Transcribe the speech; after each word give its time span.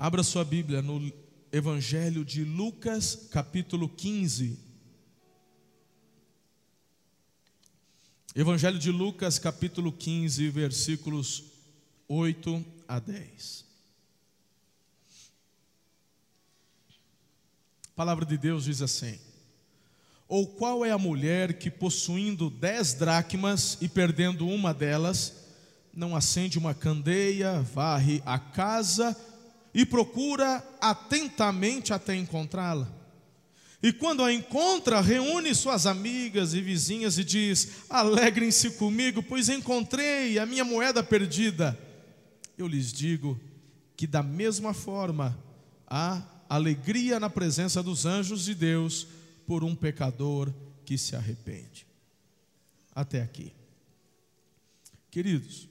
Abra 0.00 0.22
sua 0.22 0.44
Bíblia 0.44 0.80
no 0.80 1.12
Evangelho 1.50 2.24
de 2.24 2.44
Lucas, 2.44 3.26
capítulo 3.32 3.88
15. 3.88 4.56
Evangelho 8.32 8.78
de 8.78 8.92
Lucas, 8.92 9.40
capítulo 9.40 9.90
15, 9.90 10.50
versículos 10.50 11.46
8 12.06 12.64
a 12.86 13.00
10. 13.00 13.64
A 17.88 17.96
palavra 17.96 18.24
de 18.24 18.38
Deus 18.38 18.66
diz 18.66 18.80
assim: 18.80 19.18
Ou 20.28 20.46
qual 20.46 20.86
é 20.86 20.92
a 20.92 20.98
mulher 20.98 21.58
que, 21.58 21.72
possuindo 21.72 22.48
dez 22.48 22.94
dracmas 22.94 23.76
e 23.80 23.88
perdendo 23.88 24.46
uma 24.46 24.72
delas, 24.72 25.38
não 25.92 26.14
acende 26.14 26.56
uma 26.56 26.72
candeia, 26.72 27.60
varre 27.62 28.22
a 28.24 28.38
casa 28.38 29.16
e 29.24 29.27
procura 29.84 30.62
atentamente 30.80 31.92
até 31.92 32.14
encontrá-la? 32.14 32.98
E 33.82 33.92
quando 33.92 34.24
a 34.24 34.32
encontra, 34.32 35.00
reúne 35.00 35.54
suas 35.54 35.86
amigas 35.86 36.52
e 36.52 36.60
vizinhas 36.60 37.16
e 37.16 37.24
diz: 37.24 37.84
Alegrem-se 37.88 38.72
comigo, 38.72 39.22
pois 39.22 39.48
encontrei 39.48 40.38
a 40.38 40.44
minha 40.44 40.64
moeda 40.64 41.02
perdida. 41.02 41.78
Eu 42.56 42.66
lhes 42.66 42.92
digo 42.92 43.40
que, 43.96 44.06
da 44.06 44.22
mesma 44.22 44.74
forma, 44.74 45.38
há 45.86 46.22
alegria 46.48 47.20
na 47.20 47.30
presença 47.30 47.82
dos 47.82 48.04
anjos 48.04 48.44
de 48.44 48.54
Deus 48.54 49.06
por 49.46 49.62
um 49.62 49.76
pecador 49.76 50.52
que 50.84 50.98
se 50.98 51.14
arrepende. 51.14 51.86
Até 52.92 53.22
aqui. 53.22 53.52
Queridos, 55.08 55.68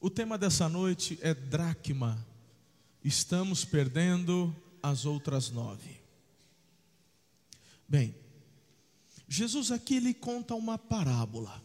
o 0.00 0.08
tema 0.10 0.38
dessa 0.38 0.68
noite 0.68 1.18
é 1.22 1.34
dracma. 1.34 2.26
Estamos 3.04 3.64
perdendo 3.64 4.54
as 4.82 5.04
outras 5.04 5.50
nove. 5.50 6.00
Bem, 7.88 8.14
Jesus 9.26 9.70
aqui 9.70 9.96
ele 9.96 10.12
conta 10.12 10.54
uma 10.54 10.76
parábola, 10.76 11.62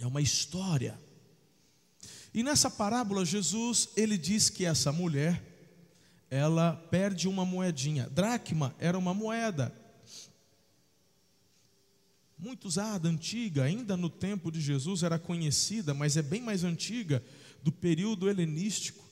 é 0.00 0.06
uma 0.06 0.20
história 0.20 0.98
e 2.36 2.42
nessa 2.42 2.70
parábola, 2.70 3.24
Jesus, 3.24 3.88
ele 3.96 4.18
diz 4.18 4.50
que 4.50 4.66
essa 4.66 4.92
mulher, 4.92 5.42
ela 6.28 6.74
perde 6.90 7.26
uma 7.26 7.46
moedinha. 7.46 8.10
Dracma 8.10 8.74
era 8.78 8.98
uma 8.98 9.14
moeda 9.14 9.74
muito 12.38 12.66
usada, 12.66 13.08
antiga, 13.08 13.64
ainda 13.64 13.96
no 13.96 14.10
tempo 14.10 14.50
de 14.50 14.60
Jesus 14.60 15.02
era 15.02 15.18
conhecida, 15.18 15.94
mas 15.94 16.16
é 16.16 16.22
bem 16.22 16.42
mais 16.42 16.64
antiga, 16.64 17.22
do 17.62 17.72
período 17.72 18.28
helenístico. 18.28 19.04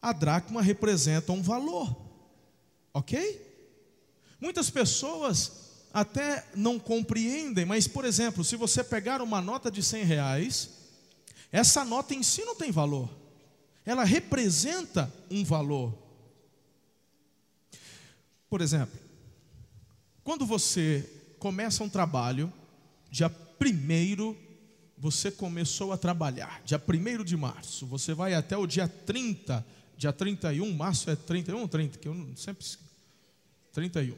A 0.00 0.12
dracma 0.12 0.62
representa 0.62 1.32
um 1.32 1.42
valor, 1.42 1.96
ok? 2.94 3.46
Muitas 4.40 4.70
pessoas 4.70 5.68
até 5.92 6.46
não 6.54 6.78
compreendem, 6.78 7.64
mas, 7.64 7.88
por 7.88 8.04
exemplo, 8.04 8.44
se 8.44 8.54
você 8.54 8.84
pegar 8.84 9.20
uma 9.20 9.40
nota 9.40 9.70
de 9.70 9.82
100 9.82 10.04
reais 10.04 10.78
essa 11.50 11.84
nota 11.84 12.14
em 12.14 12.22
si 12.22 12.44
não 12.44 12.54
tem 12.54 12.70
valor, 12.70 13.08
ela 13.84 14.04
representa 14.04 15.12
um 15.30 15.44
valor. 15.44 15.96
Por 18.50 18.60
exemplo, 18.60 18.98
quando 20.22 20.44
você 20.44 21.17
começa 21.38 21.82
um 21.82 21.88
trabalho, 21.88 22.52
dia 23.10 23.28
1 23.60 24.36
você 24.96 25.30
começou 25.30 25.92
a 25.92 25.96
trabalhar, 25.96 26.60
dia 26.64 26.82
1 26.82 27.24
de 27.24 27.36
março, 27.36 27.86
você 27.86 28.12
vai 28.12 28.34
até 28.34 28.56
o 28.56 28.66
dia 28.66 28.88
30, 28.88 29.64
dia 29.96 30.12
31, 30.12 30.72
março 30.72 31.08
é 31.08 31.16
31 31.16 31.60
ou 31.60 31.68
30, 31.68 31.98
que 31.98 32.08
eu 32.08 32.32
sempre 32.36 32.66
31. 33.72 34.16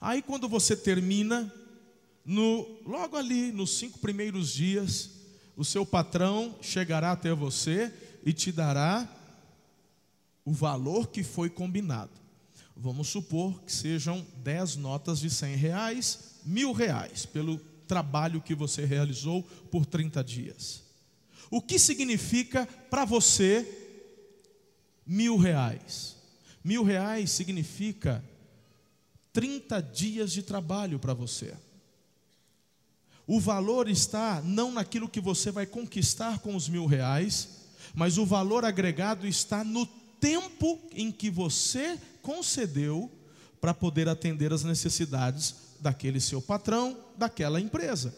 Aí 0.00 0.22
quando 0.22 0.48
você 0.48 0.76
termina, 0.76 1.52
no, 2.24 2.78
logo 2.86 3.16
ali, 3.16 3.50
nos 3.52 3.78
cinco 3.78 3.98
primeiros 3.98 4.52
dias, 4.52 5.10
o 5.56 5.64
seu 5.64 5.84
patrão 5.84 6.56
chegará 6.60 7.12
até 7.12 7.32
você 7.32 7.92
e 8.24 8.32
te 8.32 8.52
dará 8.52 9.08
o 10.44 10.52
valor 10.52 11.08
que 11.08 11.22
foi 11.24 11.50
combinado. 11.50 12.12
Vamos 12.80 13.08
supor 13.08 13.60
que 13.62 13.72
sejam 13.72 14.24
10 14.36 14.76
notas 14.76 15.18
de 15.18 15.28
100 15.28 15.56
reais, 15.56 16.18
mil 16.44 16.72
reais, 16.72 17.26
pelo 17.26 17.58
trabalho 17.88 18.40
que 18.40 18.54
você 18.54 18.84
realizou 18.84 19.42
por 19.42 19.84
30 19.84 20.22
dias. 20.22 20.84
O 21.50 21.60
que 21.60 21.76
significa 21.76 22.66
para 22.88 23.04
você 23.04 23.66
mil 25.04 25.36
reais? 25.36 26.16
Mil 26.62 26.84
reais 26.84 27.32
significa 27.32 28.24
30 29.32 29.80
dias 29.80 30.30
de 30.30 30.44
trabalho 30.44 31.00
para 31.00 31.14
você. 31.14 31.54
O 33.26 33.40
valor 33.40 33.88
está 33.88 34.40
não 34.40 34.70
naquilo 34.70 35.08
que 35.08 35.20
você 35.20 35.50
vai 35.50 35.66
conquistar 35.66 36.38
com 36.38 36.54
os 36.54 36.68
mil 36.68 36.86
reais, 36.86 37.66
mas 37.92 38.18
o 38.18 38.24
valor 38.24 38.64
agregado 38.64 39.26
está 39.26 39.64
no 39.64 39.84
tempo 40.20 40.78
em 40.92 41.10
que 41.10 41.28
você 41.28 41.98
concedeu 42.22 43.10
para 43.60 43.74
poder 43.74 44.08
atender 44.08 44.52
as 44.52 44.64
necessidades 44.64 45.54
daquele 45.80 46.20
seu 46.20 46.40
patrão, 46.40 46.96
daquela 47.16 47.60
empresa. 47.60 48.14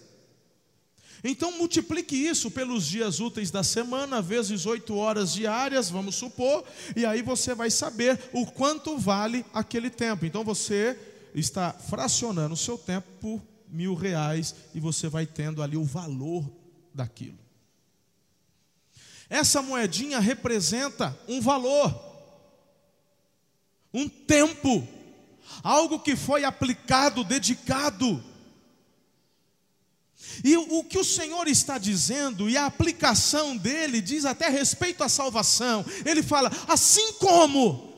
Então 1.22 1.58
multiplique 1.58 2.16
isso 2.16 2.50
pelos 2.50 2.86
dias 2.86 3.20
úteis 3.20 3.50
da 3.50 3.62
semana, 3.62 4.22
vezes 4.22 4.64
oito 4.64 4.96
horas 4.96 5.32
diárias, 5.32 5.90
vamos 5.90 6.14
supor, 6.14 6.64
e 6.96 7.04
aí 7.04 7.20
você 7.20 7.54
vai 7.54 7.70
saber 7.70 8.18
o 8.32 8.46
quanto 8.46 8.96
vale 8.96 9.44
aquele 9.52 9.90
tempo. 9.90 10.24
Então 10.24 10.42
você 10.42 10.98
está 11.34 11.72
fracionando 11.72 12.54
o 12.54 12.56
seu 12.56 12.78
tempo 12.78 13.06
por 13.20 13.42
mil 13.68 13.94
reais 13.94 14.54
e 14.74 14.80
você 14.80 15.08
vai 15.08 15.26
tendo 15.26 15.62
ali 15.62 15.76
o 15.76 15.84
valor 15.84 16.50
daquilo. 16.94 17.38
Essa 19.28 19.62
moedinha 19.62 20.18
representa 20.18 21.16
um 21.28 21.40
valor, 21.40 22.09
um 23.92 24.08
tempo, 24.08 24.86
algo 25.62 25.98
que 25.98 26.16
foi 26.16 26.44
aplicado, 26.44 27.24
dedicado. 27.24 28.22
E 30.44 30.56
o 30.56 30.84
que 30.84 30.98
o 30.98 31.04
Senhor 31.04 31.48
está 31.48 31.76
dizendo, 31.76 32.48
e 32.48 32.56
a 32.56 32.66
aplicação 32.66 33.56
dele, 33.56 34.00
diz 34.00 34.24
até 34.24 34.48
respeito 34.48 35.02
à 35.02 35.08
salvação. 35.08 35.84
Ele 36.04 36.22
fala: 36.22 36.50
assim 36.68 37.14
como 37.14 37.89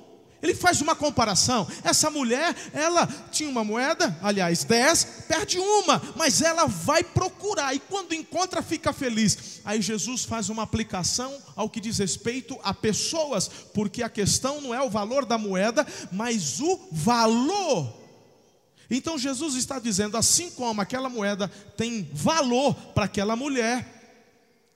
ele 0.43 0.55
faz 0.55 0.81
uma 0.81 0.97
comparação. 0.97 1.67
Essa 1.85 2.11
mulher, 2.11 2.55
ela 2.73 3.07
tinha 3.31 3.49
uma 3.49 3.63
moeda, 3.63 4.19
aliás, 4.21 4.65
dez, 4.65 5.05
perde 5.29 5.59
uma, 5.59 6.03
mas 6.17 6.43
ela 6.43 6.67
vai 6.67 7.05
procurar 7.05 7.73
e 7.75 7.79
quando 7.79 8.13
encontra 8.13 8.61
fica 8.61 8.93
feliz. 8.93 9.61
Aí 9.65 9.81
Jesus 9.81 10.25
faz 10.25 10.49
uma 10.49 10.65
aplicação 10.65 11.33
ao 11.55 11.71
que 11.71 11.81
diz 11.81 11.99
respeito 11.99 12.59
a 12.65 12.75
pessoas, 12.75 13.49
porque 13.73 14.03
a 14.03 14.09
questão 14.09 14.61
não 14.61 14.75
é 14.75 14.83
o 14.83 14.91
valor 14.91 15.25
da 15.25 15.39
moeda, 15.39 15.87
mas 16.11 16.59
o 16.61 16.89
valor. 16.91 18.03
Então 18.91 19.17
Jesus 19.17 19.55
está 19.55 19.79
dizendo, 19.79 20.17
assim 20.17 20.51
como 20.51 20.81
aquela 20.81 21.09
moeda 21.09 21.49
tem 21.77 22.11
valor 22.13 22.75
para 22.95 23.05
aquela 23.05 23.37
mulher, 23.37 24.02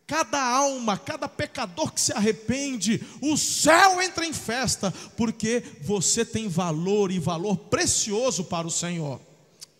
Cada 0.06 0.40
alma, 0.40 0.96
cada 0.96 1.28
pecador 1.28 1.92
que 1.92 2.00
se 2.00 2.12
arrepende, 2.12 3.04
o 3.20 3.36
céu 3.36 4.00
entra 4.00 4.24
em 4.24 4.32
festa, 4.32 4.92
porque 5.16 5.64
você 5.82 6.24
tem 6.24 6.46
valor 6.46 7.10
e 7.10 7.18
valor 7.18 7.56
precioso 7.56 8.44
para 8.44 8.68
o 8.68 8.70
Senhor. 8.70 9.20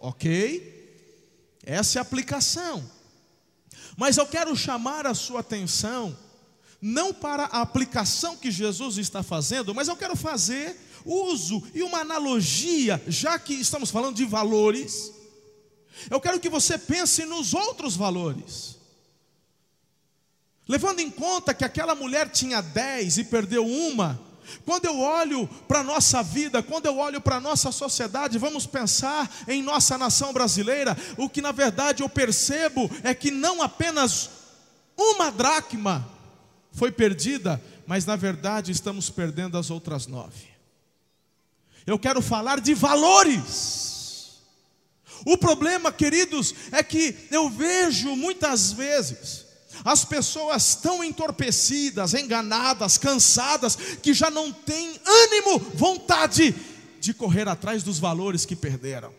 Ok? 0.01 0.75
Essa 1.65 1.99
é 1.99 2.01
a 2.01 2.03
aplicação. 2.03 2.85
Mas 3.97 4.17
eu 4.17 4.27
quero 4.27 4.55
chamar 4.57 5.07
a 5.07 5.15
sua 5.15 5.41
atenção, 5.41 6.17
não 6.83 7.15
para 7.15 7.45
a 7.45 7.61
aplicação 7.61 8.37
que 8.37 8.51
Jesus 8.51 8.99
está 8.99 9.23
fazendo, 9.23 9.75
mas 9.75 9.87
eu 9.87 9.97
quero 9.97 10.17
fazer 10.17 10.77
uso 11.05 11.63
e 11.73 11.83
uma 11.83 12.01
analogia, 12.01 13.03
já 13.07 13.39
que 13.39 13.55
estamos 13.55 13.91
falando 13.93 14.17
de 14.17 14.25
valores. 14.25 15.13
Eu 16.11 16.21
quero 16.21 16.41
que 16.41 16.49
você 16.49 16.77
pense 16.77 17.25
nos 17.25 17.55
outros 17.55 17.97
valores. 17.97 18.76
Levando 20.69 21.01
em 21.01 21.11
conta 21.11 21.55
que 21.55 21.65
aquela 21.65 21.95
mulher 21.95 22.29
tinha 22.29 22.61
dez 22.61 23.19
e 23.19 23.25
perdeu 23.25 23.65
uma, 23.65 24.21
quando 24.65 24.87
eu 24.87 24.99
olho 24.99 25.47
para 25.69 25.81
a 25.81 25.85
nossa 25.85 26.23
vida, 26.23 26.63
quando 26.63 26.87
eu 26.87 26.99
olho 26.99 27.21
para 27.21 27.37
a 27.37 27.41
nossa 27.41 27.71
sociedade, 27.71 28.39
vamos 28.39 28.67
pensar 28.67 29.31
em 29.47 29.63
nossa 29.63 29.97
nação 29.97 30.33
brasileira, 30.33 30.97
o 31.17 31.29
que 31.29 31.41
na 31.41 31.53
verdade 31.53 32.03
eu 32.03 32.09
percebo 32.09 32.91
é 33.03 33.15
que 33.15 33.31
não 33.31 33.63
apenas 33.63 34.31
uma 34.97 35.31
dracma 35.31 36.09
foi 36.73 36.91
perdida, 36.91 37.63
mas 37.87 38.05
na 38.05 38.17
verdade 38.17 38.73
estamos 38.73 39.09
perdendo 39.09 39.57
as 39.57 39.71
outras 39.71 40.07
nove. 40.07 40.49
Eu 41.87 41.99
quero 41.99 42.21
falar 42.21 42.61
de 42.61 42.75
valores. 42.75 44.41
O 45.25 45.39
problema, 45.39 45.93
queridos, 45.93 46.55
é 46.73 46.83
que 46.83 47.17
eu 47.31 47.49
vejo 47.49 48.15
muitas 48.17 48.73
vezes 48.73 49.46
as 49.85 50.05
pessoas 50.05 50.75
tão 50.75 51.03
entorpecidas, 51.03 52.15
enganadas, 52.15 52.99
cansadas, 52.99 53.77
que 54.03 54.13
já 54.15 54.31
não 54.31 54.53
têm 54.53 55.01
ânimo, 55.05 55.59
vontade 55.75 56.55
de 57.01 57.15
correr 57.15 57.49
atrás 57.49 57.83
dos 57.83 57.99
valores 57.99 58.45
que 58.45 58.57
perderam. 58.57 59.15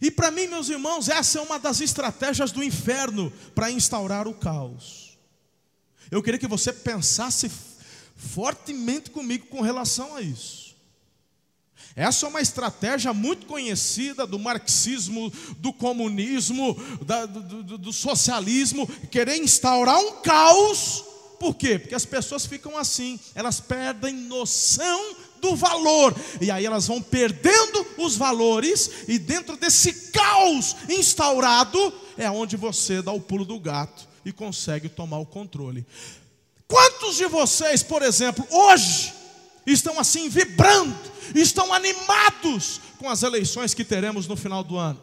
E 0.00 0.10
para 0.10 0.30
mim, 0.30 0.46
meus 0.46 0.68
irmãos, 0.68 1.08
essa 1.08 1.38
é 1.38 1.42
uma 1.42 1.58
das 1.58 1.80
estratégias 1.80 2.52
do 2.52 2.62
inferno 2.62 3.32
para 3.54 3.70
instaurar 3.70 4.28
o 4.28 4.34
caos. 4.34 5.18
Eu 6.10 6.22
queria 6.22 6.38
que 6.38 6.46
você 6.46 6.72
pensasse 6.72 7.50
fortemente 8.14 9.10
comigo 9.10 9.46
com 9.46 9.60
relação 9.60 10.14
a 10.14 10.22
isso. 10.22 10.65
Essa 11.96 12.26
é 12.26 12.28
uma 12.28 12.42
estratégia 12.42 13.14
muito 13.14 13.46
conhecida 13.46 14.26
do 14.26 14.38
marxismo, 14.38 15.32
do 15.56 15.72
comunismo, 15.72 16.76
da, 17.00 17.24
do, 17.24 17.62
do, 17.62 17.78
do 17.78 17.92
socialismo, 17.92 18.86
querer 19.10 19.38
instaurar 19.38 19.98
um 19.98 20.20
caos. 20.20 21.02
Por 21.40 21.54
quê? 21.54 21.78
Porque 21.78 21.94
as 21.94 22.04
pessoas 22.04 22.44
ficam 22.44 22.76
assim, 22.76 23.18
elas 23.34 23.60
perdem 23.60 24.12
noção 24.14 25.16
do 25.40 25.56
valor, 25.56 26.14
e 26.40 26.50
aí 26.50 26.66
elas 26.66 26.86
vão 26.86 27.00
perdendo 27.00 27.86
os 27.98 28.14
valores, 28.14 28.90
e 29.08 29.18
dentro 29.18 29.56
desse 29.56 30.10
caos 30.10 30.76
instaurado, 30.90 31.92
é 32.18 32.30
onde 32.30 32.56
você 32.56 33.00
dá 33.00 33.12
o 33.12 33.20
pulo 33.20 33.44
do 33.44 33.58
gato 33.58 34.06
e 34.24 34.32
consegue 34.32 34.88
tomar 34.88 35.18
o 35.18 35.26
controle. 35.26 35.86
Quantos 36.68 37.16
de 37.16 37.26
vocês, 37.26 37.82
por 37.82 38.02
exemplo, 38.02 38.46
hoje, 38.50 39.14
estão 39.66 39.98
assim 39.98 40.28
vibrando, 40.28 40.96
estão 41.34 41.72
animados 41.72 42.80
com 42.98 43.10
as 43.10 43.22
eleições 43.22 43.74
que 43.74 43.84
teremos 43.84 44.26
no 44.26 44.36
final 44.36 44.62
do 44.62 44.76
ano. 44.76 45.00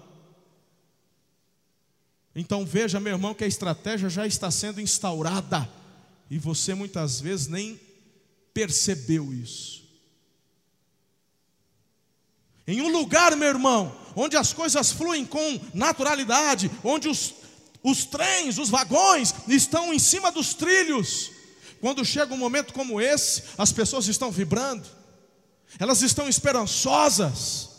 Então 2.36 2.65
veja, 2.65 3.00
meu 3.00 3.13
irmão, 3.13 3.33
que 3.33 3.44
a 3.44 3.48
estratégia 3.48 4.10
já 4.10 4.25
está 4.25 4.50
sendo 4.50 4.81
instaurada 4.81 5.69
e 6.30 6.39
você 6.39 6.74
muitas 6.74 7.21
vezes 7.21 7.48
nem 7.48 7.80
percebeu 8.54 9.33
isso. 9.33 9.83
Em 12.65 12.81
um 12.81 12.92
lugar, 12.92 13.36
meu 13.36 13.50
irmão, 13.50 13.95
onde 14.15 14.38
as 14.38 14.54
coisas 14.54 14.92
fluem 14.92 15.25
com 15.25 15.60
naturalidade, 15.74 16.71
onde 16.83 17.10
os, 17.10 17.33
os 17.83 18.06
trens, 18.06 18.57
os 18.57 18.69
vagões 18.69 19.33
estão 19.48 19.94
em 19.94 20.00
cima 20.00 20.31
dos 20.31 20.54
trilhos, 20.54 21.30
quando 21.83 22.06
chega 22.06 22.33
um 22.33 22.38
momento 22.38 22.71
como 22.71 23.01
esse, 23.01 23.44
as 23.57 23.74
pessoas 23.74 24.07
estão 24.07 24.31
vibrando, 24.31 24.88
elas 25.77 26.01
estão 26.01 26.30
esperançosas, 26.30 27.71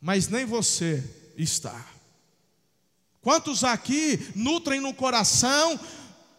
mas 0.00 0.26
nem 0.26 0.44
você 0.44 1.00
está. 1.36 1.86
Quantos 3.22 3.62
aqui 3.62 4.18
nutrem 4.34 4.80
no 4.80 4.92
coração, 4.92 5.78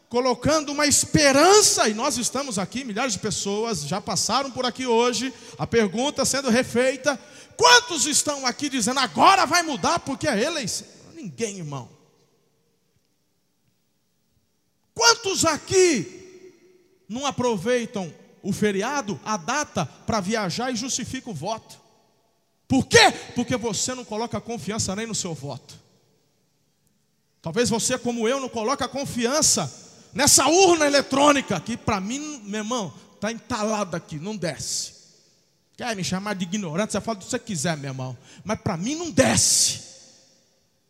colocando 0.10 0.74
uma 0.74 0.86
esperança, 0.86 1.88
e 1.88 1.94
nós 1.94 2.18
estamos 2.18 2.60
aqui, 2.60 2.84
milhares 2.84 3.14
de 3.14 3.20
pessoas 3.20 3.84
já 3.84 4.02
passaram 4.02 4.52
por 4.52 4.66
aqui 4.66 4.86
hoje, 4.86 5.34
a 5.58 5.66
pergunta 5.66 6.26
sendo 6.26 6.50
refeita: 6.50 7.18
quantos 7.56 8.06
estão 8.06 8.46
aqui 8.46 8.68
dizendo 8.68 9.00
agora 9.00 9.46
vai 9.46 9.64
mudar 9.64 10.00
porque 10.00 10.28
é 10.28 10.44
eleição? 10.44 10.88
Ninguém, 11.14 11.60
irmão. 11.60 11.90
Quantos 14.94 15.46
aqui 15.46 16.25
não 17.08 17.26
aproveitam 17.26 18.14
o 18.42 18.52
feriado, 18.54 19.20
a 19.26 19.38
data, 19.38 19.86
para 19.86 20.20
viajar 20.20 20.72
e 20.72 20.76
justificam 20.76 21.34
o 21.34 21.36
voto. 21.36 21.80
Por 22.68 22.86
quê? 22.86 23.12
Porque 23.34 23.58
você 23.58 23.94
não 23.94 24.06
coloca 24.06 24.40
confiança 24.42 24.96
nem 24.96 25.08
no 25.08 25.16
seu 25.16 25.34
voto. 25.34 25.80
Talvez 27.42 27.70
você, 27.70 27.98
como 27.98 28.28
eu, 28.28 28.40
não 28.40 28.50
coloque 28.50 28.88
confiança 28.88 29.72
nessa 30.14 30.48
urna 30.48 30.86
eletrônica, 30.86 31.60
que 31.60 31.78
para 31.78 32.00
mim, 32.00 32.42
meu 32.44 32.62
irmão, 32.62 32.94
está 33.14 33.32
entalada 33.32 33.98
aqui, 33.98 34.18
não 34.18 34.36
desce. 34.36 34.94
Quer 35.78 35.96
me 35.96 36.04
chamar 36.04 36.36
de 36.36 36.44
ignorante? 36.46 36.94
Você 36.94 37.02
fala 37.02 37.18
o 37.18 37.22
que 37.22 37.30
você 37.30 37.38
quiser, 37.38 37.76
meu 37.78 37.92
irmão. 37.92 38.18
Mas 38.44 38.60
para 38.62 38.78
mim 38.78 38.96
não 38.96 39.12
desce. 39.12 39.82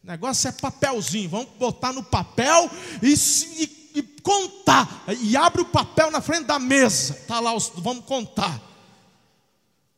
O 0.04 0.08
negócio 0.08 0.48
é 0.48 0.52
papelzinho. 0.52 1.30
Vamos 1.30 1.48
botar 1.58 1.92
no 1.92 2.04
papel 2.04 2.70
e, 3.02 3.14
e 3.14 3.68
e 3.96 4.04
contar. 4.04 5.06
E 5.22 5.36
abre 5.38 5.62
o 5.62 5.66
papel 5.66 6.12
na 6.12 6.22
frente 6.22 6.46
da 6.46 6.60
mesa. 6.60 7.14
Tá 7.28 7.40
lá, 7.40 7.56
os, 7.56 7.72
vamos 7.76 8.06
contar. 8.06 8.62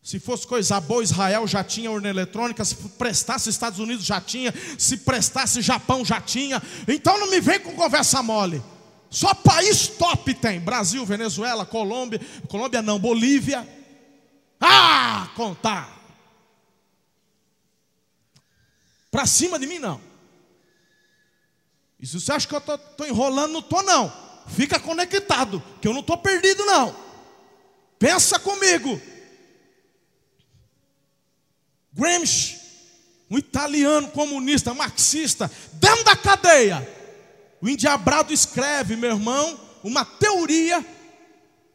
Se 0.01 0.19
fosse 0.21 0.47
coisa 0.47 0.79
boa, 0.79 1.03
Israel 1.03 1.45
já 1.45 1.63
tinha 1.65 1.91
urna 1.91 2.07
eletrônica, 2.07 2.63
se 2.63 2.75
prestasse 2.75 3.49
Estados 3.49 3.79
Unidos 3.79 4.05
já 4.05 4.21
tinha, 4.21 4.53
se 4.77 4.97
prestasse 4.97 5.61
Japão 5.61 6.05
já 6.05 6.21
tinha. 6.21 6.63
Então 6.88 7.19
não 7.19 7.29
me 7.29 7.41
vem 7.41 7.59
com 7.59 7.73
conversa 7.73 8.23
mole. 8.23 8.63
Só 9.09 9.33
país 9.33 9.88
top 9.88 10.33
tem: 10.35 10.61
Brasil, 10.61 11.05
Venezuela, 11.05 11.65
Colômbia, 11.65 12.21
Colômbia 12.47 12.81
não, 12.81 12.97
Bolívia. 12.97 13.67
Ah, 14.61 15.29
contar. 15.35 15.97
Para 19.11 19.25
cima 19.25 19.59
de 19.59 19.67
mim 19.67 19.79
não. 19.79 20.06
E 21.99 22.05
se 22.05 22.19
você 22.19 22.31
acha 22.31 22.47
que 22.47 22.53
eu 22.53 22.59
estou 22.59 23.07
enrolando, 23.07 23.53
não 23.53 23.59
estou 23.59 23.83
não. 23.83 24.11
Fica 24.47 24.79
conectado, 24.79 25.61
que 25.81 25.88
eu 25.88 25.94
não 25.94 26.01
estou 26.01 26.17
perdido 26.17 26.65
não. 26.65 26.95
Pensa 27.99 28.39
comigo. 28.39 29.01
Gramsci, 31.91 32.59
um 33.29 33.38
italiano 33.38 34.07
comunista, 34.09 34.73
marxista, 34.73 35.51
dentro 35.73 36.03
da 36.03 36.15
cadeia. 36.15 36.88
O 37.59 37.67
endiabrado 37.67 38.31
escreve, 38.31 38.95
meu 38.95 39.11
irmão, 39.11 39.59
uma 39.83 40.05
teoria 40.05 40.85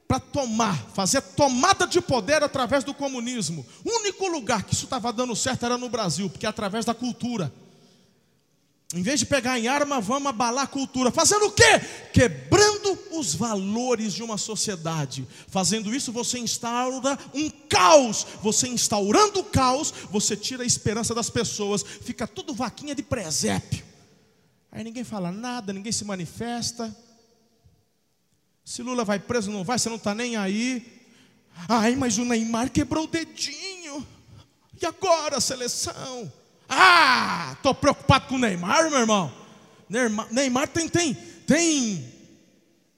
para 0.07 0.21
tomar, 0.21 0.77
fazer 0.95 1.21
tomada 1.23 1.87
de 1.87 2.01
poder 2.01 2.43
através 2.43 2.85
do 2.85 2.95
comunismo. 2.95 3.67
O 3.85 3.99
único 4.01 4.29
lugar 4.29 4.63
que 4.63 4.75
isso 4.75 4.85
estava 4.85 5.13
dando 5.13 5.35
certo 5.35 5.65
era 5.65 5.77
no 5.77 5.89
Brasil, 5.89 6.31
porque 6.31 6.47
é 6.47 6.49
através 6.49 6.85
da 6.85 6.95
cultura. 6.95 7.53
Em 8.93 9.01
vez 9.01 9.21
de 9.21 9.27
pegar 9.27 9.59
em 9.59 9.69
arma, 9.69 10.01
vamos 10.01 10.29
abalar 10.29 10.65
a 10.65 10.67
cultura. 10.67 11.11
Fazendo 11.11 11.47
o 11.47 11.53
quê? 11.53 11.81
Quebrando 12.13 12.99
os 13.13 13.35
valores 13.35 14.13
de 14.13 14.23
uma 14.23 14.37
sociedade. 14.37 15.27
Fazendo 15.49 15.95
isso, 15.95 16.13
você 16.13 16.39
instaura 16.39 17.19
um 17.33 17.49
caos. 17.49 18.27
Você 18.43 18.69
instaurando 18.69 19.41
o 19.41 19.45
caos, 19.45 19.93
você 20.11 20.37
tira 20.37 20.63
a 20.63 20.67
esperança 20.67 21.15
das 21.15 21.31
pessoas. 21.31 21.83
Fica 21.83 22.27
tudo 22.27 22.53
vaquinha 22.53 22.95
de 22.95 23.03
presépio. 23.03 23.83
Aí 24.71 24.85
ninguém 24.85 25.05
fala 25.05 25.33
nada, 25.33 25.73
ninguém 25.73 25.93
se 25.93 26.05
manifesta. 26.05 26.95
Se 28.65 28.83
Lula 28.83 29.05
vai 29.05 29.19
preso, 29.19 29.51
não 29.51 29.65
vai, 29.65 29.79
você 29.79 29.89
não 29.89 29.97
está 29.97 30.15
nem 30.15 30.37
aí. 30.37 31.01
Ai, 31.67 31.97
mas 31.97 32.19
o 32.19 32.25
Neymar 32.27 32.71
quebrou 32.71 33.05
o 33.05 33.09
dedinho. 33.09 34.07
E 34.81 34.85
agora 34.85 35.41
seleção? 35.41 36.31
Ah, 36.75 37.51
estou 37.53 37.75
preocupado 37.75 38.29
com 38.29 38.37
o 38.37 38.39
Neymar, 38.39 38.89
meu 38.89 39.01
irmão. 39.01 39.31
Neymar, 40.31 40.69
tem, 40.69 40.89
tem, 40.89 41.15
tem, 41.47 42.13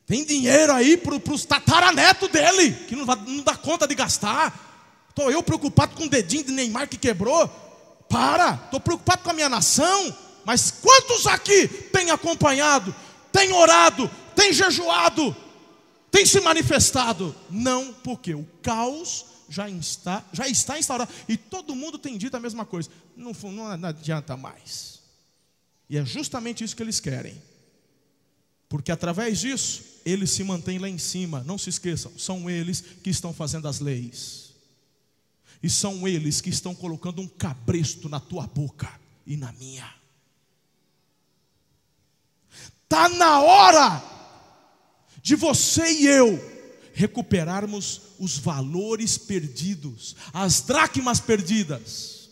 tem 0.07 0.25
dinheiro 0.25 0.73
aí 0.73 0.97
para 0.97 1.17
os 1.35 1.45
tataranetos 1.45 2.31
dele, 2.31 2.73
que 2.87 2.95
não, 2.95 3.05
não 3.05 3.43
dá 3.43 3.57
conta 3.57 3.89
de 3.89 3.97
gastar. 3.97 5.07
Estou 5.09 5.29
eu 5.29 5.43
preocupado 5.43 5.97
com 5.97 6.05
o 6.05 6.09
dedinho 6.09 6.45
de 6.45 6.53
Neymar 6.53 6.89
que 6.89 6.97
quebrou. 6.97 7.49
Para, 8.09 8.61
estou 8.65 8.79
preocupado 8.79 9.25
com 9.25 9.31
a 9.31 9.35
minha 9.35 9.49
nação. 9.49 10.17
Mas 10.45 10.71
quantos 10.71 11.27
aqui 11.27 11.67
têm 11.67 12.13
acompanhado, 12.13 12.95
têm 13.33 13.53
orado, 13.53 14.09
têm 14.37 14.53
jejuado, 14.53 15.35
têm 16.13 16.25
se 16.25 16.41
manifestado? 16.41 17.35
Não, 17.51 17.93
porque 18.05 18.35
o 18.35 18.47
caos 18.63 19.25
já 19.49 19.69
está, 19.69 20.25
já 20.33 20.49
está 20.49 20.79
instaurado. 20.79 21.13
E 21.29 21.37
todo 21.37 21.75
mundo 21.75 21.99
tem 21.99 22.17
dito 22.17 22.37
a 22.37 22.41
mesma 22.41 22.65
coisa. 22.65 22.91
Não, 23.17 23.33
não, 23.53 23.89
adianta 23.89 24.37
mais. 24.37 25.01
E 25.89 25.97
é 25.97 26.05
justamente 26.05 26.65
isso 26.65 26.75
que 26.75 26.83
eles 26.83 27.01
querem. 27.01 27.41
Porque 28.69 28.91
através 28.91 29.41
disso, 29.41 29.83
eles 30.05 30.31
se 30.31 30.43
mantêm 30.43 30.79
lá 30.79 30.89
em 30.89 30.99
cima. 30.99 31.43
Não 31.45 31.59
se 31.59 31.71
esqueçam, 31.71 32.13
são 32.19 32.49
eles 32.49 32.81
que 32.81 33.11
estão 33.11 33.33
fazendo 33.33 33.69
as 33.69 33.81
leis. 33.81 34.55
E 35.63 35.71
são 35.71 36.07
eles 36.07 36.41
que 36.41 36.51
estão 36.51 36.75
colocando 36.75 37.23
um 37.23 37.29
cabresto 37.29 38.09
na 38.09 38.21
tua 38.21 38.47
boca 38.47 39.01
e 39.27 39.37
na 39.37 39.53
minha. 39.53 39.93
Está 42.83 43.09
na 43.09 43.41
hora 43.41 44.03
de 45.23 45.35
você 45.35 45.91
e 45.91 46.07
eu 46.07 46.54
recuperarmos 46.95 48.01
os 48.19 48.39
valores 48.39 49.19
perdidos, 49.19 50.15
as 50.33 50.61
dracmas 50.61 51.21
perdidas. 51.21 52.31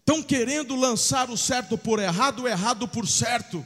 Estão 0.00 0.22
querendo 0.22 0.76
lançar 0.76 1.30
o 1.30 1.36
certo 1.36 1.78
por 1.78 1.98
errado, 1.98 2.42
o 2.42 2.48
errado 2.48 2.86
por 2.86 3.08
certo. 3.08 3.64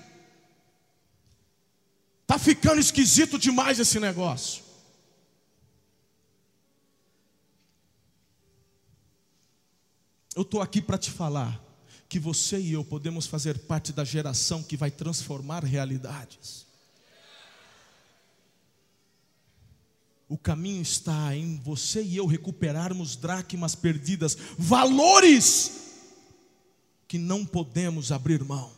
Está 2.22 2.38
ficando 2.38 2.80
esquisito 2.80 3.38
demais 3.38 3.78
esse 3.78 3.98
negócio. 3.98 4.62
Eu 10.36 10.42
estou 10.42 10.60
aqui 10.60 10.80
para 10.80 10.98
te 10.98 11.10
falar 11.10 11.62
que 12.08 12.18
você 12.18 12.58
e 12.58 12.72
eu 12.72 12.84
podemos 12.84 13.26
fazer 13.26 13.58
parte 13.60 13.92
da 13.92 14.04
geração 14.04 14.62
que 14.62 14.76
vai 14.76 14.90
transformar 14.90 15.64
realidades. 15.64 16.63
O 20.34 20.36
caminho 20.36 20.82
está 20.82 21.36
em 21.36 21.58
você 21.58 22.02
e 22.02 22.16
eu 22.16 22.26
recuperarmos 22.26 23.14
dracmas 23.14 23.76
perdidas, 23.76 24.36
valores 24.58 25.92
que 27.06 27.18
não 27.18 27.46
podemos 27.46 28.10
abrir 28.10 28.42
mão. 28.42 28.72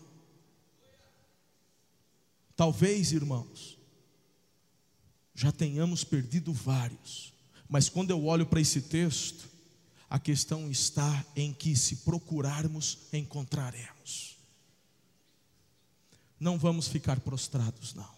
Talvez, 2.55 3.11
irmãos, 3.11 3.79
já 5.35 5.51
tenhamos 5.51 6.05
perdido 6.05 6.53
vários, 6.53 7.33
mas 7.67 7.89
quando 7.89 8.11
eu 8.11 8.27
olho 8.27 8.45
para 8.45 8.61
esse 8.61 8.83
texto, 8.83 9.49
a 10.11 10.19
questão 10.19 10.71
está 10.71 11.25
em 11.35 11.55
que, 11.55 11.75
se 11.75 11.97
procurarmos, 11.97 12.99
encontraremos. 13.15 14.37
Não 16.39 16.59
vamos 16.59 16.87
ficar 16.87 17.19
prostrados, 17.21 17.95
não. 17.95 18.15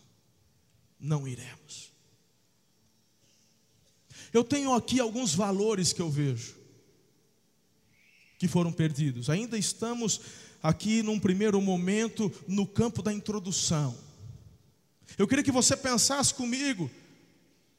Não 0.99 1.29
iremos. 1.29 1.88
Eu 4.33 4.45
tenho 4.45 4.75
aqui 4.75 5.01
alguns 5.01 5.35
valores 5.35 5.93
que 5.93 6.03
eu 6.03 6.11
vejo 6.11 6.57
que 8.39 8.47
foram 8.47 8.73
perdidos. 8.73 9.29
Ainda 9.29 9.59
estamos 9.59 10.21
aqui 10.63 11.03
num 11.03 11.19
primeiro 11.19 11.61
momento 11.61 12.33
no 12.47 12.67
campo 12.67 13.03
da 13.03 13.13
introdução. 13.13 13.97
Eu 15.17 15.27
queria 15.27 15.43
que 15.43 15.51
você 15.51 15.77
pensasse 15.77 16.33
comigo, 16.33 16.91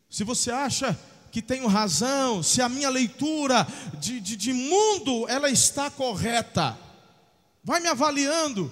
se 0.10 0.24
você 0.24 0.51
acha 0.51 1.00
que 1.32 1.41
tenho 1.41 1.68
razão, 1.68 2.41
se 2.41 2.62
a 2.62 2.68
minha 2.68 2.89
leitura 2.89 3.65
de, 4.00 4.20
de, 4.20 4.36
de 4.36 4.51
mundo 4.51 5.27
ela 5.29 5.50
está 5.50 5.89
correta. 5.89 6.77
Vai 7.63 7.79
me 7.79 7.88
avaliando. 7.88 8.72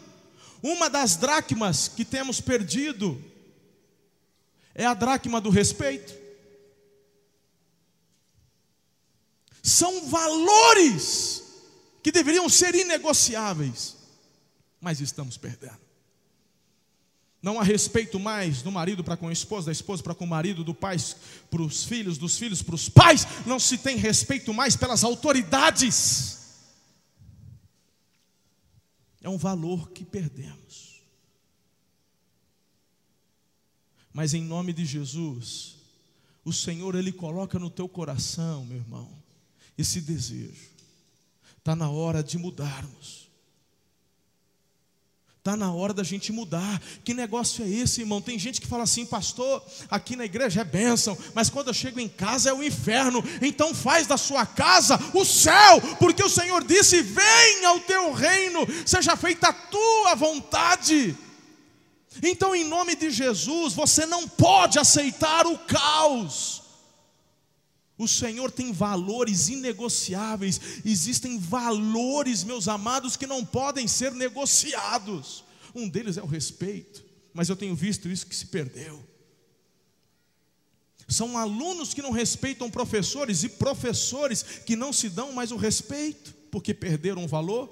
Uma 0.62 0.89
das 0.89 1.15
dracmas 1.15 1.88
que 1.88 2.03
temos 2.03 2.41
perdido 2.41 3.24
é 4.74 4.86
a 4.86 4.93
dracma 4.93 5.39
do 5.39 5.50
respeito. 5.50 6.13
São 9.67 10.07
valores 10.07 11.43
que 12.01 12.09
deveriam 12.09 12.47
ser 12.47 12.74
inegociáveis, 12.74 13.97
mas 14.79 15.01
estamos 15.01 15.36
perdendo. 15.36 15.81
Não 17.41 17.59
há 17.59 17.63
respeito 17.63 18.17
mais 18.17 18.62
do 18.62 18.71
marido 18.71 19.03
para 19.03 19.17
com 19.17 19.27
a 19.27 19.33
esposa, 19.33 19.65
da 19.65 19.74
esposa 19.74 20.01
para 20.01 20.15
com 20.15 20.24
o 20.24 20.27
marido, 20.27 20.63
do 20.63 20.74
pai 20.74 20.95
para 21.51 21.62
os 21.62 21.83
filhos, 21.83 22.17
dos 22.17 22.38
filhos 22.38 22.62
para 22.62 22.75
os 22.75 22.88
pais. 22.88 23.27
Não 23.45 23.59
se 23.59 23.77
tem 23.77 23.97
respeito 23.97 24.53
mais 24.53 24.77
pelas 24.77 25.03
autoridades. 25.03 26.38
É 29.21 29.27
um 29.27 29.38
valor 29.38 29.89
que 29.89 30.05
perdemos. 30.05 31.01
Mas 34.13 34.33
em 34.33 34.41
nome 34.41 34.71
de 34.71 34.86
Jesus, 34.86 35.75
o 36.45 36.53
Senhor 36.53 36.95
ele 36.95 37.12
coloca 37.12 37.59
no 37.59 37.69
teu 37.69 37.89
coração, 37.89 38.63
meu 38.63 38.77
irmão, 38.77 39.26
esse 39.77 40.01
desejo. 40.01 40.67
Está 41.57 41.75
na 41.75 41.89
hora 41.89 42.24
de 42.24 42.38
mudarmos. 42.38 43.27
Está 45.48 45.55
na 45.55 45.72
hora 45.72 45.93
da 45.93 46.03
gente 46.03 46.31
mudar. 46.34 46.81
Que 47.05 47.13
negócio 47.13 47.63
é 47.63 47.69
esse, 47.69 48.01
irmão? 48.01 48.22
Tem 48.22 48.38
gente 48.38 48.60
que 48.60 48.67
fala 48.67 48.84
assim, 48.84 49.05
pastor, 49.05 49.63
aqui 49.89 50.17
na 50.17 50.25
igreja 50.25 50.60
é 50.60 50.65
bênção, 50.65 51.17
mas 51.34 51.50
quando 51.50 51.69
eu 51.69 51.74
chego 51.74 52.01
em 52.01 52.10
casa 52.10 52.50
é 52.50 52.53
o 52.53 52.62
inferno. 52.62 53.24
Então 53.41 53.74
faz 53.74 54.05
da 54.05 54.17
sua 54.17 54.46
casa 54.46 55.00
o 55.13 55.24
céu, 55.24 55.79
porque 56.00 56.22
o 56.22 56.29
Senhor 56.29 56.65
disse: 56.65 57.01
Venha 57.01 57.69
ao 57.69 57.79
teu 57.79 58.12
reino, 58.12 58.67
seja 58.86 59.15
feita 59.15 59.48
a 59.48 59.53
tua 59.53 60.15
vontade. 60.15 61.15
Então, 62.22 62.53
em 62.53 62.65
nome 62.65 62.96
de 62.96 63.10
Jesus, 63.10 63.74
você 63.74 64.05
não 64.05 64.27
pode 64.27 64.79
aceitar 64.79 65.48
o 65.48 65.57
caos. 65.60 66.66
O 67.98 68.08
Senhor 68.08 68.51
tem 68.51 68.72
valores 68.72 69.50
inegociáveis, 69.50 70.62
existem 70.86 71.39
valores, 71.39 72.44
meus 72.44 72.68
amados, 72.68 73.18
que 73.18 73.25
não 73.25 73.44
podem 73.44 73.88
ser 73.88 74.12
negociados. 74.12 75.44
Um 75.74 75.89
deles 75.89 76.18
é 76.18 76.22
o 76.22 76.27
respeito, 76.27 77.04
mas 77.34 77.50
eu 77.50 77.56
tenho 77.56 77.75
visto 77.75 78.08
isso 78.08 78.27
que 78.27 78.36
se 78.36 78.46
perdeu. 78.48 79.04
São 81.08 81.38
alunos 81.38 81.94
que 81.94 82.01
não 82.01 82.12
respeitam 82.12 82.70
professores 82.70 83.44
e 83.44 83.50
professores 83.50 84.44
que 84.44 84.75
não 84.75 84.92
se 84.92 85.10
dão 85.10 85.32
mais 85.32 85.51
o 85.51 85.56
respeito, 85.56 86.36
porque 86.51 86.74
perderam 86.74 87.24
o 87.24 87.27
valor. 87.27 87.70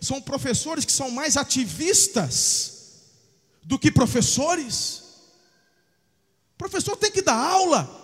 São 0.00 0.20
professores 0.20 0.84
que 0.84 0.92
são 0.92 1.10
mais 1.10 1.36
ativistas 1.36 3.02
do 3.62 3.78
que 3.78 3.90
professores. 3.90 5.02
O 6.54 6.58
professor 6.58 6.96
tem 6.96 7.10
que 7.10 7.22
dar 7.22 7.36
aula, 7.36 8.03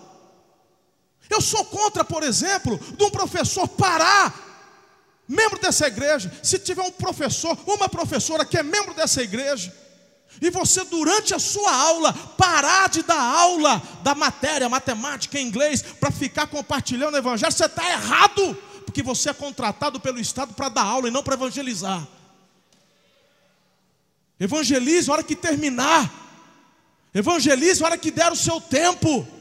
eu 1.31 1.41
sou 1.41 1.65
contra, 1.65 2.05
por 2.05 2.23
exemplo, 2.23 2.79
de 2.97 3.05
um 3.05 3.11
professor 3.11 3.69
parar, 3.69 4.49
membro 5.29 5.61
dessa 5.61 5.87
igreja, 5.87 6.31
se 6.43 6.59
tiver 6.59 6.83
um 6.83 6.91
professor, 6.91 7.57
uma 7.67 7.89
professora 7.89 8.45
que 8.45 8.59
é 8.59 8.63
membro 8.63 8.93
dessa 8.93 9.23
igreja, 9.23 9.73
e 10.41 10.51
você, 10.51 10.85
durante 10.85 11.35
a 11.35 11.39
sua 11.39 11.73
aula, 11.73 12.13
parar 12.13 12.89
de 12.89 13.03
dar 13.03 13.21
aula 13.21 13.81
da 14.03 14.15
matéria, 14.15 14.69
matemática, 14.69 15.41
inglês, 15.41 15.83
para 15.83 16.11
ficar 16.11 16.47
compartilhando 16.47 17.15
o 17.15 17.19
evangelho, 17.19 17.53
você 17.53 17.67
está 17.67 17.89
errado, 17.91 18.57
porque 18.85 19.03
você 19.03 19.31
é 19.31 19.35
contratado 19.35 20.01
pelo 20.01 20.19
Estado 20.19 20.55
para 20.55 20.69
dar 20.69 20.83
aula 20.83 21.09
e 21.09 21.11
não 21.11 21.23
para 21.23 21.35
evangelizar. 21.35 22.07
Evangelize 24.39 25.11
a 25.11 25.13
hora 25.13 25.23
que 25.23 25.37
terminar, 25.37 26.11
evangelize 27.15 27.83
a 27.83 27.87
hora 27.87 27.99
que 27.99 28.11
der 28.11 28.33
o 28.33 28.37
seu 28.37 28.61
tempo. 28.61 29.40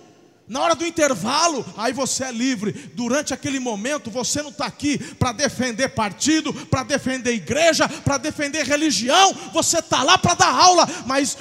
Na 0.50 0.62
hora 0.62 0.74
do 0.74 0.84
intervalo, 0.84 1.64
aí 1.78 1.94
você 1.94 2.24
é 2.24 2.32
livre. 2.32 2.72
Durante 2.72 3.36
aquele 3.36 3.60
momento, 3.60 4.10
você 4.10 4.42
não 4.42 4.50
está 4.50 4.66
aqui 4.66 4.98
para 4.98 5.32
defender 5.32 5.90
partido, 5.90 6.52
para 6.66 6.82
defender 6.82 7.32
igreja, 7.34 7.88
para 7.88 8.18
defender 8.18 8.66
religião. 8.66 9.32
Você 9.54 9.78
está 9.78 10.02
lá 10.02 10.18
para 10.18 10.34
dar 10.34 10.52
aula, 10.52 10.88
mas 11.06 11.38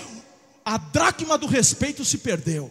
a 0.62 0.76
dracma 0.76 1.38
do 1.38 1.46
respeito 1.46 2.04
se 2.04 2.18
perdeu. 2.18 2.70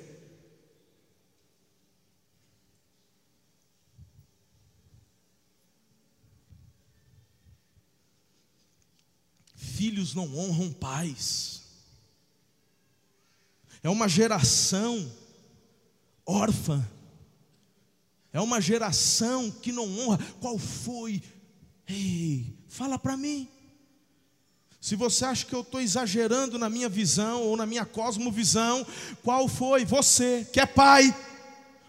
Filhos 9.56 10.13
não 10.13 10.38
honram 10.38 10.72
pais. 10.72 11.63
É 13.82 13.89
uma 13.89 14.08
geração 14.08 15.12
órfã. 16.28 16.86
É 18.34 18.40
uma 18.42 18.62
geração 18.62 19.50
que 19.50 19.72
não 19.72 20.00
honra. 20.00 20.20
Qual 20.40 20.60
foi? 20.60 21.24
Ei, 21.88 22.54
fala 22.68 23.00
para 23.00 23.16
mim. 23.16 23.48
Se 24.80 24.96
você 24.96 25.26
acha 25.26 25.46
que 25.46 25.56
eu 25.56 25.62
estou 25.62 25.82
exagerando 25.82 26.60
na 26.60 26.70
minha 26.70 26.88
visão 26.88 27.42
ou 27.44 27.58
na 27.58 27.66
minha 27.66 27.86
cosmovisão, 27.86 28.86
qual 29.24 29.48
foi? 29.48 29.84
Você 29.86 30.48
que 30.54 30.60
é 30.60 30.66
pai, 30.66 31.14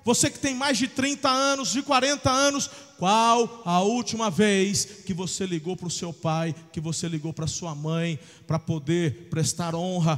você 0.09 0.31
que 0.31 0.39
tem 0.39 0.55
mais 0.55 0.79
de 0.79 0.89
30 0.89 1.29
anos, 1.29 1.71
de 1.71 1.83
40 1.83 2.31
anos, 2.31 2.71
qual 2.97 3.61
a 3.63 3.83
última 3.83 4.31
vez 4.31 4.87
que 5.05 5.13
você 5.13 5.45
ligou 5.45 5.77
para 5.77 5.87
o 5.87 5.91
seu 5.91 6.15
pai, 6.15 6.55
que 6.73 6.81
você 6.81 7.07
ligou 7.07 7.31
para 7.31 7.47
sua 7.47 7.75
mãe, 7.75 8.19
para 8.47 8.59
poder 8.59 9.29
prestar 9.29 9.75
honra, 9.75 10.17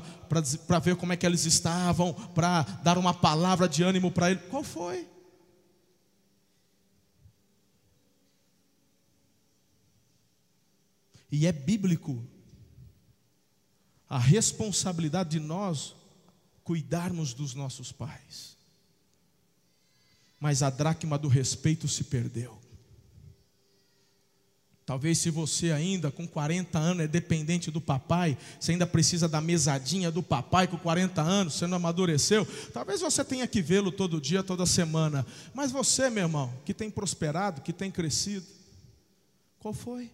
para 0.68 0.78
ver 0.78 0.94
como 0.94 1.12
é 1.12 1.16
que 1.16 1.26
eles 1.26 1.44
estavam, 1.44 2.14
para 2.14 2.62
dar 2.85 2.99
uma 2.99 3.12
palavra 3.12 3.68
de 3.68 3.82
ânimo 3.82 4.12
para 4.12 4.30
ele? 4.30 4.38
Qual 4.49 4.62
foi? 4.62 5.09
E 11.32 11.49
é 11.49 11.52
bíblico 11.52 12.25
a 14.09 14.20
responsabilidade 14.20 15.30
de 15.30 15.40
nós 15.40 15.97
cuidarmos 16.62 17.35
dos 17.35 17.54
nossos 17.54 17.90
pais 17.90 18.60
mas 20.40 20.62
a 20.62 20.70
dracma 20.70 21.18
do 21.18 21.28
respeito 21.28 21.87
se 21.87 22.04
perdeu. 22.04 22.59
Talvez 24.90 25.18
se 25.18 25.30
você 25.30 25.70
ainda 25.70 26.11
com 26.11 26.26
40 26.26 26.76
anos 26.76 27.04
é 27.04 27.06
dependente 27.06 27.70
do 27.70 27.80
papai, 27.80 28.37
você 28.59 28.73
ainda 28.73 28.88
precisa 28.88 29.28
da 29.28 29.40
mesadinha 29.40 30.11
do 30.11 30.20
papai 30.20 30.66
com 30.66 30.76
40 30.76 31.23
anos, 31.23 31.54
você 31.54 31.66
não 31.68 31.76
amadureceu. 31.76 32.44
Talvez 32.73 33.00
você 33.00 33.25
tenha 33.25 33.47
que 33.47 33.62
vê-lo 33.62 33.92
todo 33.92 34.20
dia, 34.20 34.42
toda 34.42 34.66
semana. 34.66 35.25
Mas 35.54 35.70
você, 35.70 36.11
meu 36.11 36.25
irmão, 36.25 36.52
que 36.64 36.75
tem 36.75 36.90
prosperado, 36.90 37.61
que 37.61 37.73
tem 37.73 37.88
crescido, 37.88 38.44
qual 39.61 39.73
foi? 39.73 40.11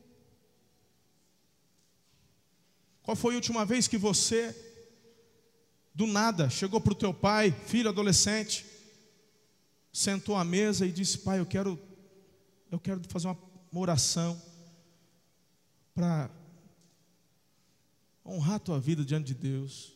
Qual 3.02 3.16
foi 3.16 3.32
a 3.32 3.36
última 3.36 3.64
vez 3.64 3.88
que 3.88 3.96
você, 3.96 4.54
do 5.94 6.06
nada, 6.06 6.50
chegou 6.50 6.82
para 6.82 6.92
o 6.92 6.96
teu 6.96 7.14
pai, 7.14 7.50
filho 7.66 7.88
adolescente, 7.88 8.66
sentou 9.96 10.36
à 10.36 10.44
mesa 10.44 10.86
e 10.86 10.92
disse: 10.92 11.18
Pai, 11.18 11.40
eu 11.40 11.46
quero, 11.46 11.80
eu 12.70 12.78
quero 12.78 13.00
fazer 13.08 13.28
uma 13.28 13.38
oração. 13.72 14.40
para 15.94 16.30
honrar 18.24 18.56
a 18.56 18.58
tua 18.58 18.78
vida 18.78 19.02
diante 19.04 19.28
de 19.28 19.34
Deus, 19.34 19.94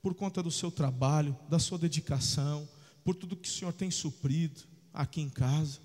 por 0.00 0.14
conta 0.14 0.42
do 0.42 0.50
seu 0.50 0.70
trabalho, 0.70 1.36
da 1.50 1.58
sua 1.58 1.76
dedicação, 1.76 2.66
por 3.04 3.14
tudo 3.14 3.36
que 3.36 3.48
o 3.48 3.52
Senhor 3.52 3.72
tem 3.72 3.90
suprido 3.90 4.62
aqui 4.94 5.20
em 5.20 5.28
casa. 5.28 5.80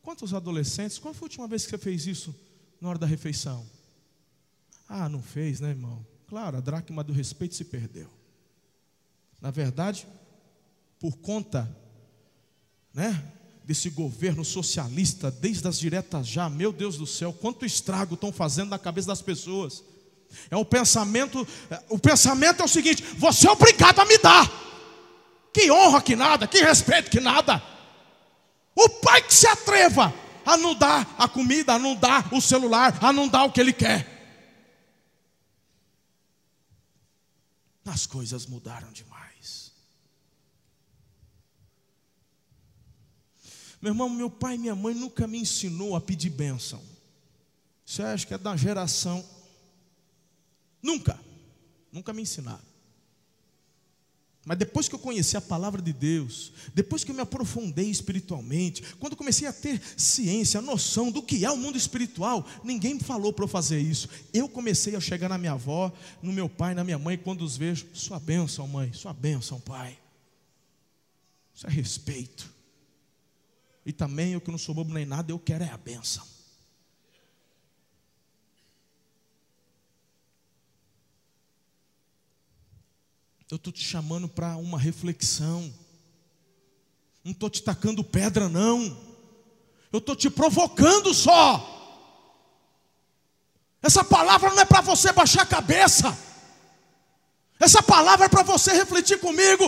Quantos 0.00 0.32
adolescentes, 0.32 0.98
qual 0.98 1.12
foi 1.12 1.26
a 1.26 1.30
última 1.30 1.48
vez 1.48 1.64
que 1.64 1.70
você 1.70 1.78
fez 1.78 2.06
isso 2.06 2.32
na 2.80 2.88
hora 2.88 2.98
da 2.98 3.06
refeição? 3.06 3.66
Ah, 4.88 5.08
não 5.08 5.22
fez, 5.22 5.58
né, 5.58 5.70
irmão? 5.70 6.06
Claro, 6.28 6.58
a 6.58 6.60
dracma 6.60 7.02
do 7.02 7.12
respeito 7.12 7.54
se 7.54 7.64
perdeu. 7.64 8.08
Na 9.40 9.50
verdade, 9.50 10.06
por 11.00 11.16
conta, 11.16 11.74
né, 12.94 13.22
desse 13.64 13.90
governo 13.90 14.44
socialista, 14.44 15.30
desde 15.30 15.66
as 15.66 15.78
diretas 15.78 16.26
já, 16.26 16.48
meu 16.48 16.72
Deus 16.72 16.96
do 16.96 17.06
céu, 17.06 17.32
quanto 17.32 17.66
estrago 17.66 18.14
estão 18.14 18.32
fazendo 18.32 18.70
na 18.70 18.78
cabeça 18.78 19.08
das 19.08 19.20
pessoas. 19.20 19.82
É 20.50 20.56
o 20.56 20.64
pensamento, 20.64 21.46
o 21.88 21.98
pensamento 21.98 22.62
é 22.62 22.64
o 22.64 22.68
seguinte: 22.68 23.02
você 23.16 23.46
é 23.46 23.50
obrigado 23.50 24.00
a 24.00 24.04
me 24.04 24.18
dar. 24.18 24.62
Que 25.52 25.70
honra 25.70 26.02
que 26.02 26.16
nada, 26.16 26.46
que 26.46 26.58
respeito 26.58 27.10
que 27.10 27.20
nada. 27.20 27.62
O 28.74 28.88
pai 28.88 29.22
que 29.22 29.32
se 29.32 29.46
atreva 29.46 30.12
a 30.44 30.56
não 30.56 30.74
dar 30.74 31.14
a 31.16 31.28
comida, 31.28 31.74
a 31.74 31.78
não 31.78 31.94
dar 31.94 32.32
o 32.34 32.40
celular, 32.40 32.98
a 33.00 33.12
não 33.12 33.28
dar 33.28 33.44
o 33.44 33.52
que 33.52 33.60
ele 33.60 33.72
quer. 33.72 34.12
As 37.86 38.06
coisas 38.06 38.46
mudaram 38.46 38.90
demais. 38.92 39.72
Meu 43.84 43.90
irmão, 43.90 44.08
meu 44.08 44.30
pai 44.30 44.54
e 44.54 44.58
minha 44.58 44.74
mãe 44.74 44.94
nunca 44.94 45.26
me 45.26 45.38
ensinou 45.38 45.94
a 45.94 46.00
pedir 46.00 46.30
bênção. 46.30 46.80
Isso 47.84 48.02
acho 48.02 48.26
que 48.26 48.32
é 48.32 48.38
da 48.38 48.56
geração. 48.56 49.22
Nunca. 50.82 51.20
Nunca 51.92 52.10
me 52.14 52.22
ensinaram. 52.22 52.64
Mas 54.42 54.56
depois 54.56 54.88
que 54.88 54.94
eu 54.94 54.98
conheci 54.98 55.36
a 55.36 55.40
palavra 55.42 55.82
de 55.82 55.92
Deus, 55.92 56.50
depois 56.72 57.04
que 57.04 57.10
eu 57.10 57.14
me 57.14 57.20
aprofundei 57.20 57.90
espiritualmente, 57.90 58.82
quando 58.98 59.16
comecei 59.16 59.46
a 59.46 59.52
ter 59.52 59.78
ciência, 59.98 60.62
noção 60.62 61.10
do 61.10 61.22
que 61.22 61.44
é 61.44 61.50
o 61.50 61.56
mundo 61.58 61.76
espiritual, 61.76 62.48
ninguém 62.64 62.94
me 62.94 63.00
falou 63.00 63.34
para 63.34 63.44
eu 63.44 63.48
fazer 63.48 63.80
isso. 63.80 64.08
Eu 64.32 64.48
comecei 64.48 64.96
a 64.96 65.00
chegar 65.00 65.28
na 65.28 65.36
minha 65.36 65.52
avó, 65.52 65.92
no 66.22 66.32
meu 66.32 66.48
pai, 66.48 66.74
na 66.74 66.84
minha 66.84 66.98
mãe, 66.98 67.18
quando 67.18 67.42
os 67.42 67.54
vejo, 67.54 67.86
sua 67.92 68.18
bênção, 68.18 68.66
mãe, 68.66 68.94
sua 68.94 69.12
bênção, 69.12 69.60
pai. 69.60 69.98
Isso 71.54 71.66
é 71.66 71.70
respeito. 71.70 72.53
E 73.84 73.92
também 73.92 74.32
eu 74.32 74.40
que 74.40 74.50
não 74.50 74.58
sou 74.58 74.74
bobo 74.74 74.92
nem 74.92 75.04
nada, 75.04 75.30
eu 75.30 75.38
quero 75.38 75.64
é 75.64 75.68
a 75.68 75.76
bênção. 75.76 76.26
Eu 83.50 83.56
estou 83.56 83.72
te 83.72 83.84
chamando 83.84 84.28
para 84.28 84.56
uma 84.56 84.78
reflexão. 84.78 85.72
Não 87.22 87.32
estou 87.32 87.48
te 87.48 87.62
tacando 87.62 88.02
pedra, 88.02 88.48
não. 88.48 88.96
Eu 89.92 89.98
estou 89.98 90.16
te 90.16 90.28
provocando 90.28 91.14
só. 91.14 91.70
Essa 93.80 94.02
palavra 94.02 94.50
não 94.50 94.60
é 94.60 94.64
para 94.64 94.80
você 94.80 95.12
baixar 95.12 95.42
a 95.42 95.46
cabeça. 95.46 96.18
Essa 97.60 97.82
palavra 97.82 98.26
é 98.26 98.28
para 98.28 98.42
você 98.42 98.72
refletir 98.72 99.20
comigo, 99.20 99.64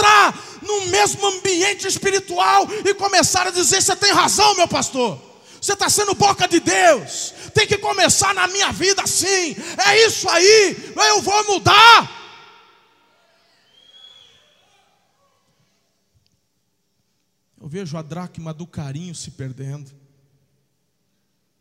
entrar 0.00 0.60
no 0.62 0.86
mesmo 0.86 1.26
ambiente 1.26 1.86
espiritual 1.86 2.66
e 2.84 2.94
começar 2.94 3.46
a 3.46 3.50
dizer: 3.50 3.82
Você 3.82 3.94
tem 3.94 4.12
razão, 4.12 4.56
meu 4.56 4.66
pastor. 4.66 5.20
Você 5.60 5.74
está 5.74 5.90
sendo 5.90 6.14
boca 6.14 6.48
de 6.48 6.58
Deus. 6.58 7.34
Tem 7.54 7.66
que 7.66 7.76
começar 7.76 8.34
na 8.34 8.48
minha 8.48 8.72
vida 8.72 9.02
assim. 9.02 9.54
É 9.86 10.06
isso 10.06 10.26
aí. 10.28 10.94
Eu 10.96 11.20
vou 11.20 11.46
mudar. 11.46 12.18
Eu 17.60 17.68
vejo 17.68 17.94
a 17.98 18.00
dracma 18.00 18.54
do 18.54 18.66
carinho 18.66 19.14
se 19.14 19.32
perdendo. 19.32 19.92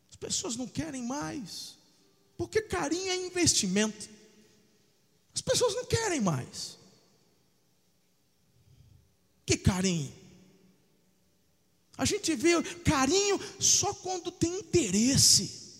As 0.10 0.16
pessoas 0.16 0.56
não 0.56 0.66
querem 0.66 1.04
mais. 1.04 1.78
Porque 2.38 2.62
carinho 2.62 3.12
é 3.12 3.18
investimento. 3.18 4.10
As 5.36 5.42
pessoas 5.42 5.76
não 5.76 5.84
querem 5.84 6.22
mais. 6.22 6.79
Que 9.50 9.58
carinho? 9.58 10.14
A 11.98 12.06
gente 12.06 12.36
vê 12.36 12.62
carinho 12.84 13.40
só 13.60 13.92
quando 13.96 14.30
tem 14.30 14.60
interesse. 14.60 15.74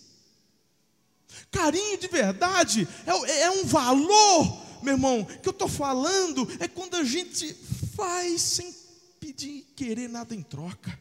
Carinho 1.52 1.96
de 1.96 2.08
verdade 2.08 2.88
é, 3.06 3.42
é 3.42 3.50
um 3.52 3.64
valor, 3.64 4.82
meu 4.82 4.94
irmão, 4.94 5.24
que 5.24 5.48
eu 5.48 5.52
estou 5.52 5.68
falando, 5.68 6.48
é 6.58 6.66
quando 6.66 6.96
a 6.96 7.04
gente 7.04 7.54
faz 7.94 8.42
sem 8.42 8.74
pedir, 9.20 9.72
querer 9.76 10.08
nada 10.08 10.34
em 10.34 10.42
troca. 10.42 10.98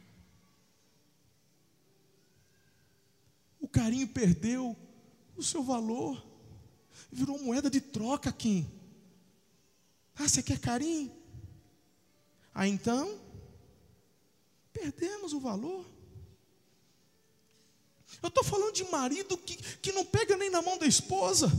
O 3.60 3.67
carinho 3.67 4.08
perdeu 4.10 4.77
o 5.36 5.41
seu 5.41 5.63
valor, 5.63 6.23
virou 7.12 7.39
moeda 7.39 7.67
de 7.67 7.82
troca 7.82 8.29
aqui. 8.29 8.63
Ah, 10.15 10.29
você 10.29 10.43
quer 10.43 10.60
carinho? 10.60 11.18
Ah, 12.60 12.67
então, 12.67 13.17
perdemos 14.74 15.32
o 15.32 15.39
valor. 15.39 15.86
Eu 18.22 18.28
estou 18.28 18.43
falando 18.43 18.74
de 18.74 18.84
marido 18.84 19.38
que, 19.38 19.56
que 19.56 19.93
não 19.93 20.04
pega 20.04 20.36
nem 20.36 20.50
na 20.50 20.62
mão 20.62 20.78
da 20.78 20.86
esposa. 20.86 21.50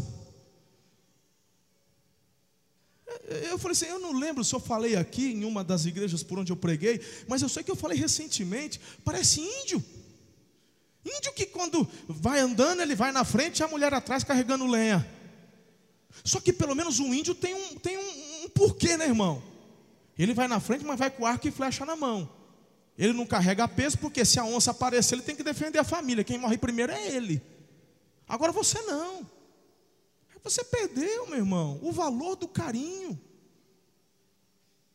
Eu 3.51 3.59
falei 3.59 3.73
assim, 3.73 3.87
eu 3.87 3.99
não 3.99 4.13
lembro 4.13 4.45
se 4.45 4.55
eu 4.55 4.61
falei 4.61 4.95
aqui 4.95 5.33
em 5.33 5.43
uma 5.47 5.65
das 5.65 5.87
igrejas 5.87 6.23
por 6.23 6.39
onde 6.39 6.53
eu 6.53 6.57
preguei, 6.57 7.01
mas 7.27 7.41
eu 7.41 7.49
sei 7.49 7.63
que 7.63 7.71
eu 7.71 7.77
falei 7.77 7.97
recentemente, 7.97 8.79
parece 9.03 9.41
índio. 9.41 9.83
Índio 11.03 11.33
que 11.33 11.47
quando 11.47 11.89
vai 12.09 12.41
andando, 12.41 12.83
ele 12.83 12.95
vai 12.95 13.11
na 13.11 13.25
frente 13.25 13.61
e 13.61 13.63
a 13.63 13.69
mulher 13.69 13.95
atrás 13.95 14.23
carregando 14.23 14.67
lenha. 14.67 15.11
Só 16.23 16.41
que 16.41 16.53
pelo 16.53 16.75
menos 16.75 16.99
um 16.99 17.15
índio 17.15 17.35
tem 17.35 17.55
um, 17.55 17.77
tem 17.77 17.97
um, 17.97 18.45
um 18.45 18.49
porquê, 18.51 18.99
né, 18.99 19.07
irmão? 19.07 19.50
Ele 20.23 20.35
vai 20.35 20.47
na 20.47 20.61
frente, 20.61 20.85
mas 20.85 20.99
vai 20.99 21.11
com 21.11 21.25
arco 21.25 21.49
e 21.49 21.51
flecha 21.51 21.85
na 21.85 21.97
mão. 21.97 22.29
Ele 22.99 23.13
não 23.13 23.25
carrega 23.25 23.67
peso, 23.67 23.97
porque 23.99 24.25
se 24.25 24.39
a 24.39 24.45
onça 24.45 24.73
aparecer, 24.73 25.15
ele 25.15 25.23
tem 25.23 25.35
que 25.35 25.43
defender 25.43 25.79
a 25.79 25.85
família. 25.85 26.23
Quem 26.23 26.37
morre 26.37 26.59
primeiro 26.59 26.93
é 26.93 27.07
ele. 27.09 27.43
Agora 28.29 28.53
você 28.53 28.81
não. 28.83 29.27
Você 30.45 30.63
perdeu, 30.65 31.27
meu 31.27 31.39
irmão, 31.39 31.79
o 31.83 31.93
valor 31.93 32.37
do 32.37 32.47
carinho. 32.47 33.19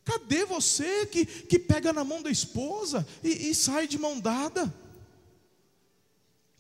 Cadê 0.04 0.46
você 0.46 1.08
que, 1.08 1.26
que 1.26 1.58
pega 1.58 1.92
na 1.92 2.04
mão 2.04 2.22
da 2.22 2.30
esposa 2.30 3.06
e, 3.24 3.50
e 3.50 3.56
sai 3.56 3.88
de 3.88 3.98
mão 3.98 4.20
dada? 4.20 4.72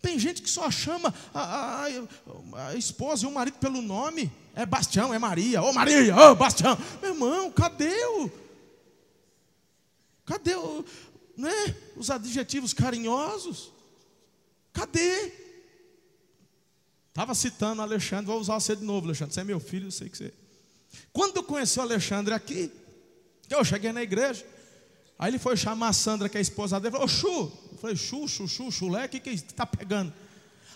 Tem 0.01 0.17
gente 0.17 0.41
que 0.41 0.49
só 0.49 0.69
chama 0.71 1.13
a, 1.33 1.85
a, 1.85 2.69
a, 2.69 2.75
esposa 2.75 3.25
e 3.25 3.27
o 3.27 3.31
marido 3.31 3.59
pelo 3.59 3.81
nome. 3.81 4.31
É 4.55 4.65
Bastião, 4.65 5.13
é 5.13 5.19
Maria. 5.19 5.61
Ô 5.61 5.71
Maria, 5.73 6.15
ô 6.15 6.35
Bastião. 6.35 6.77
Meu 7.01 7.11
irmão, 7.11 7.51
cadê 7.51 7.93
o. 8.05 8.44
Cadê 10.25 10.55
o, 10.55 10.83
né, 11.37 11.51
os 11.95 12.09
adjetivos 12.09 12.73
carinhosos? 12.73 13.71
Cadê? 14.73 15.31
Estava 17.09 17.33
citando 17.33 17.81
o 17.81 17.83
Alexandre, 17.83 18.25
vou 18.25 18.39
usar 18.39 18.59
você 18.59 18.75
de 18.75 18.83
novo, 18.83 19.07
Alexandre. 19.07 19.33
Você 19.33 19.41
é 19.41 19.43
meu 19.43 19.59
filho, 19.59 19.87
eu 19.87 19.91
sei 19.91 20.09
que 20.09 20.17
você. 20.17 20.33
Quando 21.13 21.37
eu 21.37 21.43
conheci 21.43 21.79
o 21.79 21.81
Alexandre 21.81 22.33
aqui, 22.33 22.71
eu 23.49 23.63
cheguei 23.63 23.91
na 23.91 24.03
igreja. 24.03 24.45
Aí 25.17 25.31
ele 25.31 25.39
foi 25.39 25.55
chamar 25.55 25.89
a 25.89 25.93
Sandra, 25.93 26.27
que 26.27 26.37
é 26.37 26.39
a 26.39 26.41
esposa 26.41 26.79
dele, 26.79 26.91
falou: 26.91 27.07
Chu. 27.07 27.51
Eu 27.71 27.77
falei: 27.77 27.95
Chu, 27.95 28.27
Chu, 28.27 28.47
Chu, 28.47 28.71
chulé, 28.71 29.05
o 29.05 29.09
que, 29.09 29.19
que 29.19 29.29
é 29.29 29.33
está 29.33 29.65
pegando? 29.65 30.13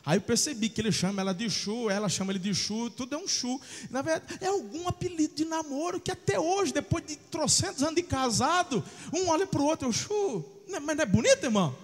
Aí 0.06 0.18
eu 0.18 0.22
percebi 0.22 0.70
que 0.70 0.80
ele 0.80 0.92
chama 0.92 1.22
ela 1.22 1.34
de 1.34 1.50
Chu, 1.50 1.90
ela 1.90 2.08
chama 2.08 2.32
ele 2.32 2.40
de 2.40 2.54
Chu, 2.54 2.90
tudo 2.90 3.16
é 3.16 3.18
um 3.18 3.28
Chu. 3.28 3.60
Na 3.90 4.02
verdade, 4.02 4.38
é 4.42 4.48
algum 4.48 4.88
apelido 4.88 5.36
de 5.36 5.46
namoro 5.46 6.00
que 6.00 6.12
até 6.12 6.40
hoje, 6.40 6.74
depois 6.74 7.06
de 7.06 7.16
trocentos 7.16 7.84
anos 7.84 7.96
de 7.96 8.04
casado, 8.04 8.84
um 9.14 9.28
olha 9.28 9.46
para 9.46 9.62
o 9.62 9.66
outro, 9.66 9.92
Chu. 9.92 10.44
Mas 10.68 10.96
não 10.96 11.04
é 11.04 11.06
bonito, 11.06 11.44
irmão? 11.44 11.76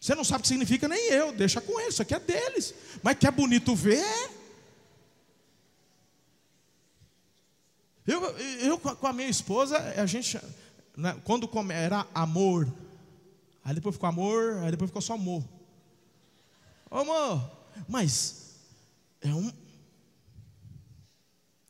Você 0.00 0.14
não 0.14 0.24
sabe 0.24 0.40
o 0.40 0.42
que 0.42 0.48
significa 0.48 0.86
nem 0.86 1.10
eu, 1.10 1.32
deixa 1.32 1.60
com 1.60 1.80
eles, 1.80 1.94
isso 1.94 2.02
aqui 2.02 2.14
é 2.14 2.20
deles. 2.20 2.74
Mas 3.02 3.18
que 3.18 3.26
é 3.26 3.30
bonito 3.30 3.74
ver. 3.74 4.04
Eu, 8.06 8.22
eu 8.60 8.78
com 8.78 9.06
a 9.06 9.12
minha 9.12 9.28
esposa, 9.28 9.78
a 9.78 10.04
gente, 10.04 10.38
né, 10.94 11.18
quando 11.24 11.48
era 11.72 12.06
amor, 12.14 12.70
aí 13.64 13.74
depois 13.74 13.94
ficou 13.94 14.08
amor, 14.08 14.58
aí 14.58 14.70
depois 14.70 14.90
ficou 14.90 15.00
só 15.00 15.14
amor. 15.14 15.42
Ô, 16.90 16.98
amor, 16.98 17.50
mas 17.88 18.56
é 19.20 19.34
um. 19.34 19.52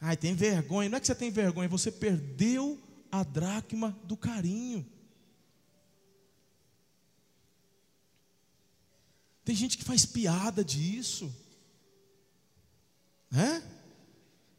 Ai, 0.00 0.16
tem 0.16 0.34
vergonha. 0.34 0.88
Não 0.88 0.98
é 0.98 1.00
que 1.00 1.06
você 1.06 1.14
tem 1.14 1.30
vergonha, 1.30 1.68
você 1.68 1.90
perdeu 1.90 2.78
a 3.10 3.22
dracma 3.22 3.96
do 4.04 4.16
carinho. 4.16 4.84
Tem 9.44 9.54
gente 9.54 9.76
que 9.76 9.84
faz 9.84 10.06
piada 10.06 10.64
disso. 10.64 11.32
Né? 13.30 13.62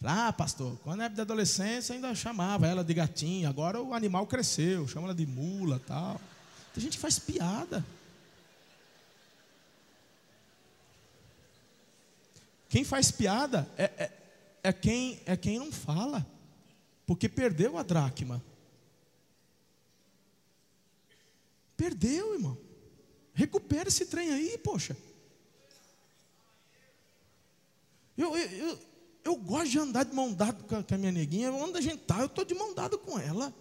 Ah, 0.04 0.32
pastor, 0.32 0.78
quando 0.84 1.02
é 1.02 1.10
da 1.10 1.24
adolescência 1.24 1.96
ainda 1.96 2.14
chamava 2.14 2.68
ela 2.68 2.84
de 2.84 2.94
gatinha, 2.94 3.50
agora 3.50 3.82
o 3.82 3.94
animal 3.94 4.28
cresceu, 4.28 4.88
chama 4.88 5.08
ela 5.08 5.16
de 5.16 5.26
mula 5.26 5.80
tal. 5.80 6.22
Tem 6.74 6.84
gente 6.84 6.98
que 6.98 7.02
faz 7.02 7.18
piada. 7.18 7.84
Quem 12.70 12.84
faz 12.84 13.12
piada 13.12 13.70
é, 13.78 13.84
é, 13.84 14.12
é, 14.64 14.74
quem, 14.74 15.22
é 15.26 15.38
quem 15.38 15.60
não 15.60 15.72
fala, 15.72 16.26
porque 17.06 17.30
perdeu 17.30 17.78
a 17.78 17.84
dracma. 17.84 18.44
Perdeu, 21.78 22.34
irmão. 22.34 22.58
Recupera 23.34 23.90
esse 23.90 24.06
trem 24.06 24.32
aí, 24.32 24.58
poxa. 24.58 24.96
Eu, 28.18 28.36
eu, 28.36 28.50
eu, 28.50 28.80
eu 29.26 29.36
gosto 29.36 29.72
de 29.72 29.80
andar 29.80 30.06
de 30.06 30.16
mão 30.16 30.32
dada 30.34 30.64
com 30.64 30.76
a, 30.76 30.84
com 30.84 30.96
a 30.96 30.98
minha 30.98 31.12
neguinha. 31.12 31.52
Onde 31.52 31.78
a 31.78 31.82
gente 31.82 32.02
está, 32.02 32.20
eu 32.20 32.28
estou 32.28 32.46
de 32.46 32.56
mão 32.56 32.74
dada 32.74 32.98
com 32.98 33.20
ela. 33.20 33.54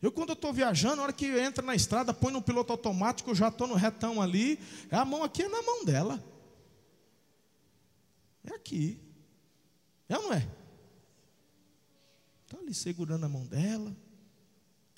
Eu, 0.00 0.12
quando 0.12 0.30
eu 0.30 0.34
estou 0.34 0.52
viajando, 0.52 0.96
na 0.96 1.02
hora 1.04 1.12
que 1.12 1.26
entra 1.26 1.64
na 1.64 1.74
estrada, 1.74 2.14
põe 2.14 2.32
no 2.32 2.40
piloto 2.40 2.72
automático, 2.72 3.30
eu 3.30 3.34
já 3.34 3.48
estou 3.48 3.66
no 3.66 3.74
retão 3.74 4.22
ali. 4.22 4.58
A 4.90 5.04
mão 5.04 5.24
aqui 5.24 5.42
é 5.42 5.48
na 5.48 5.60
mão 5.60 5.84
dela. 5.84 6.22
É 8.44 8.54
aqui. 8.54 8.98
É 10.08 10.16
ou 10.16 10.24
não 10.24 10.32
é? 10.32 10.48
Está 12.46 12.58
ali 12.58 12.72
segurando 12.72 13.24
a 13.24 13.28
mão 13.28 13.44
dela. 13.44 13.94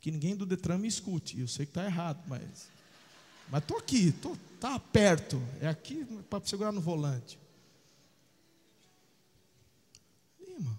Que 0.01 0.11
ninguém 0.11 0.37
do 0.37 0.47
Detran 0.47 0.79
me 0.79 0.89
escute. 0.89 1.41
Eu 1.41 1.49
sei 1.49 1.67
que 1.67 1.71
está 1.71 1.85
errado, 1.85 2.23
mas. 2.27 2.69
Mas 3.51 3.63
estou 3.63 3.79
aqui, 3.79 4.09
estou 4.09 4.37
tá 4.61 4.79
perto. 4.79 5.43
É 5.61 5.67
aqui 5.67 6.05
para 6.29 6.45
segurar 6.47 6.73
no 6.73 6.81
volante. 6.81 7.39
Irmão. 10.41 10.79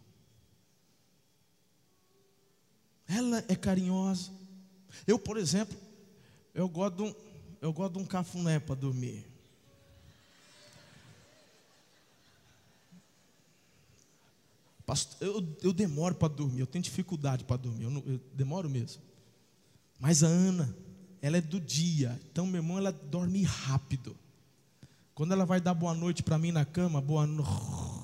Ela 3.11 3.43
é 3.49 3.55
carinhosa. 3.55 4.31
Eu, 5.05 5.19
por 5.19 5.35
exemplo, 5.35 5.77
eu 6.53 6.69
gosto 6.69 6.95
de 6.95 7.03
um, 7.03 7.15
eu 7.61 7.73
gosto 7.73 7.93
de 7.93 7.99
um 7.99 8.05
cafuné 8.05 8.57
para 8.57 8.75
dormir. 8.75 9.25
Pastor, 14.85 15.17
eu, 15.21 15.57
eu 15.61 15.73
demoro 15.73 16.15
para 16.15 16.27
dormir, 16.33 16.61
eu 16.61 16.67
tenho 16.67 16.83
dificuldade 16.83 17.43
para 17.43 17.57
dormir, 17.57 17.83
eu, 17.83 17.91
não, 17.91 18.03
eu 18.05 18.19
demoro 18.33 18.69
mesmo. 18.69 19.01
Mas 19.99 20.23
a 20.23 20.27
Ana, 20.27 20.73
ela 21.21 21.37
é 21.37 21.41
do 21.41 21.59
dia, 21.59 22.19
então 22.31 22.45
meu 22.45 22.61
irmão, 22.61 22.77
ela 22.77 22.91
dorme 22.91 23.43
rápido. 23.43 24.17
Quando 25.13 25.33
ela 25.33 25.45
vai 25.45 25.59
dar 25.61 25.73
boa 25.73 25.93
noite 25.93 26.23
para 26.23 26.37
mim 26.37 26.51
na 26.51 26.65
cama, 26.65 26.99
boa 27.01 27.27
noite. 27.27 28.00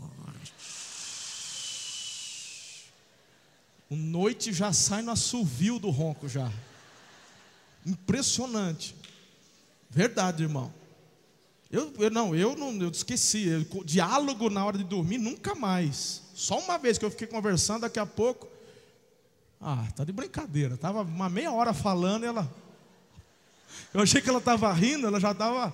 O 3.90 3.96
noite 3.96 4.52
já 4.52 4.74
sai 4.74 5.02
no 5.02 5.12
assovio 5.12 5.80
do 5.80 5.90
ronco 5.90 6.28
já. 6.28 6.52
Impressionante. 7.86 8.96
Verdade, 9.90 10.44
irmão. 10.44 10.74
Eu, 11.72 11.94
eu 11.98 12.10
não, 12.10 12.36
eu 12.36 12.56
não, 12.56 12.74
eu 12.82 12.90
esqueci. 12.90 13.48
Eu, 13.48 13.84
diálogo 13.84 14.50
na 14.50 14.66
hora 14.66 14.78
de 14.78 14.84
dormir 14.84 15.18
nunca 15.18 15.56
mais. 15.56 16.22
Só 16.34 16.60
uma 16.60 16.78
vez 16.78 16.98
que 16.98 17.06
eu 17.06 17.12
fiquei 17.12 17.28
conversando, 17.28 17.82
daqui 17.82 18.00
a 18.00 18.06
pouco. 18.06 18.48
Ah, 19.60 19.88
tá 19.96 20.04
de 20.04 20.12
brincadeira. 20.12 20.78
Tava 20.78 21.02
uma 21.02 21.30
meia 21.30 21.52
hora 21.52 21.74
falando 21.74 22.24
e 22.24 22.28
ela. 22.28 22.54
Eu 23.94 24.02
achei 24.02 24.22
que 24.22 24.30
ela 24.30 24.40
estava 24.40 24.72
rindo, 24.72 25.08
ela 25.08 25.20
já 25.20 25.32
estava. 25.32 25.74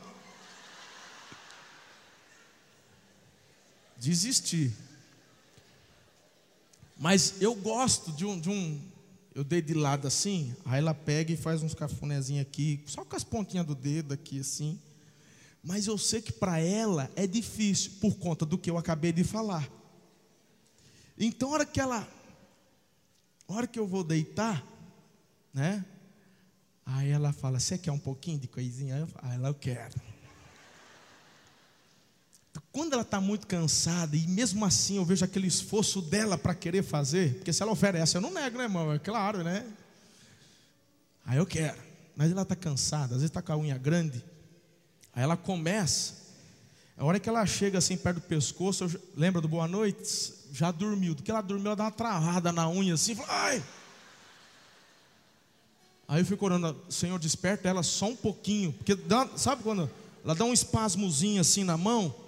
Desistir. 3.97 4.71
Mas 7.04 7.42
eu 7.42 7.54
gosto 7.54 8.13
de 8.13 8.26
um, 8.26 8.39
de 8.39 8.50
um. 8.50 8.80
Eu 9.36 9.44
dei 9.44 9.62
de 9.62 9.74
lado 9.74 10.08
assim, 10.08 10.56
aí 10.63 10.80
ela 10.80 10.94
pega 10.94 11.34
e 11.34 11.36
faz 11.36 11.62
uns 11.62 11.74
cafunézinhos 11.74 12.44
aqui, 12.44 12.82
só 12.86 13.04
com 13.04 13.13
as 13.13 13.26
pontinhas 13.26 13.66
do 13.66 13.76
dedo 13.76 14.13
aqui 14.13 14.39
assim. 14.39 14.80
Mas 15.62 15.86
eu 15.86 15.98
sei 15.98 16.22
que 16.22 16.32
para 16.32 16.60
ela 16.60 17.12
é 17.13 17.28
difícil, 17.28 17.92
por 18.00 18.16
conta 18.16 18.46
do 18.46 18.58
que 18.58 18.70
eu 18.70 18.78
acabei 18.78 19.12
de 19.12 19.26
falar. 19.26 19.70
Então, 21.18 21.50
a 21.50 21.52
hora 21.56 21.66
que 21.66 21.82
ela, 21.82 22.08
a 23.50 23.54
hora 23.54 23.68
que 23.68 23.78
eu 23.78 23.86
vou 23.86 24.06
deitar, 24.06 24.66
né? 25.54 25.84
Aí 26.86 27.10
ela 27.10 27.34
fala: 27.34 27.60
Você 27.60 27.78
quer 27.78 27.92
um 27.92 28.00
pouquinho 28.00 28.39
de 28.39 28.48
coisinha? 28.48 28.96
Aí 28.96 29.02
eu 29.02 29.08
falo, 29.08 29.28
ah, 29.28 29.34
ela, 29.34 29.50
eu 29.50 29.56
quero. 29.56 29.94
Quando 32.74 32.94
ela 32.94 33.04
está 33.04 33.22
muito 33.22 33.46
cansada, 33.46 34.18
e 34.18 34.28
mesmo 34.28 34.66
assim 34.66 34.98
eu 34.98 35.06
vejo 35.06 35.24
aquele 35.24 35.46
esforço 35.46 36.02
dela 36.02 36.40
para 36.40 36.56
querer 36.56 36.82
fazer, 36.82 37.36
porque 37.36 37.54
se 37.54 37.62
ela 37.62 37.72
oferece, 37.72 38.18
eu 38.18 38.22
não 38.22 38.34
nego, 38.34 38.58
né, 38.58 38.64
irmão? 38.64 38.92
É 38.92 38.98
claro, 38.98 39.44
né? 39.44 39.64
Aí 41.24 41.38
eu 41.38 41.46
quero. 41.46 41.78
Mas 42.16 42.32
ela 42.32 42.42
está 42.42 42.56
cansada, 42.56 43.14
às 43.14 43.22
vezes 43.22 43.26
está 43.26 43.44
com 43.44 43.54
a 43.54 43.58
unha 43.58 43.78
grande. 43.78 44.26
Aí 45.14 45.22
ela 45.22 45.38
começa. 45.38 46.16
A 46.98 47.06
hora 47.06 47.20
que 47.20 47.30
ela 47.30 47.46
chega 47.46 47.78
assim 47.78 47.96
perto 47.96 48.16
do 48.16 48.22
pescoço, 48.22 48.86
eu, 48.86 49.02
lembra 49.16 49.40
do 49.40 49.48
boa 49.48 49.68
noite? 49.68 50.34
Já 50.52 50.72
dormiu. 50.72 51.14
Do 51.14 51.22
que 51.22 51.30
ela 51.30 51.42
dormiu, 51.42 51.68
ela 51.68 51.76
dá 51.76 51.84
uma 51.84 51.92
travada 51.92 52.52
na 52.52 52.68
unha 52.68 52.96
assim, 52.96 53.14
fala, 53.14 53.28
ai! 53.30 53.64
Aí 56.08 56.22
eu 56.22 56.26
fico 56.26 56.44
orando, 56.44 56.76
Senhor, 56.90 57.20
desperta 57.20 57.70
ela 57.70 57.84
só 57.84 58.08
um 58.08 58.16
pouquinho. 58.16 58.74
Porque 58.74 58.96
dá, 58.96 59.30
sabe 59.38 59.62
quando 59.62 59.88
ela 60.26 60.34
dá 60.34 60.44
um 60.44 60.54
espasmozinho 60.54 61.40
assim 61.40 61.64
na 61.64 61.78
mão? 61.78 62.23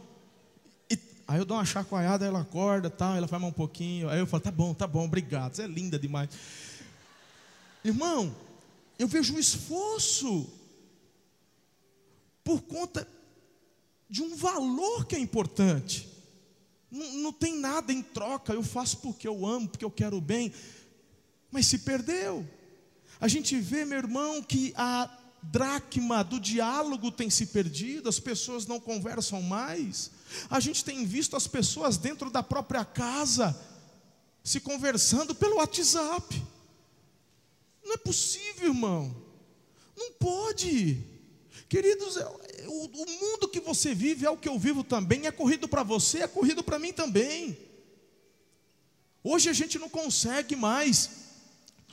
Aí 1.28 1.40
eu 1.40 1.46
dou 1.46 1.58
uma 1.58 1.66
chacoalhada, 1.66 2.26
ela 2.26 2.42
acorda, 2.42 2.90
tal, 2.90 3.16
ela 3.16 3.28
faz 3.28 3.42
um 3.42 3.52
pouquinho. 3.52 4.10
Aí 4.10 4.20
eu 4.20 4.28
falo, 4.28 4.42
tá 4.42 4.52
bom, 4.52 4.74
tá 4.74 4.86
bom, 4.86 5.06
obrigado. 5.06 5.56
Você 5.56 5.64
é 5.64 5.68
linda 5.68 5.98
demais. 5.98 6.30
Irmão, 7.84 8.36
eu 9.00 9.08
vejo 9.08 9.34
um 9.34 9.40
esforço 9.40 10.48
por 12.44 12.62
conta 12.62 13.08
de 14.08 14.22
um 14.22 14.36
valor 14.36 15.06
que 15.06 15.16
é 15.16 15.20
importante. 15.20 16.08
Não, 16.92 17.14
não, 17.14 17.34
tem 17.34 17.60
nada 17.60 17.92
em 17.92 18.04
troca, 18.04 18.54
eu 18.54 18.64
faço 18.64 18.98
porque 18.98 19.28
eu 19.28 19.46
amo, 19.46 19.68
porque 19.68 19.84
eu 19.84 19.92
quero 19.92 20.18
o 20.18 20.22
bem, 20.22 20.54
mas 21.52 21.66
se 21.66 21.80
perdeu. 21.80 22.48
A 23.20 23.28
gente 23.28 23.60
vê, 23.60 23.84
meu 23.84 23.98
irmão, 23.98 24.44
que 24.44 24.74
a 24.78 25.10
dracma 25.52 26.24
do 26.24 26.40
diálogo 26.40 27.12
tem 27.12 27.30
se 27.30 27.48
perdido, 27.48 28.10
as 28.10 28.20
pessoas 28.20 28.66
não 28.66 28.80
conversam 28.80 29.42
mais. 29.42 30.12
A 30.50 30.60
gente 30.60 30.84
tem 30.84 31.06
visto 31.06 31.36
as 31.36 31.48
pessoas 31.48 31.98
dentro 31.98 32.30
da 32.30 32.44
própria 32.44 32.84
casa 32.84 33.58
se 34.44 34.60
conversando 34.60 35.34
pelo 35.34 35.58
WhatsApp. 35.58 36.44
Não 37.84 37.94
é 37.94 37.98
possível, 37.98 38.70
irmão. 38.70 39.16
Não 39.96 40.12
pode. 40.14 41.04
Queridos, 41.70 42.18
é, 42.18 42.26
o, 42.68 42.86
o 42.86 43.06
mundo 43.22 43.48
que 43.48 43.60
você 43.60 43.94
vive 43.94 44.26
é 44.26 44.30
o 44.30 44.38
que 44.38 44.50
eu 44.50 44.60
vivo 44.60 44.84
também, 44.84 45.26
é 45.26 45.32
corrido 45.32 45.68
para 45.68 45.84
você, 45.84 46.20
é 46.20 46.28
corrido 46.28 46.64
para 46.64 46.80
mim 46.80 46.94
também. 46.94 47.58
Hoje 49.24 49.50
a 49.50 49.54
gente 49.54 49.80
não 49.80 49.90
consegue 49.90 50.56
mais, 50.56 51.10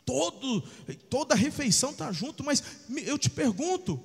todo, 0.05 0.61
toda 1.09 1.35
refeição 1.35 1.91
está 1.91 2.11
junto, 2.13 2.45
mas 2.45 2.63
eu 3.05 3.19
te 3.19 3.31
pergunto, 3.31 4.03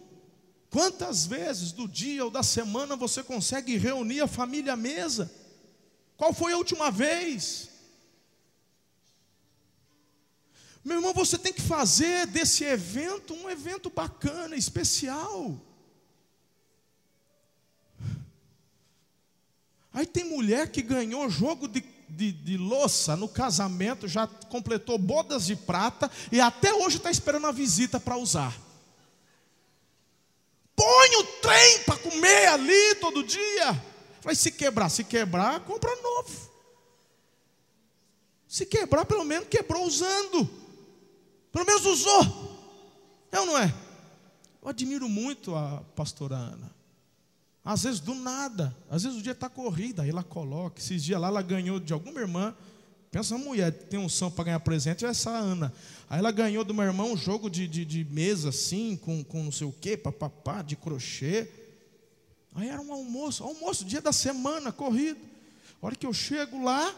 quantas 0.70 1.26
vezes 1.26 1.72
do 1.72 1.88
dia 1.88 2.24
ou 2.24 2.32
da 2.32 2.44
semana 2.44 2.96
você 2.96 3.24
consegue 3.24 3.78
reunir 3.78 4.22
a 4.22 4.28
família 4.28 4.74
à 4.74 4.78
mesa? 4.78 5.32
Qual 6.16 6.34
foi 6.34 6.54
a 6.54 6.58
última 6.58 6.90
vez? 6.92 7.70
Meu 10.84 10.98
irmão, 10.98 11.14
você 11.14 11.38
tem 11.38 11.52
que 11.52 11.62
fazer 11.62 12.26
desse 12.28 12.64
evento 12.64 13.34
um 13.34 13.50
evento 13.50 13.90
bacana, 13.90 14.56
especial. 14.56 15.60
Aí 19.92 20.06
tem 20.06 20.24
mulher 20.24 20.72
que 20.72 20.82
ganhou 20.82 21.30
jogo 21.30 21.68
de, 21.68 21.84
de, 22.10 22.32
de 22.32 22.58
louça 22.58 23.16
no 23.16 23.28
casamento, 23.28 24.08
já 24.08 24.28
completou 24.28 24.98
bodas 24.98 25.46
de 25.46 25.56
prata 25.56 26.10
e 26.32 26.40
até 26.40 26.74
hoje 26.74 26.98
está 26.98 27.12
esperando 27.12 27.48
a 27.48 27.52
visita 27.52 28.00
para 28.00 28.18
usar. 28.18 28.56
Põe 30.76 31.16
o 31.16 31.24
trem 31.42 31.84
para 31.84 31.98
comer 31.98 32.48
ali 32.48 32.96
todo 32.96 33.24
dia. 33.24 33.84
Vai 34.22 34.36
se 34.36 34.52
quebrar, 34.52 34.90
se 34.90 35.04
quebrar, 35.04 35.60
compra 35.62 35.96
novo. 35.96 36.52
Se 38.48 38.66
quebrar, 38.66 39.06
pelo 39.06 39.26
menos 39.26 39.48
quebrou 39.48 39.86
usando. 39.86 40.48
Pelo 41.52 41.66
menos 41.66 41.86
usou. 41.86 42.58
É 43.32 43.40
ou 43.40 43.46
não 43.46 43.58
é? 43.58 43.74
Eu 44.62 44.70
admiro 44.70 45.10
muito 45.10 45.56
a 45.56 45.82
pastora 45.96 46.36
Ana. 46.36 46.77
Às 47.70 47.84
vezes 47.84 48.00
do 48.00 48.16
nada, 48.16 48.76
às 48.90 49.04
vezes 49.04 49.18
o 49.18 49.22
dia 49.22 49.34
está 49.34 49.50
corrido, 49.50 50.02
aí 50.02 50.10
ela 50.10 50.24
coloca. 50.24 50.80
Esses 50.80 51.04
dias 51.04 51.20
lá 51.20 51.28
ela 51.28 51.42
ganhou 51.42 51.80
de 51.80 51.92
alguma 51.92 52.20
irmã 52.20 52.56
Pensa 53.12 53.36
uma 53.36 53.46
mulher 53.46 53.72
tem 53.72 54.00
um 54.00 54.10
som 54.10 54.30
para 54.30 54.46
ganhar 54.46 54.60
presente, 54.60 55.06
é 55.06 55.10
essa 55.10 55.30
Ana. 55.30 55.74
Aí 56.10 56.20
ela 56.20 56.32
ganhou 56.32 56.64
do 56.64 56.74
meu 56.74 56.84
irmão 56.84 57.14
um 57.14 57.18
jogo 57.18 57.50
de, 57.50 57.68
de, 57.68 57.86
de 57.86 58.04
mesa 58.04 58.50
assim, 58.50 58.98
com, 58.98 59.24
com 59.24 59.44
não 59.44 59.52
sei 59.52 59.66
o 59.66 59.72
quê, 59.72 59.96
papapá, 59.96 60.62
de 60.62 60.76
crochê. 60.76 61.50
Aí 62.54 62.68
era 62.68 62.82
um 62.82 62.92
almoço, 62.92 63.44
almoço, 63.44 63.86
dia 63.86 64.02
da 64.02 64.12
semana, 64.12 64.72
corrido. 64.72 65.20
A 65.82 65.86
hora 65.86 65.96
que 65.96 66.06
eu 66.06 66.14
chego 66.14 66.64
lá, 66.64 66.94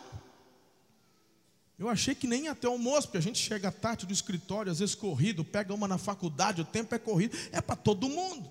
eu 1.77 1.87
achei 1.87 2.15
que 2.15 2.27
nem 2.27 2.45
ia 2.45 2.55
ter 2.55 2.67
almoço, 2.67 3.07
porque 3.07 3.17
a 3.17 3.21
gente 3.21 3.37
chega 3.37 3.71
tarde 3.71 4.05
do 4.05 4.13
escritório, 4.13 4.71
às 4.71 4.79
vezes 4.79 4.95
corrido, 4.95 5.45
pega 5.45 5.73
uma 5.73 5.87
na 5.87 5.97
faculdade, 5.97 6.61
o 6.61 6.65
tempo 6.65 6.93
é 6.95 6.99
corrido, 6.99 7.37
é 7.51 7.61
para 7.61 7.75
todo 7.75 8.09
mundo. 8.09 8.49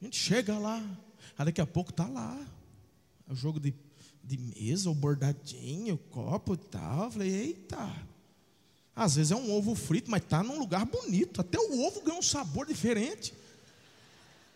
A 0.00 0.04
gente 0.04 0.18
chega 0.18 0.58
lá, 0.58 0.82
aí 1.38 1.44
daqui 1.46 1.60
a 1.60 1.66
pouco 1.66 1.90
está 1.90 2.06
lá. 2.06 2.36
É 3.28 3.32
o 3.32 3.36
jogo 3.36 3.60
de, 3.60 3.72
de 4.24 4.36
mesa, 4.36 4.90
o 4.90 4.94
bordadinho, 4.94 5.94
o 5.94 5.98
copo 5.98 6.54
e 6.54 6.56
tal. 6.56 7.04
Eu 7.04 7.10
falei, 7.12 7.30
eita. 7.30 8.08
Às 8.94 9.14
vezes 9.14 9.30
é 9.30 9.36
um 9.36 9.52
ovo 9.52 9.76
frito, 9.76 10.10
mas 10.10 10.22
está 10.22 10.42
num 10.42 10.58
lugar 10.58 10.84
bonito. 10.84 11.40
Até 11.40 11.56
o 11.56 11.86
ovo 11.86 12.02
ganha 12.02 12.18
um 12.18 12.22
sabor 12.22 12.66
diferente. 12.66 13.32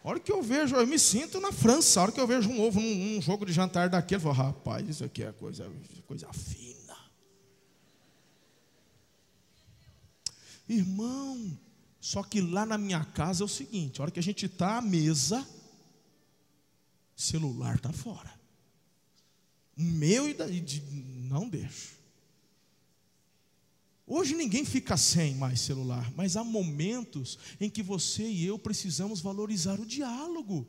A 0.03 0.09
hora 0.09 0.18
que 0.18 0.33
eu 0.33 0.42
vejo, 0.42 0.75
eu 0.75 0.87
me 0.87 0.99
sinto 0.99 1.40
na 1.40 1.53
França. 1.53 2.01
A 2.01 2.03
hora 2.03 2.12
que 2.12 2.21
eu 2.21 2.27
vejo 2.27 2.51
um 2.51 2.61
ovo 2.61 2.81
num, 2.81 3.14
num 3.14 3.23
jogo 3.23 3.47
de 3.47 3.53
jantar 3.53 3.88
daquele, 3.88 4.18
eu 4.18 4.23
falo, 4.23 4.35
rapaz, 4.35 4.88
isso 4.88 5.05
aqui 5.05 5.23
é 5.23 5.31
coisa, 5.31 5.71
coisa 6.09 6.27
fina. 6.33 6.97
Irmão, 10.68 11.57
só 12.01 12.25
que 12.25 12.40
lá 12.40 12.66
na 12.66 12.77
minha 12.77 13.05
casa 13.05 13.45
é 13.45 13.47
o 13.47 13.49
seguinte: 13.49 14.01
a 14.01 14.03
hora 14.03 14.11
que 14.11 14.18
a 14.18 14.23
gente 14.23 14.47
está 14.47 14.79
à 14.79 14.83
mesa, 14.83 15.47
celular 17.22 17.76
está 17.76 17.92
fora. 17.92 18.32
O 19.76 19.82
meu 19.82 20.28
e, 20.28 20.35
da, 20.35 20.46
e 20.48 20.61
de, 20.61 20.82
não 20.82 21.48
deixo. 21.48 22.02
Hoje 24.06 24.35
ninguém 24.35 24.64
fica 24.64 24.96
sem 24.96 25.35
mais 25.37 25.61
celular, 25.61 26.12
mas 26.14 26.37
há 26.37 26.44
momentos 26.44 27.38
em 27.61 27.70
que 27.70 27.82
você 27.82 28.24
e 28.24 28.44
eu 28.44 28.58
precisamos 28.58 29.20
valorizar 29.20 29.80
o 29.80 29.87
diálogo. 29.87 30.66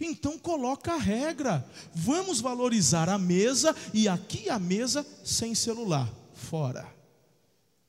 Então 0.00 0.38
coloca 0.38 0.92
a 0.92 0.98
regra. 0.98 1.68
Vamos 1.94 2.40
valorizar 2.40 3.08
a 3.08 3.18
mesa 3.18 3.74
e 3.92 4.08
aqui 4.08 4.48
a 4.48 4.58
mesa 4.58 5.06
sem 5.24 5.54
celular, 5.54 6.12
fora. 6.34 6.94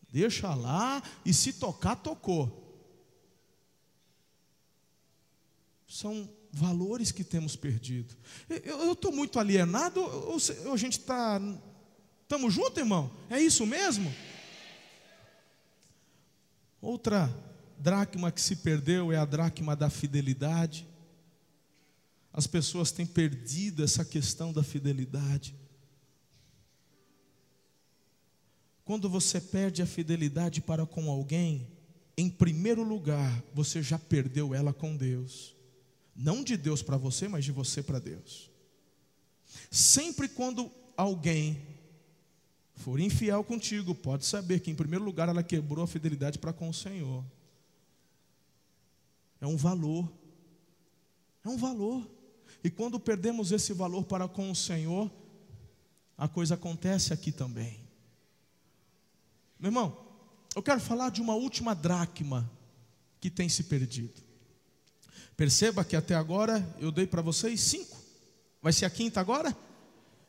Deixa 0.10 0.54
lá 0.56 1.04
e 1.26 1.34
se 1.34 1.54
tocar 1.54 1.96
tocou. 1.98 2.64
São 5.88 6.30
valores 6.52 7.12
que 7.12 7.24
temos 7.24 7.56
perdido. 7.56 8.16
Eu 8.50 8.94
estou 8.94 9.12
muito 9.12 9.40
alienado 9.40 10.02
ou, 10.02 10.38
ou 10.66 10.74
a 10.74 10.78
gente 10.78 11.00
está. 11.00 11.42
Estamos 12.24 12.54
juntos, 12.54 12.78
irmão? 12.78 13.12
É 13.30 13.40
isso 13.40 13.66
mesmo? 13.66 14.14
Outra 16.82 17.34
dracma 17.78 18.32
que 18.32 18.42
se 18.42 18.58
perdeu 18.58 19.12
é 19.12 19.18
a 19.18 19.26
dracma 19.26 19.76
da 19.76 19.90
fidelidade. 19.90 20.88
As 22.32 22.46
pessoas 22.46 22.92
têm 22.92 23.06
perdido 23.06 23.84
essa 23.84 24.06
questão 24.06 24.54
da 24.54 24.64
fidelidade. 24.64 25.56
Quando 28.86 29.10
você 29.10 29.42
perde 29.42 29.82
a 29.82 29.86
fidelidade 29.86 30.62
para 30.62 30.86
com 30.86 31.10
alguém, 31.10 31.68
em 32.16 32.30
primeiro 32.30 32.84
lugar, 32.84 33.44
você 33.54 33.84
já 33.84 34.00
perdeu 34.00 34.56
ela 34.56 34.72
com 34.72 34.96
Deus. 34.96 35.57
Não 36.18 36.44
de 36.44 36.58
Deus 36.58 36.82
para 36.82 36.98
você, 36.98 37.28
mas 37.28 37.46
de 37.46 37.52
você 37.52 37.84
para 37.84 38.00
Deus. 38.00 38.50
Sempre 39.70 40.28
quando 40.28 40.72
alguém 40.98 41.64
for 42.74 43.00
infiel 43.00 43.44
contigo, 43.44 43.94
pode 43.94 44.26
saber 44.26 44.60
que, 44.60 44.72
em 44.72 44.76
primeiro 44.76 45.06
lugar, 45.06 45.30
ela 45.30 45.44
quebrou 45.44 45.84
a 45.84 45.88
fidelidade 45.88 46.40
para 46.40 46.52
com 46.52 46.70
o 46.70 46.74
Senhor. 46.74 47.24
É 49.40 49.46
um 49.46 49.56
valor. 49.56 50.12
É 51.46 51.50
um 51.50 51.58
valor. 51.58 52.10
E 52.64 52.70
quando 52.72 53.00
perdemos 53.00 53.52
esse 53.52 53.72
valor 53.72 54.04
para 54.04 54.28
com 54.28 54.50
o 54.50 54.56
Senhor, 54.56 55.12
a 56.18 56.28
coisa 56.28 56.56
acontece 56.56 57.14
aqui 57.14 57.32
também. 57.32 57.80
Meu 59.60 59.70
irmão, 59.70 59.96
eu 60.56 60.64
quero 60.64 60.82
falar 60.82 61.12
de 61.12 61.22
uma 61.22 61.36
última 61.36 61.76
dracma 61.76 62.50
que 63.20 63.30
tem 63.30 63.48
se 63.48 63.66
perdido. 63.66 64.27
Perceba 65.38 65.86
que 65.86 65.96
até 65.96 66.16
agora 66.16 66.68
eu 66.80 66.92
dei 66.92 67.06
para 67.06 67.22
vocês 67.22 67.62
cinco. 67.62 67.96
Vai 68.60 68.74
ser 68.74 68.86
a 68.86 68.90
quinta 68.90 69.22
agora? 69.22 69.56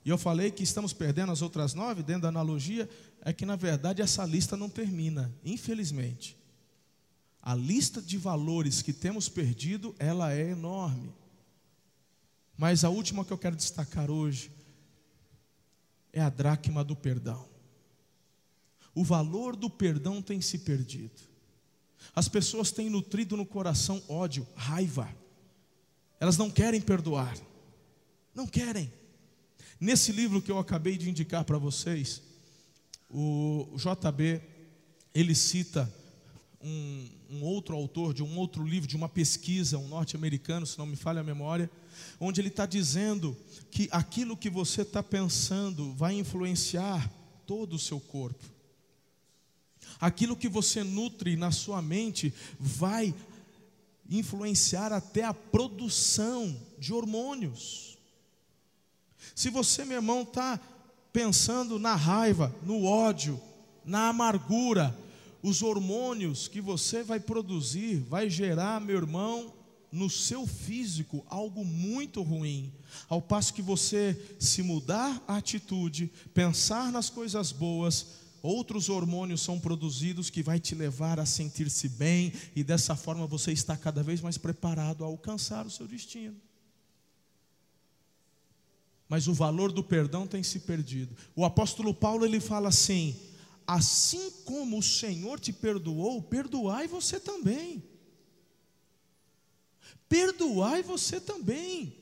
E 0.05 0.11
eu 0.11 0.18
falei 0.18 0.51
que 0.51 0.62
estamos 0.62 0.92
perdendo 0.92 1.33
as 1.33 1.40
outras 1.40 1.73
nove, 1.73 2.03
dentro 2.03 2.23
da 2.23 2.29
analogia, 2.29 2.88
é 3.23 3.33
que 3.33 3.47
na 3.47 3.57
verdade 3.57 4.03
essa 4.03 4.25
lista 4.27 4.55
não 4.55 4.68
termina, 4.68 5.35
infelizmente. 5.42 6.37
A 7.42 7.55
lista 7.55 8.03
de 8.03 8.18
valores 8.18 8.83
que 8.83 8.92
temos 8.92 9.31
perdido, 9.31 9.97
ela 9.99 10.35
é 10.35 10.51
enorme. 10.51 11.14
Mas 12.55 12.85
a 12.85 12.90
última 12.90 13.25
que 13.25 13.33
eu 13.33 13.38
quero 13.38 13.57
destacar 13.57 14.11
hoje 14.11 14.53
é 16.12 16.21
a 16.21 16.29
dracma 16.29 16.85
do 16.85 16.94
perdão. 16.94 17.49
O 18.94 19.03
valor 19.03 19.57
do 19.57 19.71
perdão 19.71 20.21
tem 20.21 20.40
se 20.42 20.59
perdido. 20.59 21.23
As 22.14 22.28
pessoas 22.28 22.70
têm 22.70 22.90
nutrido 22.90 23.37
no 23.37 23.46
coração 23.46 24.02
ódio, 24.08 24.46
raiva. 24.54 25.08
Elas 26.20 26.37
não 26.37 26.50
querem 26.50 26.80
perdoar. 26.80 27.37
Não 28.34 28.46
querem. 28.46 28.92
Nesse 29.80 30.11
livro 30.11 30.42
que 30.42 30.50
eu 30.50 30.58
acabei 30.58 30.96
de 30.96 31.08
indicar 31.08 31.44
para 31.44 31.58
vocês, 31.58 32.22
o 33.11 33.68
JB, 33.76 34.40
ele 35.14 35.34
cita 35.34 35.92
um, 36.61 37.08
um, 37.30 37.42
outro 37.44 37.74
autor 37.76 38.12
de 38.12 38.22
um 38.22 38.37
outro 38.37 38.66
livro, 38.66 38.88
de 38.88 38.96
uma 38.96 39.08
pesquisa, 39.08 39.78
um 39.78 39.88
norte-americano, 39.88 40.66
se 40.66 40.78
não 40.78 40.87
me 40.87 40.96
falha 40.96 41.20
a 41.20 41.24
memória, 41.24 41.70
onde 42.18 42.40
ele 42.40 42.48
está 42.48 42.66
dizendo 42.66 43.37
que 43.70 43.88
aquilo 43.92 44.37
que 44.37 44.50
você 44.50 44.82
está 44.82 45.02
pensando 45.02 45.92
vai 45.92 46.14
influenciar 46.14 47.11
todo 47.46 47.74
o 47.74 47.78
seu 47.78 48.00
corpo. 48.00 48.58
Aquilo 50.00 50.37
que 50.37 50.48
você 50.48 50.84
nutre 50.84 51.37
na 51.37 51.50
sua 51.50 51.82
mente 51.82 52.32
vai 52.58 53.14
influenciar 54.08 54.92
até 54.92 55.24
a 55.24 55.34
produção 55.34 56.56
de 56.78 56.92
hormônios. 56.92 57.98
Se 59.34 59.50
você, 59.50 59.84
meu 59.84 59.96
irmão, 59.96 60.22
está 60.22 60.61
pensando 61.12 61.78
na 61.78 61.94
raiva, 61.94 62.54
no 62.62 62.84
ódio, 62.84 63.40
na 63.84 64.08
amargura, 64.08 64.96
os 65.42 65.62
hormônios 65.62 66.48
que 66.48 66.61
você 66.61 67.02
vai 67.02 67.20
produzir 67.20 67.96
vai 68.08 68.28
gerar, 68.28 68.80
meu 68.80 68.96
irmão, 68.96 69.52
no 69.90 70.11
seu 70.11 70.46
físico 70.46 71.24
algo 71.28 71.64
muito 71.64 72.22
ruim. 72.22 72.72
Ao 73.08 73.22
passo 73.22 73.54
que 73.54 73.62
você 73.62 74.37
se 74.38 74.62
mudar 74.62 75.22
a 75.26 75.37
atitude, 75.37 76.11
pensar 76.34 76.92
nas 76.92 77.08
coisas 77.08 77.52
boas, 77.52 78.06
outros 78.42 78.88
hormônios 78.88 79.40
são 79.40 79.59
produzidos 79.59 80.31
que 80.31 80.42
vai 80.42 80.59
te 80.59 80.74
levar 80.74 81.18
a 81.18 81.27
sentir-se 81.27 81.88
bem 81.88 82.33
e 82.55 82.62
dessa 82.62 82.94
forma 82.96 83.27
você 83.27 83.53
está 83.53 83.77
cada 83.77 84.03
vez 84.03 84.20
mais 84.20 84.38
preparado 84.38 85.05
a 85.05 85.07
alcançar 85.07 85.66
o 85.66 85.70
seu 85.70 85.87
destino 85.87 86.37
mas 89.09 89.27
o 89.27 89.33
valor 89.33 89.72
do 89.72 89.83
perdão 89.83 90.27
tem 90.27 90.42
se 90.42 90.61
perdido. 90.61 91.16
O 91.35 91.44
apóstolo 91.44 91.94
Paulo 91.94 92.27
ele 92.27 92.40
fala 92.40 92.68
assim: 92.68 93.16
assim 93.66 94.31
como 94.44 94.79
o 94.79 94.83
Senhor 94.83 95.40
te 95.40 95.53
perdoou, 95.53 96.22
perdoai 96.22 96.87
você 96.87 97.18
também. 97.18 97.83
Perdoai 100.09 100.83
você 100.83 101.20
também. 101.20 101.96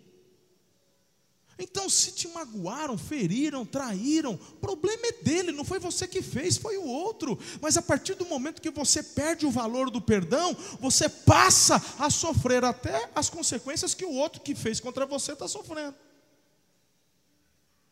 Então, 1.58 1.88
se 1.88 2.12
te 2.12 2.28
magoaram, 2.28 2.98
feriram, 2.98 3.64
traíram, 3.64 4.34
o 4.34 4.56
problema 4.56 5.06
é 5.06 5.12
dele, 5.22 5.52
não 5.52 5.64
foi 5.64 5.78
você 5.78 6.06
que 6.06 6.20
fez, 6.20 6.56
foi 6.58 6.76
o 6.76 6.84
outro. 6.84 7.38
Mas 7.62 7.76
a 7.76 7.82
partir 7.82 8.14
do 8.14 8.26
momento 8.26 8.60
que 8.60 8.70
você 8.70 9.02
perde 9.02 9.46
o 9.46 9.50
valor 9.50 9.90
do 9.90 10.00
perdão, 10.00 10.54
você 10.80 11.08
passa 11.08 11.82
a 11.98 12.10
sofrer 12.10 12.62
até 12.64 13.10
as 13.14 13.30
consequências 13.30 13.94
que 13.94 14.04
o 14.04 14.12
outro 14.12 14.42
que 14.42 14.54
fez 14.54 14.80
contra 14.80 15.06
você 15.06 15.32
está 15.32 15.48
sofrendo 15.48 15.94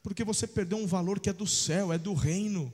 porque 0.05 0.23
você 0.23 0.47
perdeu 0.47 0.77
um 0.77 0.87
valor 0.87 1.19
que 1.19 1.31
é 1.31 1.33
do 1.33 1.47
céu, 1.47 1.91
é 1.91 1.97
do 1.97 2.13
reino. 2.13 2.71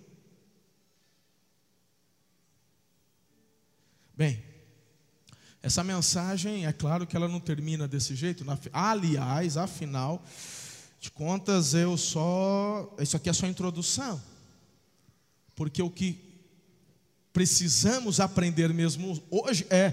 Bem, 4.17 4.43
essa 5.63 5.85
mensagem, 5.85 6.67
é 6.67 6.73
claro 6.73 7.07
que 7.07 7.17
ela 7.17 7.29
não 7.29 7.39
termina 7.39 7.87
desse 7.87 8.17
jeito. 8.17 8.45
Aliás, 8.73 9.57
afinal 9.57 10.21
de 11.01 11.11
contas, 11.11 11.73
eu 11.73 11.97
só. 11.97 12.95
Isso 13.01 13.17
aqui 13.17 13.31
é 13.31 13.33
só 13.33 13.47
introdução. 13.47 14.21
Porque 15.57 15.83
o 15.83 15.91
que 15.91 16.19
precisamos 17.33 18.21
aprender 18.21 18.73
mesmo 18.75 19.21
hoje 19.31 19.67
é 19.71 19.93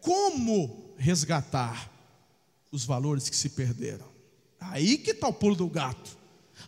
como 0.00 0.94
resgatar 0.96 1.90
os 2.72 2.84
valores 2.84 3.28
que 3.28 3.36
se 3.36 3.50
perderam. 3.50 4.06
Aí 4.58 4.96
que 4.96 5.10
está 5.10 5.28
o 5.28 5.32
pulo 5.32 5.54
do 5.54 5.68
gato. 5.68 6.16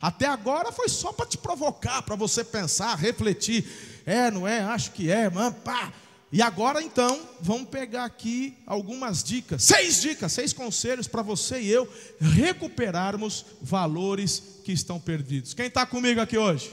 Até 0.00 0.26
agora 0.26 0.70
foi 0.70 0.88
só 0.88 1.12
para 1.12 1.26
te 1.26 1.38
provocar, 1.38 2.02
para 2.02 2.16
você 2.16 2.44
pensar, 2.44 2.94
refletir. 2.96 3.66
É, 4.04 4.30
não 4.30 4.46
é? 4.46 4.60
Acho 4.60 4.92
que 4.92 5.10
é, 5.10 5.28
mano, 5.30 5.56
pá. 5.56 5.92
E 6.32 6.40
agora 6.40 6.80
então, 6.80 7.28
vamos 7.40 7.68
pegar 7.70 8.04
aqui 8.04 8.56
algumas 8.64 9.22
dicas, 9.22 9.64
seis 9.64 10.00
dicas, 10.00 10.32
seis 10.32 10.52
conselhos 10.52 11.08
para 11.08 11.22
você 11.22 11.60
e 11.60 11.68
eu 11.68 11.92
recuperarmos 12.20 13.44
valores 13.60 14.40
que 14.64 14.70
estão 14.70 15.00
perdidos. 15.00 15.54
Quem 15.54 15.66
está 15.66 15.84
comigo 15.84 16.20
aqui 16.20 16.38
hoje? 16.38 16.70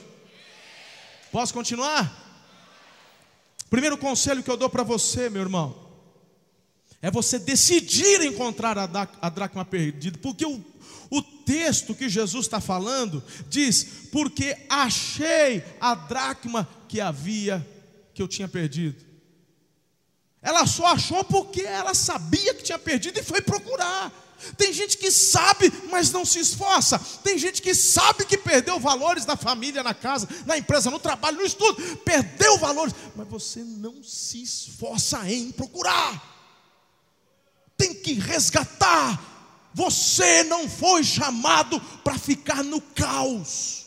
Posso 1.32 1.54
continuar? 1.56 2.26
Primeiro 3.67 3.98
conselho 3.98 4.43
que 4.43 4.52
eu 4.52 4.58
dou 4.58 4.70
para 4.70 4.84
você, 4.84 5.28
meu 5.28 5.41
irmão, 5.41 5.88
é 7.02 7.10
você 7.10 7.39
decidir 7.39 8.22
encontrar 8.22 8.78
a 8.78 9.30
dracma 9.30 9.65
perdida, 9.65 10.20
porque 10.20 10.46
o, 10.46 10.63
o 11.10 11.22
texto 11.22 11.96
que 11.96 12.08
Jesus 12.08 12.46
está 12.46 12.62
falando 12.62 13.24
diz: 13.50 14.08
porque 14.12 14.56
achei 14.70 15.63
a 15.82 15.96
dracma 15.96 16.67
que 16.88 17.02
havia, 17.02 17.65
que 18.13 18.22
eu 18.22 18.28
tinha 18.28 18.48
perdido. 18.48 19.07
Ela 20.48 20.66
só 20.66 20.86
achou 20.86 21.26
porque 21.26 21.62
ela 21.62 21.94
sabia 21.94 22.54
que 22.54 22.64
tinha 22.64 22.80
perdido 22.80 23.20
e 23.20 23.24
foi 23.24 23.42
procurar. 23.42 24.10
Tem 24.56 24.72
gente 24.72 24.98
que 24.98 25.12
sabe, 25.12 25.70
mas 25.92 26.10
não 26.10 26.24
se 26.24 26.40
esforça. 26.40 26.98
Tem 27.22 27.38
gente 27.38 27.62
que 27.62 27.76
sabe 27.76 28.24
que 28.24 28.38
perdeu 28.38 28.80
valores 28.80 29.26
na 29.26 29.36
família, 29.36 29.84
na 29.84 29.94
casa, 29.94 30.26
na 30.46 30.58
empresa, 30.58 30.90
no 30.90 31.00
trabalho, 31.00 31.36
no 31.36 31.46
estudo. 31.46 31.98
Perdeu 31.98 32.58
valores, 32.60 32.96
mas 33.14 33.28
você 33.28 33.62
não 33.62 34.02
se 34.02 34.42
esforça 34.42 35.30
em 35.30 35.52
procurar. 35.52 36.24
Tem 37.76 37.94
que 37.94 38.14
resgatar. 38.14 39.22
Você 39.74 40.46
não 40.46 40.70
foi 40.70 41.04
chamado 41.04 41.78
para 42.06 42.18
ficar 42.18 42.64
no 42.64 42.80
caos. 42.80 43.86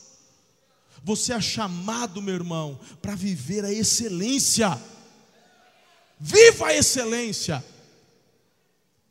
Você 1.03 1.33
é 1.33 1.40
chamado, 1.40 2.20
meu 2.20 2.35
irmão, 2.35 2.79
para 3.01 3.14
viver 3.14 3.64
a 3.64 3.73
excelência. 3.73 4.79
Viva 6.20 6.66
a 6.66 6.76
excelência. 6.76 7.64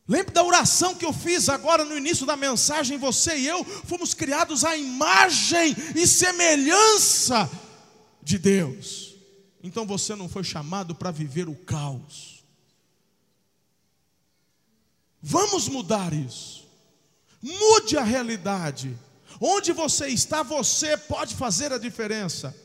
Lembre 0.08 0.32
da 0.32 0.44
oração 0.44 0.96
que 0.96 1.06
eu 1.06 1.12
fiz 1.12 1.50
agora 1.50 1.84
no 1.84 1.98
início 1.98 2.26
da 2.26 2.36
mensagem. 2.36 2.98
Você 2.98 3.38
e 3.38 3.48
eu 3.48 3.64
fomos 3.64 4.14
criados 4.14 4.64
à 4.64 4.78
imagem 4.78 5.76
e 5.96 6.06
semelhança 6.06 7.50
de 8.22 8.38
Deus. 8.38 9.16
Então 9.64 9.86
você 9.86 10.16
não 10.16 10.30
foi 10.30 10.44
chamado 10.44 10.94
para 10.94 11.12
viver 11.12 11.50
o 11.50 11.56
caos. 11.56 12.44
Vamos 15.22 15.68
mudar 15.68 16.14
isso. 16.14 16.68
Mude 17.42 17.98
a 17.98 18.04
realidade. 18.04 18.96
Onde 19.42 19.72
você 19.72 20.08
está, 20.08 20.44
você 20.44 20.98
pode 20.98 21.36
fazer 21.36 21.72
a 21.74 21.78
diferença. 21.78 22.56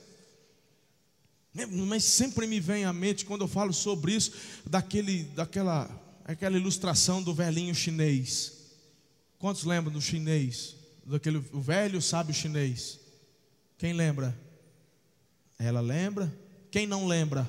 Mas 1.55 2.03
sempre 2.03 2.49
me 2.49 2.59
vem 2.59 2.85
à 2.85 2.93
mente 2.93 3.25
quando 3.25 3.43
eu 3.43 3.49
falo 3.49 3.73
sobre 3.73 4.13
isso, 4.13 4.33
daquele, 4.67 5.23
daquela, 5.37 5.89
aquela 6.25 6.57
ilustração 6.57 7.23
do 7.23 7.33
velhinho 7.33 7.73
chinês. 7.75 8.53
Quantos 9.39 9.63
lembram 9.63 9.93
do 9.93 10.01
chinês? 10.01 10.75
Daquele, 11.07 11.39
o 11.53 11.61
velho 11.61 12.03
sábio 12.03 12.35
chinês. 12.35 12.99
Quem 13.79 13.93
lembra? 13.93 14.37
Ela 15.57 15.81
lembra? 15.81 16.33
Quem 16.73 16.89
não 16.89 17.07
lembra? 17.07 17.47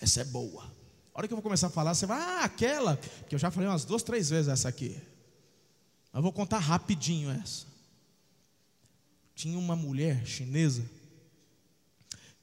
Essa 0.00 0.22
é 0.22 0.24
boa. 0.24 0.64
A 1.12 1.18
hora 1.18 1.28
que 1.28 1.34
eu 1.34 1.36
vou 1.36 1.42
começar 1.42 1.66
a 1.66 1.70
falar, 1.70 1.94
você 1.94 2.06
vai, 2.06 2.18
ah, 2.18 2.44
aquela, 2.44 2.96
que 3.28 3.34
eu 3.34 3.38
já 3.38 3.50
falei 3.50 3.68
umas 3.68 3.84
duas, 3.84 4.02
três 4.02 4.30
vezes 4.30 4.48
essa 4.48 4.68
aqui. 4.68 4.98
Eu 6.14 6.22
vou 6.22 6.32
contar 6.32 6.60
rapidinho 6.60 7.30
essa 7.30 7.75
tinha 9.36 9.58
uma 9.58 9.76
mulher 9.76 10.26
chinesa 10.26 10.82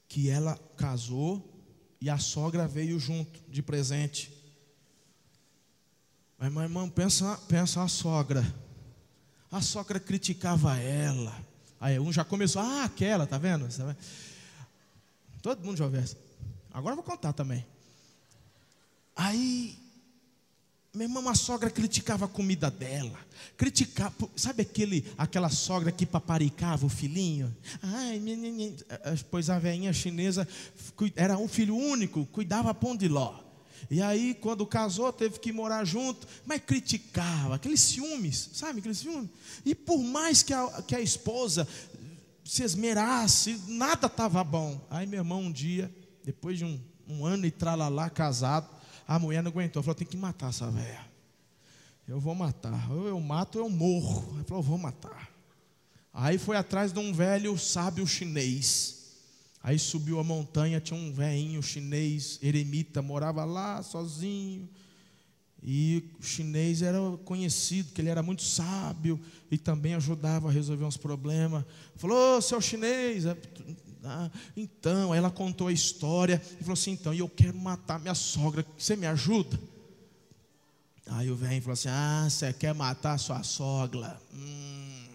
que 0.08 0.30
ela 0.30 0.56
casou 0.76 1.52
e 2.00 2.08
a 2.08 2.18
sogra 2.18 2.68
veio 2.68 3.00
junto 3.00 3.40
de 3.50 3.60
presente. 3.60 4.32
Mas, 6.38 6.52
meu 6.52 6.62
irmão, 6.62 6.88
pensa, 6.88 7.36
pensa 7.48 7.82
a 7.82 7.88
sogra. 7.88 8.44
A 9.50 9.60
sogra 9.60 9.98
criticava 9.98 10.78
ela. 10.78 11.36
Aí 11.80 11.98
um 11.98 12.12
já 12.12 12.24
começou, 12.24 12.62
ah, 12.62 12.84
aquela, 12.84 13.26
tá 13.26 13.38
vendo? 13.38 13.66
Todo 15.42 15.64
mundo 15.64 15.76
já 15.76 15.84
ouviu 15.84 16.00
essa. 16.00 16.16
Agora 16.72 16.92
eu 16.92 16.96
vou 16.96 17.04
contar 17.04 17.32
também. 17.32 17.66
Aí 19.16 19.76
minha 20.94 21.08
irmã, 21.08 21.28
a 21.28 21.34
sogra 21.34 21.68
criticava 21.68 22.26
a 22.26 22.28
comida 22.28 22.70
dela. 22.70 23.18
Criticava, 23.56 24.14
sabe 24.36 24.62
aquele, 24.62 25.04
aquela 25.18 25.50
sogra 25.50 25.90
que 25.90 26.06
paparicava 26.06 26.86
o 26.86 26.88
filhinho? 26.88 27.54
Ai, 27.82 28.22
pois 29.30 29.50
a 29.50 29.58
velhinha 29.58 29.92
chinesa 29.92 30.46
era 31.16 31.36
um 31.36 31.48
filho 31.48 31.76
único, 31.76 32.24
cuidava 32.26 32.72
pão 32.72 32.96
de 32.96 33.08
ló. 33.08 33.40
E 33.90 34.00
aí, 34.00 34.34
quando 34.34 34.64
casou, 34.66 35.12
teve 35.12 35.38
que 35.38 35.52
morar 35.52 35.84
junto, 35.84 36.26
mas 36.46 36.62
criticava, 36.64 37.56
aqueles 37.56 37.80
ciúmes, 37.80 38.50
sabe, 38.54 38.78
aqueles 38.78 38.98
ciúmes. 38.98 39.28
E 39.64 39.74
por 39.74 39.98
mais 39.98 40.42
que 40.42 40.54
a, 40.54 40.82
que 40.86 40.94
a 40.94 41.00
esposa 41.00 41.68
se 42.44 42.62
esmerasse, 42.62 43.60
nada 43.66 44.06
estava 44.06 44.42
bom. 44.44 44.80
Aí, 44.88 45.06
meu 45.06 45.20
irmão, 45.20 45.42
um 45.42 45.52
dia, 45.52 45.94
depois 46.24 46.58
de 46.58 46.64
um, 46.64 46.80
um 47.08 47.26
ano 47.26 47.46
e 47.46 47.50
tralalá 47.50 48.08
casado, 48.08 48.68
a 49.06 49.18
mulher 49.18 49.42
não 49.42 49.50
aguentou, 49.50 49.82
falou: 49.82 49.94
tem 49.94 50.06
que 50.06 50.16
matar 50.16 50.50
essa 50.50 50.70
velha. 50.70 51.04
Eu 52.06 52.20
vou 52.20 52.34
matar. 52.34 52.90
Ou 52.90 53.06
eu 53.06 53.20
mato 53.20 53.58
ou 53.58 53.64
eu 53.64 53.70
morro. 53.70 54.36
Ele 54.36 54.44
falou: 54.44 54.62
vou 54.62 54.78
matar. 54.78 55.30
Aí 56.12 56.38
foi 56.38 56.56
atrás 56.56 56.92
de 56.92 56.98
um 56.98 57.12
velho 57.12 57.58
sábio 57.58 58.06
chinês. 58.06 59.02
Aí 59.62 59.78
subiu 59.78 60.20
a 60.20 60.24
montanha, 60.24 60.80
tinha 60.80 60.98
um 60.98 61.10
velhinho 61.10 61.62
chinês, 61.62 62.38
eremita, 62.42 63.00
morava 63.00 63.44
lá 63.44 63.82
sozinho. 63.82 64.68
E 65.62 66.04
o 66.20 66.22
chinês 66.22 66.82
era 66.82 66.98
conhecido, 67.24 67.90
que 67.92 68.00
ele 68.02 68.10
era 68.10 68.22
muito 68.22 68.42
sábio 68.42 69.18
e 69.50 69.56
também 69.56 69.94
ajudava 69.94 70.48
a 70.48 70.52
resolver 70.52 70.84
uns 70.84 70.98
problemas. 70.98 71.64
Falou, 71.96 72.42
seu 72.42 72.60
chinês, 72.60 73.24
ah, 74.06 74.30
então, 74.56 75.14
ela 75.14 75.30
contou 75.30 75.68
a 75.68 75.72
história 75.72 76.40
e 76.60 76.62
falou 76.62 76.74
assim: 76.74 76.92
então, 76.92 77.12
eu 77.14 77.28
quero 77.28 77.56
matar 77.56 77.98
minha 77.98 78.14
sogra, 78.14 78.64
você 78.78 78.96
me 78.96 79.06
ajuda? 79.06 79.58
Aí 81.06 81.30
o 81.30 81.36
velho 81.36 81.60
falou 81.62 81.74
assim: 81.74 81.88
ah, 81.88 82.26
você 82.28 82.52
quer 82.52 82.74
matar 82.74 83.18
sua 83.18 83.42
sogra? 83.42 84.20
Hum. 84.32 85.08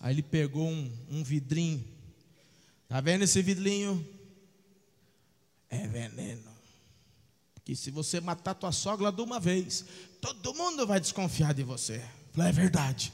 Aí 0.00 0.14
ele 0.14 0.22
pegou 0.22 0.68
um, 0.68 0.90
um 1.10 1.22
vidrinho, 1.22 1.84
tá 2.88 3.00
vendo 3.00 3.22
esse 3.22 3.42
vidrinho? 3.42 4.06
É 5.68 5.86
veneno. 5.86 6.50
Porque 7.54 7.76
se 7.76 7.90
você 7.90 8.20
matar 8.20 8.54
tua 8.54 8.72
sogra 8.72 9.12
de 9.12 9.20
uma 9.20 9.38
vez, 9.38 9.84
todo 10.20 10.54
mundo 10.54 10.86
vai 10.86 10.98
desconfiar 10.98 11.54
de 11.54 11.62
você. 11.62 12.02
Falei, 12.32 12.48
é 12.48 12.52
verdade. 12.52 13.12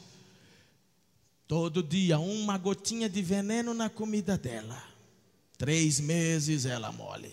Todo 1.47 1.83
dia, 1.83 2.19
uma 2.19 2.59
gotinha 2.59 3.09
de 3.09 3.23
veneno 3.23 3.73
na 3.73 3.89
comida 3.89 4.37
dela. 4.37 4.83
Três 5.57 6.01
meses 6.01 6.67
ela 6.67 6.91
mole. 6.91 7.33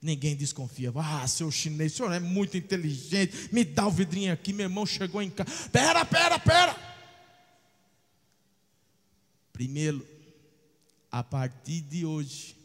Ninguém 0.00 0.36
desconfia. 0.36 0.92
Ah, 0.94 1.26
seu 1.26 1.50
chinês, 1.50 1.94
o 1.94 1.96
senhor 1.96 2.12
é 2.12 2.20
muito 2.20 2.56
inteligente. 2.56 3.52
Me 3.52 3.64
dá 3.64 3.86
o 3.86 3.90
vidrinho 3.90 4.32
aqui. 4.32 4.52
Meu 4.52 4.66
irmão 4.66 4.86
chegou 4.86 5.20
em 5.20 5.30
casa. 5.30 5.68
Pera, 5.70 6.04
pera, 6.04 6.38
pera. 6.38 6.76
Primeiro, 9.52 10.06
a 11.10 11.24
partir 11.24 11.80
de 11.80 12.06
hoje, 12.06 12.56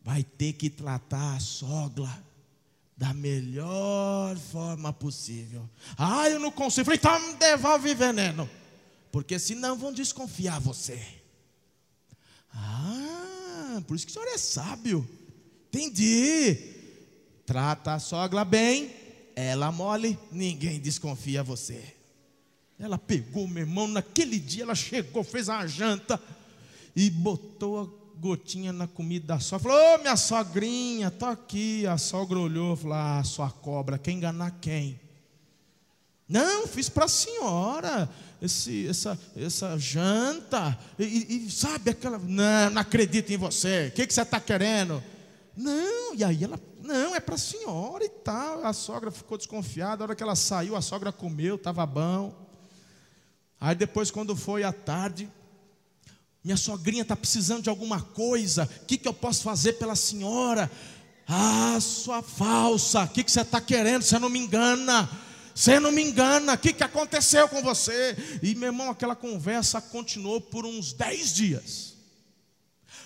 vai 0.00 0.22
ter 0.22 0.52
que 0.52 0.70
tratar 0.70 1.34
a 1.34 1.40
sogra 1.40 2.08
da 2.96 3.12
melhor 3.14 4.36
forma 4.36 4.92
possível. 4.92 5.68
Ah, 5.96 6.28
eu 6.28 6.38
não 6.38 6.50
consigo. 6.50 6.84
Falei, 6.84 6.98
então 6.98 7.34
devolve 7.34 7.94
veneno. 7.94 8.48
Porque 9.10 9.38
senão 9.38 9.76
vão 9.76 9.92
desconfiar 9.92 10.60
você. 10.60 11.02
Ah, 12.54 13.82
por 13.86 13.94
isso 13.94 14.06
que 14.06 14.10
o 14.10 14.14
senhor 14.14 14.28
é 14.28 14.38
sábio. 14.38 15.08
Entendi. 15.68 16.56
Trata 17.44 17.94
a 17.94 17.98
sogra 17.98 18.44
bem, 18.44 18.94
ela 19.34 19.72
mole, 19.72 20.18
ninguém 20.30 20.78
desconfia 20.78 21.42
você. 21.42 21.82
Ela 22.78 22.98
pegou 22.98 23.46
meu 23.48 23.62
irmão, 23.62 23.88
naquele 23.88 24.38
dia 24.38 24.62
ela 24.62 24.74
chegou, 24.74 25.24
fez 25.24 25.48
uma 25.48 25.66
janta 25.66 26.20
e 26.94 27.10
botou 27.10 28.01
gotinha 28.22 28.72
na 28.72 28.86
comida 28.86 29.26
da 29.26 29.40
sogra. 29.40 29.68
Falou: 29.68 29.94
Ô 29.96 29.98
minha 29.98 30.16
sogrinha, 30.16 31.10
tô 31.10 31.26
aqui. 31.26 31.84
A 31.88 31.98
sogra 31.98 32.38
olhou 32.38 32.76
falou: 32.76 32.96
Ah, 32.96 33.22
sua 33.24 33.50
cobra, 33.50 33.98
quer 33.98 34.12
enganar 34.12 34.52
quem? 34.60 35.00
Não, 36.28 36.68
fiz 36.68 36.88
para 36.88 37.06
a 37.06 37.08
senhora 37.08 38.08
esse, 38.40 38.86
essa, 38.86 39.18
essa 39.36 39.76
janta. 39.76 40.78
E, 40.96 41.46
e, 41.46 41.50
sabe 41.50 41.90
aquela. 41.90 42.16
Não, 42.16 42.70
não 42.70 42.80
acredito 42.80 43.32
em 43.32 43.36
você. 43.36 43.88
O 43.88 43.96
que, 43.96 44.06
que 44.06 44.14
você 44.14 44.22
está 44.22 44.38
querendo? 44.38 45.02
Não, 45.56 46.14
e 46.14 46.22
aí 46.22 46.44
ela, 46.44 46.58
não, 46.80 47.14
é 47.14 47.20
para 47.20 47.34
a 47.34 47.38
senhora 47.38 48.04
e 48.04 48.08
tal. 48.08 48.64
A 48.64 48.72
sogra 48.72 49.10
ficou 49.10 49.36
desconfiada, 49.36 50.02
a 50.02 50.06
hora 50.06 50.14
que 50.14 50.22
ela 50.22 50.36
saiu, 50.36 50.76
a 50.76 50.80
sogra 50.80 51.10
comeu, 51.10 51.56
estava 51.56 51.84
bom. 51.84 52.32
Aí 53.60 53.74
depois, 53.74 54.12
quando 54.12 54.36
foi 54.36 54.62
à 54.62 54.72
tarde, 54.72 55.28
minha 56.44 56.56
sogrinha 56.56 57.02
está 57.02 57.14
precisando 57.14 57.62
de 57.62 57.70
alguma 57.70 58.00
coisa, 58.00 58.68
o 58.82 58.86
que, 58.86 58.96
que 58.98 59.06
eu 59.06 59.14
posso 59.14 59.42
fazer 59.42 59.74
pela 59.74 59.94
senhora? 59.94 60.70
Ah, 61.26 61.78
sua 61.80 62.22
falsa, 62.22 63.04
o 63.04 63.08
que, 63.08 63.22
que 63.22 63.30
você 63.30 63.42
está 63.42 63.60
querendo? 63.60 64.02
Você 64.02 64.18
não 64.18 64.28
me 64.28 64.38
engana. 64.38 65.08
Você 65.54 65.78
não 65.78 65.92
me 65.92 66.02
engana, 66.02 66.54
o 66.54 66.58
que, 66.58 66.72
que 66.72 66.82
aconteceu 66.82 67.46
com 67.46 67.62
você? 67.62 68.16
E 68.42 68.54
meu 68.54 68.68
irmão, 68.68 68.90
aquela 68.90 69.14
conversa 69.14 69.80
continuou 69.80 70.40
por 70.40 70.64
uns 70.64 70.92
dez 70.94 71.34
dias. 71.34 71.92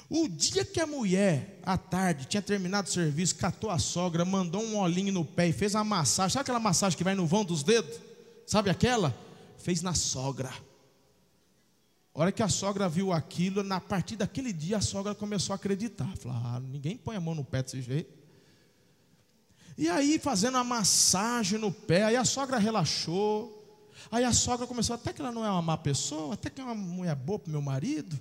O 0.08 0.28
dia 0.28 0.64
que 0.64 0.80
a 0.80 0.86
mulher, 0.86 1.58
à 1.64 1.76
tarde, 1.76 2.26
tinha 2.26 2.40
terminado 2.40 2.88
o 2.88 2.92
serviço, 2.92 3.34
catou 3.34 3.68
a 3.70 3.78
sogra, 3.78 4.24
mandou 4.24 4.62
um 4.62 4.78
olhinho 4.78 5.12
no 5.12 5.24
pé 5.24 5.48
e 5.48 5.52
fez 5.52 5.74
uma 5.74 5.82
massagem. 5.82 6.32
Sabe 6.32 6.42
aquela 6.42 6.60
massagem 6.60 6.96
que 6.96 7.02
vai 7.02 7.16
no 7.16 7.26
vão 7.26 7.44
dos 7.44 7.64
dedos? 7.64 7.98
Sabe 8.46 8.70
aquela? 8.70 9.12
Fez 9.58 9.82
na 9.82 9.94
sogra. 9.94 10.52
A 12.16 12.20
hora 12.22 12.32
que 12.32 12.42
a 12.42 12.48
sogra 12.48 12.88
viu 12.88 13.12
aquilo, 13.12 13.62
na 13.62 13.78
partir 13.78 14.16
daquele 14.16 14.50
dia 14.50 14.78
a 14.78 14.80
sogra 14.80 15.14
começou 15.14 15.52
a 15.52 15.56
acreditar. 15.56 16.16
Falou: 16.16 16.38
ah, 16.38 16.58
ninguém 16.60 16.96
põe 16.96 17.14
a 17.14 17.20
mão 17.20 17.34
no 17.34 17.44
pé 17.44 17.62
desse 17.62 17.82
jeito. 17.82 18.10
E 19.76 19.86
aí, 19.86 20.18
fazendo 20.18 20.54
uma 20.54 20.64
massagem 20.64 21.58
no 21.58 21.70
pé, 21.70 22.04
aí 22.04 22.16
a 22.16 22.24
sogra 22.24 22.56
relaxou. 22.56 23.52
Aí 24.10 24.24
a 24.24 24.32
sogra 24.32 24.66
começou, 24.66 24.94
até 24.94 25.12
que 25.12 25.20
ela 25.20 25.30
não 25.30 25.44
é 25.44 25.50
uma 25.50 25.60
má 25.60 25.76
pessoa, 25.76 26.32
até 26.32 26.48
que 26.48 26.58
é 26.58 26.64
uma 26.64 26.74
mulher 26.74 27.14
boa 27.14 27.38
para 27.38 27.52
meu 27.52 27.60
marido. 27.60 28.18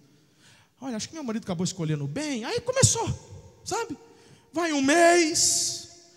Olha, 0.82 0.98
acho 0.98 1.08
que 1.08 1.14
meu 1.14 1.24
marido 1.24 1.44
acabou 1.44 1.64
escolhendo 1.64 2.06
bem. 2.06 2.44
Aí 2.44 2.60
começou, 2.60 3.08
sabe? 3.64 3.98
Vai 4.52 4.74
um 4.74 4.82
mês, 4.82 6.12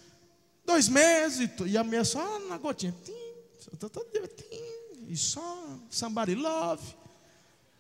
dois 0.66 0.88
meses, 0.88 1.48
e 1.64 1.78
a 1.78 1.84
mulher 1.84 2.04
só 2.04 2.40
na 2.40 2.58
gotinha. 2.58 2.92
E 5.06 5.16
só 5.16 5.78
somebody 5.88 6.34
love, 6.34 6.82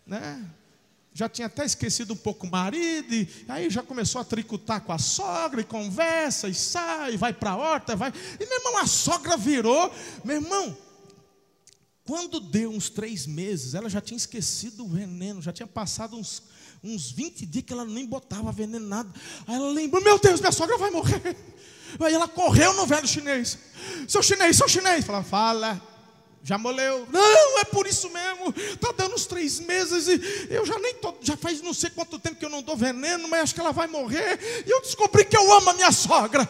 né? 0.08 0.50
já 1.18 1.28
tinha 1.28 1.48
até 1.48 1.64
esquecido 1.64 2.12
um 2.12 2.16
pouco 2.16 2.46
o 2.46 2.50
marido, 2.50 3.12
e 3.12 3.28
aí 3.48 3.68
já 3.68 3.82
começou 3.82 4.20
a 4.20 4.24
tricotar 4.24 4.82
com 4.82 4.92
a 4.92 4.98
sogra, 4.98 5.60
e 5.60 5.64
conversa, 5.64 6.48
e 6.48 6.54
sai, 6.54 7.16
vai 7.16 7.32
para 7.32 7.50
a 7.50 7.56
horta, 7.56 7.96
vai. 7.96 8.12
E 8.38 8.46
meu 8.46 8.58
irmão, 8.58 8.78
a 8.78 8.86
sogra 8.86 9.36
virou, 9.36 9.92
meu 10.24 10.36
irmão, 10.36 10.76
quando 12.04 12.38
deu 12.38 12.70
uns 12.70 12.88
três 12.88 13.26
meses, 13.26 13.74
ela 13.74 13.90
já 13.90 14.00
tinha 14.00 14.16
esquecido 14.16 14.84
o 14.84 14.88
veneno, 14.88 15.42
já 15.42 15.52
tinha 15.52 15.66
passado 15.66 16.16
uns, 16.16 16.42
uns 16.84 17.10
20 17.10 17.44
dias 17.44 17.64
que 17.64 17.72
ela 17.72 17.84
nem 17.84 18.06
botava 18.06 18.52
veneno 18.52 18.86
nada. 18.86 19.12
Aí 19.44 19.56
ela 19.56 19.70
lembrou, 19.70 20.02
meu 20.02 20.20
Deus, 20.20 20.40
minha 20.40 20.52
sogra 20.52 20.78
vai 20.78 20.90
morrer. 20.90 21.36
Aí 21.98 22.14
ela 22.14 22.28
correu 22.28 22.74
no 22.74 22.86
velho 22.86 23.08
chinês. 23.08 23.58
Seu 24.06 24.22
chinês, 24.22 24.56
seu 24.56 24.68
chinês. 24.68 25.04
Fala, 25.04 25.22
fala. 25.22 25.87
Já 26.48 26.56
moleu? 26.56 27.06
Não, 27.12 27.58
é 27.58 27.64
por 27.64 27.86
isso 27.86 28.08
mesmo. 28.08 28.54
Está 28.56 28.90
dando 28.96 29.14
uns 29.14 29.26
três 29.26 29.60
meses 29.60 30.08
e 30.08 30.46
eu 30.48 30.64
já 30.64 30.78
nem 30.78 30.94
tô, 30.94 31.14
já 31.20 31.36
faz 31.36 31.60
não 31.60 31.74
sei 31.74 31.90
quanto 31.90 32.18
tempo 32.18 32.36
que 32.36 32.44
eu 32.46 32.48
não 32.48 32.62
dou 32.62 32.74
veneno, 32.74 33.28
mas 33.28 33.42
acho 33.42 33.54
que 33.54 33.60
ela 33.60 33.70
vai 33.70 33.86
morrer. 33.86 34.64
E 34.66 34.70
eu 34.70 34.80
descobri 34.80 35.26
que 35.26 35.36
eu 35.36 35.52
amo 35.52 35.68
a 35.68 35.74
minha 35.74 35.92
sogra. 35.92 36.48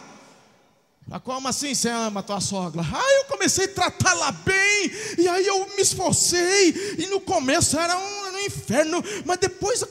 Ah, 1.11 1.18
como 1.18 1.49
assim 1.49 1.74
você 1.74 1.88
ama 1.88 2.20
a 2.20 2.22
tua 2.22 2.40
sogra? 2.40 2.80
Aí 2.80 3.16
eu 3.16 3.24
comecei 3.24 3.64
a 3.64 3.74
tratá-la 3.74 4.30
bem, 4.30 4.92
e 5.18 5.26
aí 5.26 5.44
eu 5.44 5.66
me 5.74 5.82
esforcei, 5.82 6.96
e 6.99 7.07
no 7.07 7.18
começo 7.18 7.76
era 7.76 7.96
um, 7.96 8.26
era 8.26 8.36
um 8.36 8.46
inferno, 8.46 9.03
mas 9.24 9.38
depois 9.38 9.82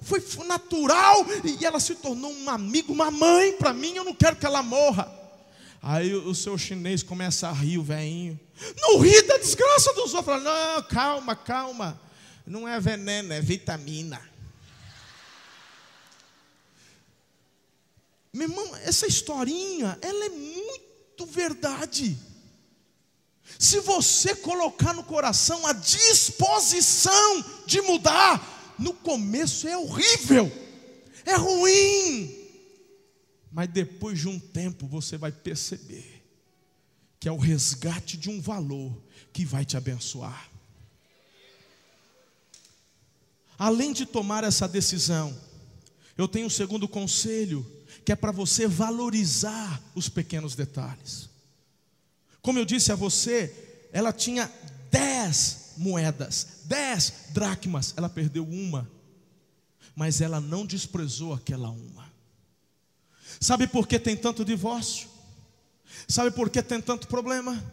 foi 0.00 0.22
natural, 0.46 1.26
e 1.44 1.66
ela 1.66 1.80
se 1.80 1.96
tornou 1.96 2.32
um 2.32 2.48
amigo, 2.48 2.94
uma 2.94 3.10
mãe 3.10 3.52
para 3.52 3.74
mim, 3.74 3.94
eu 3.94 4.04
não 4.04 4.14
quero 4.14 4.36
que 4.36 4.46
ela 4.46 4.62
morra. 4.62 5.19
Aí 5.82 6.14
o 6.14 6.34
seu 6.34 6.58
chinês 6.58 7.02
começa 7.02 7.48
a 7.48 7.52
rir, 7.52 7.78
o 7.78 7.82
velhinho. 7.82 8.38
Não 8.76 8.98
ri 8.98 9.22
da 9.22 9.38
desgraça 9.38 9.94
dos 9.94 10.12
outros. 10.12 10.42
Não, 10.42 10.82
calma, 10.82 11.34
calma. 11.34 12.00
Não 12.46 12.68
é 12.68 12.78
veneno, 12.78 13.32
é 13.32 13.40
vitamina. 13.40 14.20
Meu 18.32 18.48
irmão, 18.48 18.76
essa 18.84 19.06
historinha, 19.06 19.98
ela 20.02 20.26
é 20.26 20.28
muito 20.28 21.26
verdade. 21.26 22.16
Se 23.58 23.80
você 23.80 24.34
colocar 24.34 24.92
no 24.92 25.02
coração 25.02 25.66
a 25.66 25.72
disposição 25.72 27.44
de 27.66 27.80
mudar, 27.82 28.74
no 28.78 28.92
começo 28.92 29.66
é 29.66 29.76
horrível, 29.76 30.50
é 31.24 31.34
ruim, 31.34 32.39
mas 33.50 33.68
depois 33.68 34.18
de 34.18 34.28
um 34.28 34.38
tempo 34.38 34.86
você 34.86 35.16
vai 35.16 35.32
perceber 35.32 36.20
que 37.20 37.28
é 37.28 37.32
o 37.32 37.36
resgate 37.36 38.16
de 38.16 38.30
um 38.30 38.40
valor 38.40 38.98
que 39.30 39.44
vai 39.44 39.62
te 39.62 39.76
abençoar. 39.76 40.50
Além 43.58 43.92
de 43.92 44.06
tomar 44.06 44.42
essa 44.42 44.66
decisão, 44.66 45.38
eu 46.16 46.26
tenho 46.26 46.46
um 46.46 46.50
segundo 46.50 46.88
conselho, 46.88 47.64
que 48.06 48.10
é 48.10 48.16
para 48.16 48.32
você 48.32 48.66
valorizar 48.66 49.82
os 49.94 50.08
pequenos 50.08 50.54
detalhes. 50.54 51.28
Como 52.40 52.58
eu 52.58 52.64
disse 52.64 52.90
a 52.90 52.94
você, 52.94 53.88
ela 53.92 54.14
tinha 54.14 54.50
dez 54.90 55.74
moedas, 55.76 56.62
dez 56.64 57.12
dracmas, 57.34 57.92
ela 57.98 58.08
perdeu 58.08 58.44
uma, 58.44 58.90
mas 59.94 60.22
ela 60.22 60.40
não 60.40 60.64
desprezou 60.64 61.34
aquela 61.34 61.68
uma. 61.68 62.09
Sabe 63.40 63.66
por 63.66 63.88
que 63.88 63.98
tem 63.98 64.14
tanto 64.14 64.44
divórcio? 64.44 65.08
Sabe 66.06 66.30
por 66.30 66.50
que 66.50 66.62
tem 66.62 66.80
tanto 66.80 67.08
problema? 67.08 67.64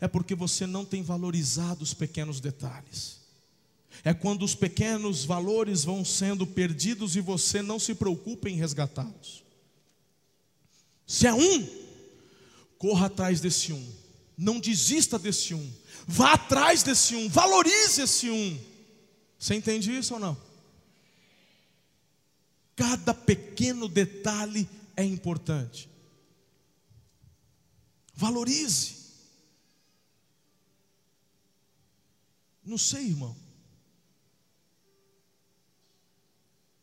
É 0.00 0.06
porque 0.06 0.34
você 0.34 0.64
não 0.64 0.84
tem 0.84 1.02
valorizado 1.02 1.82
os 1.82 1.92
pequenos 1.92 2.40
detalhes. 2.40 3.18
É 4.04 4.14
quando 4.14 4.44
os 4.44 4.54
pequenos 4.54 5.24
valores 5.24 5.82
vão 5.82 6.04
sendo 6.04 6.46
perdidos 6.46 7.16
e 7.16 7.20
você 7.20 7.60
não 7.60 7.80
se 7.80 7.96
preocupa 7.96 8.48
em 8.48 8.54
resgatá-los. 8.54 9.42
Se 11.04 11.26
é 11.26 11.34
um, 11.34 11.68
corra 12.78 13.06
atrás 13.06 13.40
desse 13.40 13.72
um. 13.72 13.92
Não 14.36 14.60
desista 14.60 15.18
desse 15.18 15.52
um. 15.52 15.72
Vá 16.06 16.34
atrás 16.34 16.84
desse 16.84 17.16
um. 17.16 17.28
Valorize 17.28 18.02
esse 18.02 18.30
um. 18.30 18.60
Você 19.36 19.54
entende 19.54 19.96
isso 19.96 20.14
ou 20.14 20.20
não? 20.20 20.36
Cada 22.76 23.12
pequeno 23.12 23.88
detalhe 23.88 24.68
é 24.98 25.04
importante. 25.04 25.88
Valorize. 28.12 28.96
Não 32.64 32.76
sei, 32.76 33.06
irmão. 33.06 33.36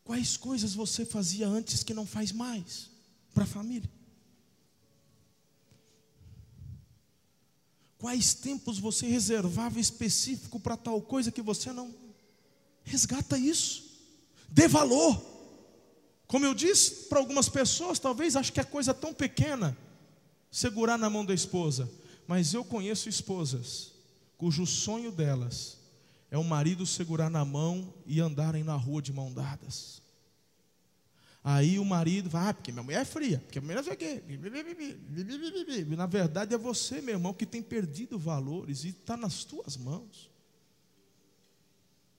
Quais 0.02 0.38
coisas 0.38 0.72
você 0.72 1.04
fazia 1.04 1.46
antes 1.46 1.82
que 1.82 1.92
não 1.92 2.06
faz 2.06 2.32
mais 2.32 2.90
para 3.34 3.44
a 3.44 3.46
família? 3.46 3.90
Quais 7.98 8.32
tempos 8.32 8.78
você 8.78 9.06
reservava 9.06 9.78
específico 9.78 10.58
para 10.58 10.76
tal 10.76 11.02
coisa 11.02 11.30
que 11.30 11.42
você 11.42 11.70
não 11.70 11.94
resgata 12.82 13.36
isso? 13.36 13.84
Dê 14.48 14.66
valor. 14.66 15.35
Como 16.26 16.44
eu 16.44 16.54
disse, 16.54 17.08
para 17.08 17.18
algumas 17.18 17.48
pessoas, 17.48 17.98
talvez 17.98 18.36
acho 18.36 18.52
que 18.52 18.60
é 18.60 18.64
coisa 18.64 18.92
tão 18.92 19.14
pequena 19.14 19.76
segurar 20.50 20.98
na 20.98 21.08
mão 21.08 21.24
da 21.24 21.34
esposa, 21.34 21.90
mas 22.26 22.54
eu 22.54 22.64
conheço 22.64 23.08
esposas 23.08 23.92
cujo 24.36 24.66
sonho 24.66 25.10
delas 25.10 25.78
é 26.30 26.36
o 26.36 26.44
marido 26.44 26.84
segurar 26.84 27.30
na 27.30 27.44
mão 27.44 27.94
e 28.04 28.20
andarem 28.20 28.64
na 28.64 28.74
rua 28.74 29.00
de 29.00 29.12
mão 29.12 29.32
dadas. 29.32 30.02
Aí 31.42 31.78
o 31.78 31.84
marido 31.84 32.28
vai, 32.28 32.48
ah, 32.48 32.54
porque 32.54 32.72
minha 32.72 32.82
mulher 32.82 33.02
é 33.02 33.04
fria, 33.04 33.38
porque 33.38 33.60
minha 33.60 33.80
mulher 33.80 33.92
é 33.92 33.96
quê? 33.96 34.22
Na 35.96 36.06
verdade 36.06 36.52
é 36.52 36.58
você, 36.58 37.00
meu 37.00 37.14
irmão, 37.14 37.32
que 37.32 37.46
tem 37.46 37.62
perdido 37.62 38.18
valores 38.18 38.82
e 38.82 38.88
está 38.88 39.16
nas 39.16 39.44
tuas 39.44 39.76
mãos. 39.76 40.28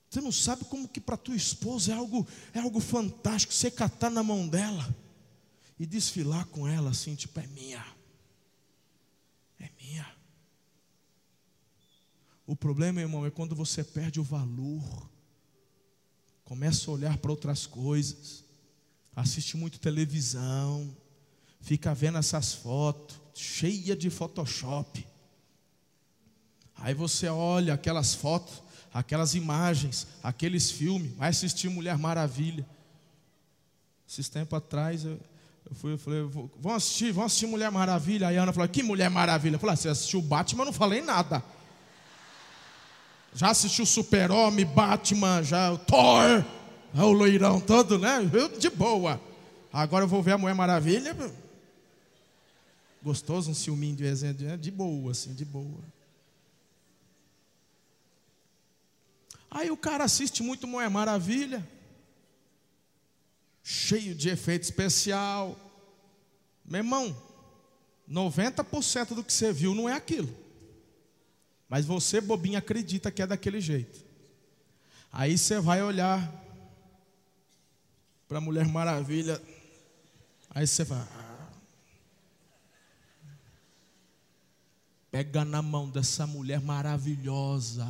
Você 0.10 0.22
não 0.22 0.32
sabe 0.32 0.64
como 0.66 0.88
que 0.88 1.02
para 1.02 1.18
tua 1.18 1.36
esposa 1.36 1.92
é 1.92 1.96
algo, 1.96 2.26
é 2.54 2.60
algo 2.60 2.80
fantástico 2.80 3.54
você 3.54 3.70
catar 3.70 4.10
na 4.10 4.24
mão 4.24 4.48
dela 4.48 4.96
e 5.80 5.86
desfilar 5.86 6.46
com 6.48 6.68
ela 6.68 6.92
assim, 6.92 7.16
tipo, 7.16 7.40
é 7.40 7.48
minha. 7.48 7.86
É 9.60 9.70
minha. 9.82 10.08
O 12.46 12.56
problema, 12.56 13.02
irmão, 13.02 13.26
é 13.26 13.30
quando 13.30 13.54
você 13.54 13.84
perde 13.84 14.20
o 14.20 14.24
valor, 14.24 15.10
começa 16.46 16.90
a 16.90 16.94
olhar 16.94 17.18
para 17.18 17.32
outras 17.32 17.68
coisas, 17.68 18.46
assiste 19.14 19.58
muito 19.58 19.80
televisão, 19.80 20.96
fica 21.60 21.94
vendo 21.94 22.18
essas 22.18 22.54
fotos, 22.54 23.20
cheia 23.34 23.96
de 23.96 24.10
Photoshop. 24.10 25.06
Aí 26.76 26.94
você 26.94 27.28
olha 27.28 27.74
aquelas 27.74 28.16
fotos, 28.16 28.62
aquelas 28.98 29.36
imagens, 29.36 30.08
aqueles 30.24 30.72
filmes, 30.72 31.12
vai 31.16 31.30
assistir 31.30 31.70
Mulher 31.70 31.98
Maravilha. 32.00 32.66
Esses 34.10 34.28
tempos 34.28 34.58
atrás, 34.58 35.06
eu, 35.06 35.20
Eu 35.70 35.76
fui, 35.76 35.94
eu 35.94 35.98
falei, 35.98 36.24
vamos 36.24 36.78
assistir, 36.78 37.12
vamos 37.12 37.32
assistir 37.32 37.46
Mulher 37.46 37.70
Maravilha. 37.70 38.30
Aí 38.30 38.38
a 38.38 38.42
Ana 38.42 38.54
falou, 38.54 38.68
que 38.68 38.82
Mulher 38.82 39.10
Maravilha? 39.10 39.56
Eu 39.56 39.60
falei, 39.60 39.74
ah, 39.74 39.76
você 39.76 39.90
assistiu 39.90 40.20
Batman, 40.22 40.66
não 40.66 40.74
falei 40.74 41.02
nada. 41.02 41.44
Já 43.36 43.52
assistiu 43.52 43.86
Super-Homem, 43.86 44.66
Batman, 44.66 45.44
já 45.44 45.72
o 45.72 45.78
Thor, 45.78 46.44
o 46.96 47.12
loirão 47.12 47.60
todo, 47.60 48.00
né? 48.00 48.28
Eu 48.34 48.58
de 48.58 48.70
boa. 48.70 49.22
Agora 49.72 50.06
eu 50.06 50.08
vou 50.08 50.24
ver 50.24 50.32
a 50.32 50.38
Mulher 50.40 50.56
Maravilha. 50.56 51.16
Gostoso, 53.04 53.52
um 53.52 53.54
ciúminho 53.54 53.96
de 53.96 54.04
né? 54.44 54.58
de 54.58 54.72
boa, 54.72 55.12
assim, 55.12 55.34
de 55.34 55.46
boa. 55.46 55.97
Aí 59.50 59.72
o 59.72 59.78
cara 59.78 60.04
assiste 60.04 60.44
muito 60.44 60.68
Mulher 60.68 60.90
Maravilha, 60.90 61.68
cheio 63.64 64.14
de 64.14 64.30
efeito 64.30 64.64
especial. 64.64 65.58
Meu 66.66 66.80
irmão, 66.80 67.16
90% 68.10 69.16
do 69.16 69.24
que 69.24 69.32
você 69.32 69.52
viu 69.52 69.74
não 69.74 69.90
é 69.90 69.94
aquilo. 69.94 70.34
Mas 71.68 71.86
você, 71.86 72.22
bobinho, 72.22 72.58
acredita 72.58 73.12
que 73.12 73.22
é 73.22 73.28
daquele 73.28 73.60
jeito. 73.60 74.06
Aí 75.12 75.38
você 75.38 75.60
vai 75.60 75.82
olhar 75.82 76.32
para 78.28 78.38
a 78.38 78.42
Mulher 78.42 78.68
Maravilha. 78.68 79.42
Aí 80.50 80.66
você 80.66 80.84
vai. 80.84 81.00
Ah, 81.00 81.50
pega 85.12 85.44
na 85.44 85.62
mão 85.62 85.90
dessa 85.90 86.28
mulher 86.28 86.62
maravilhosa. 86.62 87.86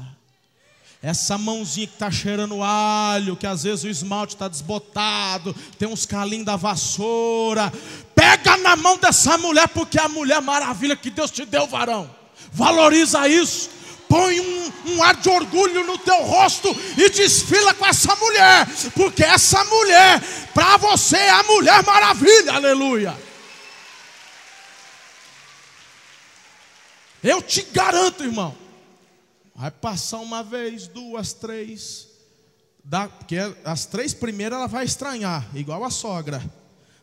Essa 1.01 1.37
mãozinha 1.37 1.85
que 1.85 1.93
está 1.93 2.09
cheirando 2.09 2.63
alho, 2.63 3.35
que 3.35 3.45
às 3.45 3.63
vezes 3.63 3.83
o 3.83 3.87
esmalte 3.87 4.33
está 4.33 4.47
desbotado, 4.47 5.55
tem 5.77 5.87
uns 5.87 6.05
calinhos 6.05 6.45
da 6.45 6.55
vassoura. 6.55 7.71
Pega 8.15 8.57
na 8.57 8.75
mão 8.75 8.97
dessa 8.97 9.37
mulher, 9.37 9.67
porque 9.67 9.99
é 9.99 10.03
a 10.03 10.09
mulher 10.09 10.41
maravilha 10.41 10.95
que 10.95 11.11
Deus 11.11 11.29
te 11.29 11.45
deu, 11.45 11.67
varão. 11.67 12.09
Valoriza 12.51 13.27
isso. 13.27 13.69
Põe 14.09 14.39
um, 14.39 14.71
um 14.87 15.03
ar 15.03 15.15
de 15.15 15.29
orgulho 15.29 15.83
no 15.83 15.97
teu 15.97 16.23
rosto 16.23 16.75
e 16.97 17.09
desfila 17.09 17.73
com 17.73 17.85
essa 17.85 18.15
mulher, 18.15 18.67
porque 18.95 19.23
essa 19.23 19.63
mulher, 19.65 20.21
para 20.53 20.77
você, 20.77 21.17
é 21.17 21.29
a 21.29 21.43
mulher 21.43 21.83
maravilha, 21.83 22.53
aleluia. 22.53 23.15
Eu 27.21 27.41
te 27.41 27.61
garanto, 27.73 28.23
irmão, 28.23 28.55
vai 29.57 29.71
passar 29.71 30.19
uma 30.19 30.43
vez, 30.43 30.87
duas, 30.87 31.33
três, 31.33 32.07
da, 32.83 33.09
porque 33.09 33.37
as 33.65 33.87
três 33.87 34.13
primeiras 34.13 34.59
ela 34.59 34.67
vai 34.67 34.85
estranhar, 34.85 35.49
igual 35.57 35.83
a 35.83 35.89
sogra. 35.89 36.41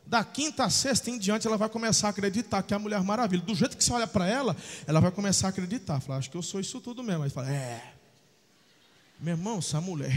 Da 0.06 0.22
quinta 0.22 0.64
a 0.64 0.70
sexta 0.70 1.10
em 1.10 1.18
diante, 1.18 1.46
ela 1.46 1.56
vai 1.56 1.68
começar 1.68 2.06
a 2.06 2.10
acreditar 2.10 2.62
que 2.62 2.72
é 2.72 2.76
a 2.76 2.78
Mulher 2.78 3.02
Maravilha. 3.02 3.42
Do 3.42 3.54
jeito 3.54 3.76
que 3.76 3.82
você 3.82 3.92
olha 3.92 4.06
para 4.06 4.28
ela, 4.28 4.56
ela 4.86 5.00
vai 5.00 5.10
começar 5.10 5.48
a 5.48 5.50
acreditar. 5.50 5.98
Fala, 6.00 6.18
acho 6.18 6.30
que 6.30 6.36
eu 6.36 6.42
sou 6.42 6.60
isso 6.60 6.80
tudo 6.80 7.02
mesmo. 7.02 7.24
Aí 7.24 7.30
fala, 7.30 7.50
é. 7.50 7.94
Meu 9.18 9.34
irmão, 9.34 9.58
essa 9.58 9.80
mulher 9.80 10.10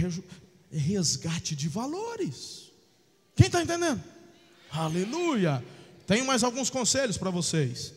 é 0.72 0.78
resgate 0.78 1.56
de 1.56 1.70
valores. 1.70 2.70
Quem 3.36 3.48
está 3.48 3.64
entendendo? 3.64 4.04
Aleluia. 4.70 5.64
Tenho 6.06 6.26
mais 6.26 6.44
alguns 6.44 6.70
conselhos 6.70 7.18
para 7.18 7.30
vocês. 7.30 7.94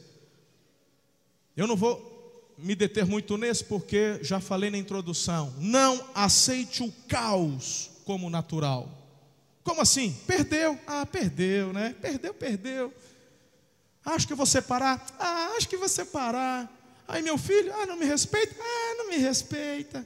Eu 1.57 1.67
não 1.67 1.77
vou 1.77 2.10
me 2.63 2.75
deter 2.75 3.07
muito 3.07 3.37
nesse, 3.37 3.65
porque 3.65 4.19
já 4.23 4.41
falei 4.41 4.71
na 4.71 4.79
introdução. 4.79 5.55
Não 5.59 6.05
aceite 6.15 6.83
o 6.83 6.93
caos 7.09 7.91
como 8.05 8.31
natural. 8.31 8.89
Como 9.63 9.81
assim? 9.81 10.13
Perdeu. 10.27 10.79
Ah, 10.87 11.05
perdeu, 11.07 11.73
né? 11.73 11.95
Perdeu, 12.01 12.35
perdeu. 12.35 12.95
Acho 14.05 14.27
que 14.27 14.35
vou 14.35 14.47
separar. 14.47 15.05
Ah, 15.19 15.53
acho 15.57 15.69
que 15.69 15.77
vou 15.77 15.89
separar. 15.89 16.71
Aí 17.07 17.23
meu 17.23 17.37
filho, 17.37 17.73
ah, 17.75 17.87
não 17.87 17.97
me 17.97 18.05
respeita. 18.05 18.55
Ah, 18.59 18.95
não 18.97 19.09
me 19.09 19.17
respeita. 19.17 20.05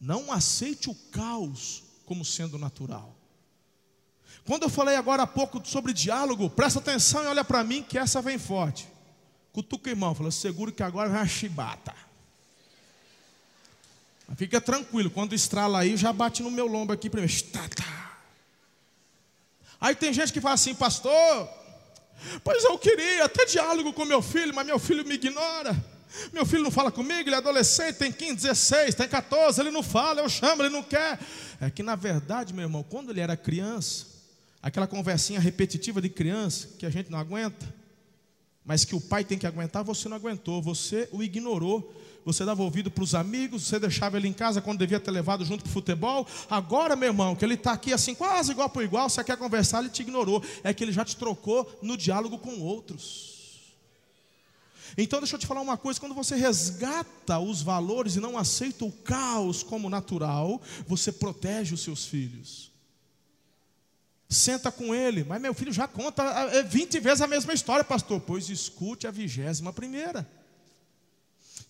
Não 0.00 0.32
aceite 0.32 0.88
o 0.88 0.94
caos 1.12 1.82
como 2.06 2.24
sendo 2.24 2.58
natural. 2.58 3.14
Quando 4.44 4.64
eu 4.64 4.70
falei 4.70 4.96
agora 4.96 5.22
há 5.22 5.26
pouco 5.26 5.64
sobre 5.66 5.92
diálogo, 5.92 6.48
presta 6.50 6.78
atenção 6.78 7.22
e 7.22 7.26
olha 7.26 7.44
para 7.44 7.62
mim 7.62 7.82
que 7.82 7.98
essa 7.98 8.22
vem 8.22 8.38
forte. 8.38 8.88
Cutuca 9.52 9.88
o 9.88 9.92
irmão, 9.92 10.14
fala, 10.14 10.30
seguro 10.30 10.72
que 10.72 10.82
agora 10.82 11.08
vai 11.08 11.22
a 11.22 11.26
chibata. 11.26 11.94
Fica 14.36 14.60
tranquilo, 14.60 15.10
quando 15.10 15.34
estrala 15.34 15.80
aí, 15.80 15.96
já 15.96 16.12
bate 16.12 16.42
no 16.42 16.50
meu 16.50 16.66
lombo 16.66 16.92
aqui 16.92 17.10
primeiro. 17.10 17.32
Aí 19.80 19.94
tem 19.94 20.12
gente 20.12 20.32
que 20.32 20.40
fala 20.40 20.54
assim, 20.54 20.74
pastor, 20.74 21.48
pois 22.44 22.62
eu 22.64 22.78
queria 22.78 23.24
até 23.24 23.44
diálogo 23.44 23.92
com 23.92 24.04
meu 24.04 24.22
filho, 24.22 24.54
mas 24.54 24.66
meu 24.66 24.78
filho 24.78 25.04
me 25.04 25.14
ignora. 25.14 25.74
Meu 26.32 26.44
filho 26.44 26.62
não 26.62 26.70
fala 26.70 26.90
comigo, 26.90 27.28
ele 27.28 27.34
é 27.34 27.38
adolescente, 27.38 27.96
tem 27.96 28.12
15, 28.12 28.34
16, 28.34 28.94
tem 28.94 29.08
14, 29.08 29.60
ele 29.60 29.70
não 29.70 29.82
fala, 29.82 30.20
eu 30.20 30.28
chamo, 30.28 30.62
ele 30.62 30.68
não 30.68 30.82
quer. 30.82 31.18
É 31.60 31.70
que 31.70 31.82
na 31.82 31.96
verdade, 31.96 32.52
meu 32.52 32.64
irmão, 32.64 32.82
quando 32.82 33.10
ele 33.10 33.20
era 33.20 33.36
criança, 33.36 34.06
aquela 34.62 34.86
conversinha 34.86 35.40
repetitiva 35.40 36.00
de 36.00 36.08
criança 36.08 36.68
que 36.78 36.84
a 36.84 36.90
gente 36.90 37.10
não 37.10 37.18
aguenta, 37.18 37.79
mas 38.70 38.84
que 38.84 38.94
o 38.94 39.00
pai 39.00 39.24
tem 39.24 39.36
que 39.36 39.48
aguentar, 39.48 39.82
você 39.82 40.08
não 40.08 40.16
aguentou, 40.16 40.62
você 40.62 41.08
o 41.10 41.24
ignorou 41.24 41.92
você 42.24 42.44
dava 42.44 42.62
ouvido 42.62 42.88
para 42.88 43.02
os 43.02 43.16
amigos, 43.16 43.64
você 43.64 43.80
deixava 43.80 44.16
ele 44.16 44.28
em 44.28 44.32
casa 44.32 44.60
quando 44.60 44.78
devia 44.78 45.00
ter 45.00 45.10
levado 45.10 45.44
junto 45.44 45.64
para 45.64 45.70
o 45.70 45.72
futebol. 45.72 46.28
Agora, 46.48 46.94
meu 46.94 47.08
irmão, 47.08 47.34
que 47.34 47.44
ele 47.44 47.54
está 47.54 47.72
aqui 47.72 47.92
assim, 47.92 48.14
quase 48.14 48.52
igual 48.52 48.68
para 48.68 48.84
igual, 48.84 49.08
você 49.08 49.24
quer 49.24 49.36
conversar, 49.36 49.80
ele 49.80 49.88
te 49.88 50.02
ignorou. 50.02 50.40
É 50.62 50.72
que 50.72 50.84
ele 50.84 50.92
já 50.92 51.04
te 51.04 51.16
trocou 51.16 51.68
no 51.82 51.96
diálogo 51.96 52.38
com 52.38 52.60
outros. 52.60 53.80
Então, 54.96 55.18
deixa 55.18 55.34
eu 55.34 55.40
te 55.40 55.46
falar 55.46 55.62
uma 55.62 55.76
coisa: 55.78 55.98
quando 55.98 56.14
você 56.14 56.36
resgata 56.36 57.40
os 57.40 57.62
valores 57.62 58.14
e 58.14 58.20
não 58.20 58.38
aceita 58.38 58.84
o 58.84 58.92
caos 58.92 59.62
como 59.64 59.90
natural, 59.90 60.60
você 60.86 61.10
protege 61.10 61.74
os 61.74 61.80
seus 61.80 62.04
filhos. 62.04 62.70
Senta 64.32 64.70
com 64.70 64.94
ele, 64.94 65.24
mas 65.24 65.42
meu 65.42 65.52
filho 65.52 65.72
já 65.72 65.88
conta 65.88 66.62
20 66.62 66.96
é, 66.96 67.00
vezes 67.00 67.20
a 67.20 67.26
mesma 67.26 67.52
história, 67.52 67.82
pastor. 67.82 68.20
Pois 68.20 68.48
escute 68.48 69.08
a 69.08 69.10
vigésima 69.10 69.72
primeira. 69.72 70.24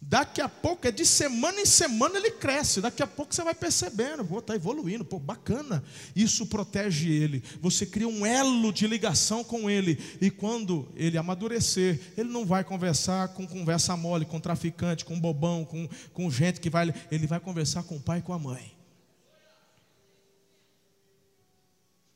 Daqui 0.02 0.40
a 0.42 0.48
pouco, 0.48 0.86
é 0.86 0.90
de 0.90 1.06
semana 1.06 1.60
em 1.60 1.66
semana 1.66 2.18
ele 2.18 2.30
cresce. 2.30 2.80
Daqui 2.80 3.02
a 3.02 3.06
pouco 3.06 3.34
você 3.34 3.42
vai 3.42 3.54
percebendo, 3.54 4.24
pô, 4.24 4.38
está 4.38 4.54
evoluindo, 4.54 5.04
pô, 5.04 5.18
bacana. 5.18 5.82
Isso 6.16 6.46
protege 6.46 7.10
ele. 7.10 7.42
Você 7.60 7.86
cria 7.86 8.08
um 8.08 8.24
elo 8.26 8.72
de 8.72 8.86
ligação 8.86 9.42
com 9.44 9.70
ele. 9.70 9.98
E 10.20 10.30
quando 10.30 10.88
ele 10.96 11.16
amadurecer, 11.16 11.98
ele 12.16 12.30
não 12.30 12.44
vai 12.44 12.64
conversar 12.64 13.28
com 13.28 13.46
conversa 13.46 13.96
mole, 13.96 14.24
com 14.24 14.40
traficante, 14.40 15.04
com 15.04 15.18
bobão, 15.18 15.64
com, 15.64 15.88
com 16.14 16.30
gente 16.30 16.60
que 16.60 16.70
vai. 16.70 16.92
Ele 17.10 17.26
vai 17.26 17.40
conversar 17.40 17.82
com 17.82 17.96
o 17.96 18.00
pai 18.00 18.18
e 18.18 18.22
com 18.22 18.32
a 18.32 18.38
mãe. 18.38 18.79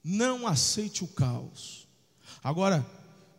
Não 0.05 0.46
aceite 0.46 1.02
o 1.02 1.09
caos. 1.09 1.88
Agora, 2.42 2.86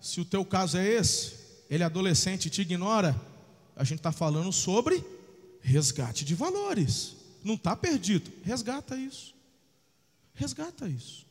se 0.01 0.19
o 0.19 0.25
teu 0.25 0.43
caso 0.43 0.77
é 0.77 0.85
esse, 0.85 1.35
ele 1.69 1.83
é 1.83 1.85
adolescente 1.85 2.47
e 2.47 2.49
te 2.49 2.61
ignora 2.61 3.15
a 3.75 3.83
gente 3.83 3.99
está 3.99 4.11
falando 4.11 4.51
sobre 4.51 5.03
resgate 5.61 6.23
de 6.23 6.33
valores. 6.33 7.15
Não 7.43 7.55
está 7.55 7.75
perdido. 7.75 8.31
Resgata 8.43 8.95
isso. 8.95 9.35
Resgata 10.33 10.87
isso. 10.87 11.25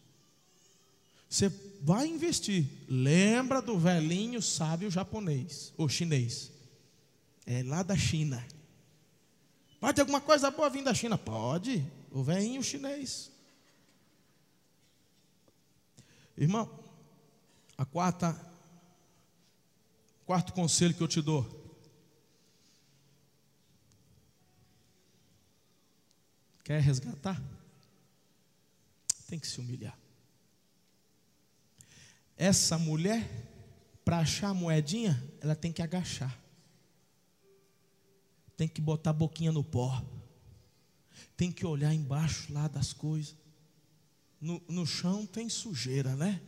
Você 1.29 1.51
vai 1.81 2.07
investir. 2.07 2.67
Lembra 2.89 3.63
do 3.63 3.79
velhinho 3.79 4.43
sábio 4.43 4.91
japonês 4.91 5.73
ou 5.77 5.89
chinês? 5.89 6.53
É 7.47 7.63
lá 7.63 7.83
da 7.83 7.97
China. 7.97 8.45
Pode 9.81 10.01
alguma 10.01 10.21
coisa 10.21 10.51
boa 10.51 10.71
vir 10.71 10.85
da 10.85 10.95
China? 10.95 11.17
Pode. 11.17 11.85
O 12.11 12.23
velhinho 12.23 12.63
chinês. 12.63 13.31
Irmão, 16.37 16.69
a 17.77 17.85
quarta, 17.85 18.39
quarto 20.27 20.53
conselho 20.53 20.95
que 20.95 21.03
eu 21.03 21.09
te 21.09 21.23
dou 21.23 21.65
Quer 26.65 26.81
resgatar? 26.81 27.41
Tem 29.29 29.39
que 29.39 29.47
se 29.47 29.61
humilhar. 29.61 29.97
Essa 32.37 32.79
mulher, 32.79 33.29
para 34.03 34.19
achar 34.21 34.49
a 34.49 34.55
moedinha, 34.55 35.23
ela 35.43 35.55
tem 35.55 35.71
que 35.71 35.83
agachar. 35.83 36.37
Tem 38.57 38.67
que 38.67 38.81
botar 38.81 39.11
a 39.11 39.13
boquinha 39.13 39.53
no 39.53 39.63
pó. 39.63 40.03
Tem 41.37 41.53
que 41.53 41.67
olhar 41.67 41.93
embaixo 41.93 42.51
lá 42.53 42.67
das 42.67 42.95
coisas. 42.95 43.37
No, 44.45 44.63
no 44.69 44.87
chão 44.87 45.25
tem 45.25 45.49
sujeira, 45.49 46.15
né? 46.15 46.41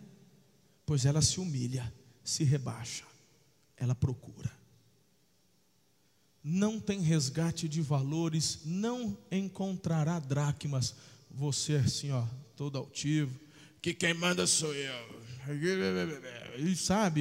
Pois 0.85 1.05
ela 1.05 1.23
se 1.23 1.41
humilha, 1.41 1.93
se 2.23 2.45
rebaixa, 2.45 3.05
ela 3.77 3.95
procura 3.95 4.57
não 6.49 6.79
tem 6.79 7.01
resgate 7.01 7.69
de 7.69 7.83
valores, 7.83 8.61
não 8.65 9.19
encontrará 9.33 10.21
dracmas. 10.21 10.95
Você 11.29 11.75
assim, 11.75 12.13
ó, 12.13 12.25
todo 12.55 12.79
altivo, 12.79 13.37
que 13.83 13.93
quem 13.93 14.15
manda 14.15 14.47
sou 14.47 14.73
eu. 14.73 15.27
E 16.57 16.77
sabe, 16.77 17.21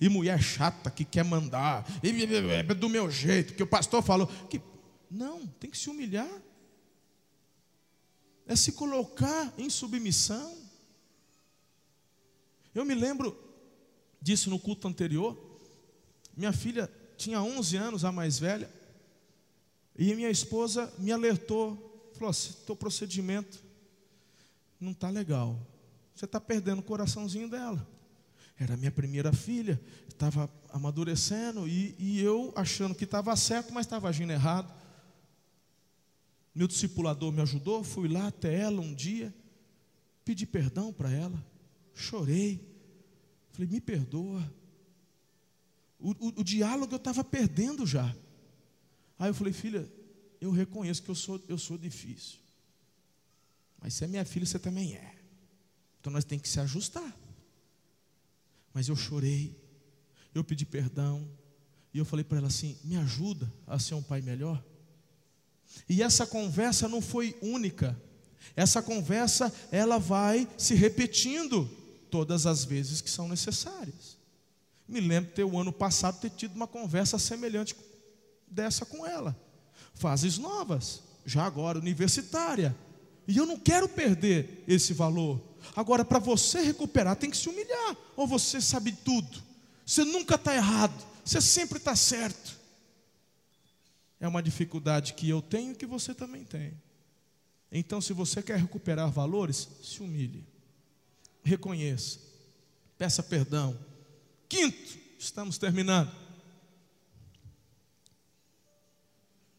e, 0.00 0.06
e 0.06 0.08
mulher 0.08 0.42
chata 0.42 0.90
que 0.90 1.04
quer 1.04 1.22
mandar, 1.22 1.86
e, 2.02 2.08
é 2.50 2.62
do 2.74 2.88
meu 2.88 3.10
jeito, 3.10 3.54
que 3.54 3.62
o 3.62 3.66
pastor 3.66 4.02
falou. 4.02 4.26
Que, 4.48 4.60
não, 5.10 5.46
tem 5.46 5.70
que 5.70 5.76
se 5.76 5.90
humilhar, 5.90 6.30
é 8.52 8.56
se 8.56 8.72
colocar 8.72 9.52
em 9.56 9.68
submissão. 9.68 10.56
Eu 12.74 12.84
me 12.84 12.94
lembro 12.94 13.36
disso 14.20 14.50
no 14.50 14.58
culto 14.58 14.86
anterior. 14.86 15.36
Minha 16.36 16.52
filha 16.52 16.90
tinha 17.16 17.42
11 17.42 17.76
anos, 17.76 18.04
a 18.04 18.12
mais 18.12 18.38
velha, 18.38 18.70
e 19.98 20.14
minha 20.14 20.30
esposa 20.30 20.92
me 20.98 21.12
alertou, 21.12 22.10
falou 22.14 22.30
assim: 22.30 22.52
teu 22.66 22.76
procedimento 22.76 23.62
não 24.80 24.92
está 24.92 25.08
legal. 25.10 25.58
Você 26.14 26.24
está 26.24 26.40
perdendo 26.40 26.80
o 26.80 26.84
coraçãozinho 26.84 27.48
dela. 27.48 27.86
Era 28.58 28.76
minha 28.76 28.90
primeira 28.90 29.32
filha, 29.32 29.80
estava 30.08 30.48
amadurecendo 30.70 31.66
e, 31.66 31.94
e 31.98 32.20
eu 32.20 32.52
achando 32.54 32.94
que 32.94 33.04
estava 33.04 33.34
certo, 33.34 33.72
mas 33.72 33.86
estava 33.86 34.08
agindo 34.08 34.32
errado. 34.32 34.72
Meu 36.54 36.68
discipulador 36.68 37.32
me 37.32 37.40
ajudou, 37.40 37.82
fui 37.82 38.08
lá 38.08 38.26
até 38.26 38.54
ela 38.54 38.80
um 38.80 38.94
dia, 38.94 39.34
pedi 40.24 40.46
perdão 40.46 40.92
para 40.92 41.10
ela, 41.10 41.44
chorei, 41.94 42.60
falei, 43.52 43.68
me 43.70 43.80
perdoa. 43.80 44.52
O, 45.98 46.10
o, 46.10 46.40
o 46.40 46.44
diálogo 46.44 46.92
eu 46.92 46.98
estava 46.98 47.24
perdendo 47.24 47.86
já. 47.86 48.14
Aí 49.18 49.30
eu 49.30 49.34
falei, 49.34 49.52
filha, 49.52 49.90
eu 50.40 50.50
reconheço 50.50 51.02
que 51.02 51.10
eu 51.10 51.14
sou, 51.14 51.40
eu 51.48 51.56
sou 51.56 51.78
difícil. 51.78 52.38
Mas 53.80 53.94
se 53.94 54.04
é 54.04 54.08
minha 54.08 54.24
filha, 54.24 54.44
você 54.44 54.58
também 54.58 54.94
é. 54.94 55.14
Então 56.00 56.12
nós 56.12 56.24
temos 56.24 56.42
que 56.42 56.48
se 56.48 56.60
ajustar. 56.60 57.16
Mas 58.74 58.88
eu 58.88 58.96
chorei, 58.96 59.56
eu 60.34 60.42
pedi 60.42 60.66
perdão, 60.66 61.28
e 61.94 61.98
eu 61.98 62.04
falei 62.04 62.24
para 62.24 62.38
ela 62.38 62.46
assim: 62.46 62.76
me 62.84 62.96
ajuda 62.96 63.52
a 63.66 63.78
ser 63.78 63.94
um 63.94 64.02
pai 64.02 64.20
melhor. 64.20 64.62
E 65.88 66.02
essa 66.02 66.26
conversa 66.26 66.88
não 66.88 67.00
foi 67.00 67.36
única. 67.42 68.00
Essa 68.54 68.82
conversa 68.82 69.52
ela 69.70 69.98
vai 69.98 70.48
se 70.58 70.74
repetindo 70.74 71.68
todas 72.10 72.46
as 72.46 72.64
vezes 72.64 73.00
que 73.00 73.10
são 73.10 73.28
necessárias. 73.28 74.18
Me 74.86 75.00
lembro 75.00 75.32
ter 75.32 75.44
o 75.44 75.58
ano 75.58 75.72
passado 75.72 76.20
ter 76.20 76.30
tido 76.30 76.54
uma 76.54 76.66
conversa 76.66 77.18
semelhante 77.18 77.74
dessa 78.46 78.84
com 78.84 79.06
ela. 79.06 79.34
Fases 79.94 80.36
novas, 80.38 81.02
já 81.24 81.44
agora 81.44 81.78
universitária. 81.78 82.76
E 83.26 83.36
eu 83.36 83.46
não 83.46 83.56
quero 83.56 83.88
perder 83.88 84.64
esse 84.66 84.92
valor. 84.92 85.40
Agora, 85.76 86.04
para 86.04 86.18
você 86.18 86.60
recuperar, 86.60 87.16
tem 87.16 87.30
que 87.30 87.36
se 87.36 87.48
humilhar. 87.48 87.96
Ou 88.16 88.26
você 88.26 88.60
sabe 88.60 88.92
tudo. 88.92 89.42
Você 89.86 90.04
nunca 90.04 90.34
está 90.34 90.54
errado. 90.54 90.94
Você 91.24 91.40
sempre 91.40 91.78
está 91.78 91.94
certo. 91.94 92.58
É 94.22 94.28
uma 94.28 94.40
dificuldade 94.40 95.14
que 95.14 95.28
eu 95.28 95.42
tenho 95.42 95.72
e 95.72 95.74
que 95.74 95.84
você 95.84 96.14
também 96.14 96.44
tem. 96.44 96.80
Então, 97.72 98.00
se 98.00 98.12
você 98.12 98.40
quer 98.40 98.56
recuperar 98.56 99.10
valores, 99.10 99.68
se 99.82 100.00
humilhe. 100.00 100.46
Reconheça. 101.42 102.20
Peça 102.96 103.20
perdão. 103.20 103.76
Quinto, 104.48 104.96
estamos 105.18 105.58
terminando. 105.58 106.14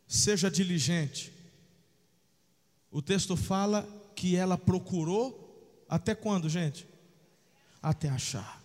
Seja 0.07 0.49
diligente. 0.49 1.34
O 2.89 3.01
texto 3.01 3.36
fala 3.36 3.86
que 4.16 4.38
ela 4.38 4.57
procurou 4.57 5.86
até 5.89 6.16
quando, 6.16 6.47
gente? 6.47 6.88
Até 7.82 8.07
achar. 8.07 8.64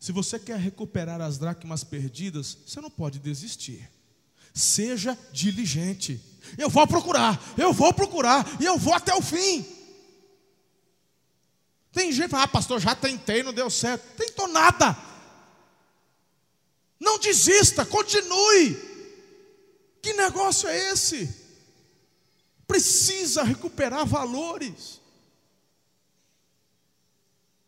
Se 0.00 0.10
você 0.10 0.38
quer 0.38 0.58
recuperar 0.58 1.20
as 1.20 1.36
dracmas 1.36 1.84
perdidas, 1.84 2.56
você 2.64 2.80
não 2.80 2.90
pode 2.90 3.18
desistir. 3.18 3.94
Seja 4.56 5.18
diligente. 5.30 6.18
Eu 6.56 6.70
vou 6.70 6.86
procurar, 6.86 7.38
eu 7.58 7.74
vou 7.74 7.92
procurar 7.92 8.46
e 8.58 8.64
eu 8.64 8.78
vou 8.78 8.94
até 8.94 9.14
o 9.14 9.20
fim. 9.20 9.66
Tem 11.92 12.10
gente 12.10 12.24
que 12.24 12.30
fala, 12.30 12.44
ah, 12.44 12.48
pastor, 12.48 12.80
já 12.80 12.94
tentei, 12.94 13.42
não 13.42 13.52
deu 13.52 13.68
certo. 13.68 14.16
Tentou 14.16 14.48
nada. 14.48 14.96
Não 16.98 17.18
desista, 17.18 17.84
continue. 17.84 18.76
Que 20.00 20.14
negócio 20.14 20.66
é 20.70 20.92
esse? 20.92 21.28
Precisa 22.66 23.42
recuperar 23.42 24.06
valores. 24.06 25.02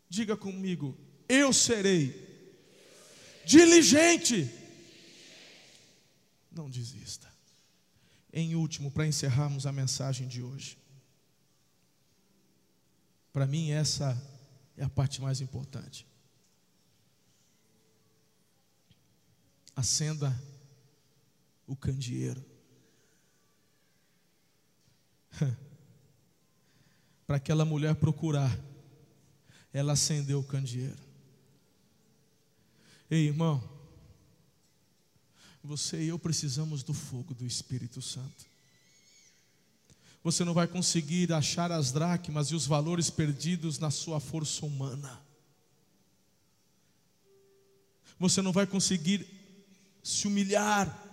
Diga 0.09 0.39
comigo, 0.39 0.97
eu 1.29 1.53
serei 1.53 2.27
diligente. 3.45 4.58
Não 6.59 6.69
desista. 6.69 7.33
Em 8.33 8.57
último, 8.57 8.91
para 8.91 9.07
encerrarmos 9.07 9.65
a 9.65 9.71
mensagem 9.71 10.27
de 10.27 10.43
hoje. 10.43 10.77
Para 13.33 13.47
mim, 13.47 13.71
essa 13.71 14.21
é 14.77 14.83
a 14.83 14.89
parte 14.89 15.23
mais 15.23 15.41
importante. 15.41 16.05
Acenda 19.77 20.37
o 21.65 21.77
candeeiro. 21.77 22.45
Para 27.25 27.37
aquela 27.37 27.65
mulher 27.65 27.95
procurar 27.95 28.51
ela 29.73 29.93
acendeu 29.93 30.41
o 30.41 30.45
candeeiro. 30.45 31.07
Ei, 33.09 33.29
irmão, 33.29 33.78
você 35.69 36.03
e 36.03 36.09
eu 36.09 36.19
precisamos 36.19 36.83
do 36.83 36.95
fogo 36.95 37.35
do 37.35 37.45
Espírito 37.45 38.01
Santo. 38.01 38.47
Você 40.25 40.43
não 40.43 40.55
vai 40.55 40.67
conseguir 40.67 41.31
achar 41.31 41.71
as 41.71 41.93
dracmas 41.93 42.51
e 42.51 42.55
os 42.55 42.67
valores 42.67 43.11
perdidos 43.11 43.79
na 43.79 43.91
sua 43.91 44.19
força 44.19 44.65
humana. 44.65 45.21
Você 48.19 48.41
não 48.41 48.51
vai 48.51 48.67
conseguir 48.67 49.27
se 50.03 50.27
humilhar. 50.27 51.07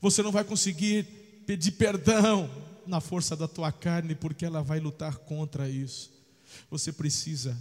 Você 0.00 0.22
não 0.22 0.32
vai 0.32 0.42
conseguir 0.42 1.04
pedir 1.46 1.72
perdão 1.72 2.50
na 2.86 2.98
força 2.98 3.36
da 3.36 3.46
tua 3.46 3.70
carne, 3.70 4.14
porque 4.14 4.46
ela 4.46 4.62
vai 4.62 4.80
lutar 4.80 5.18
contra 5.18 5.68
isso. 5.68 6.10
Você 6.70 6.90
precisa 6.90 7.56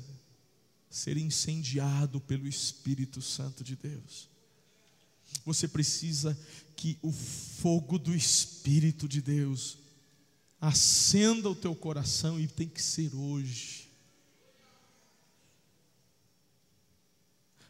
ser 0.90 1.18
incendiado 1.18 2.22
pelo 2.22 2.48
Espírito 2.48 3.22
Santo 3.22 3.66
de 3.66 3.76
Deus. 3.76 4.37
Você 5.46 5.68
precisa 5.68 6.38
que 6.76 6.98
o 7.02 7.12
fogo 7.12 7.98
do 7.98 8.16
Espírito 8.16 9.08
de 9.08 9.22
Deus 9.22 9.80
acenda 10.60 11.50
o 11.50 11.56
teu 11.56 11.76
coração 11.76 12.40
e 12.40 12.48
tem 12.48 12.68
que 12.68 12.82
ser 12.82 13.14
hoje. 13.16 13.90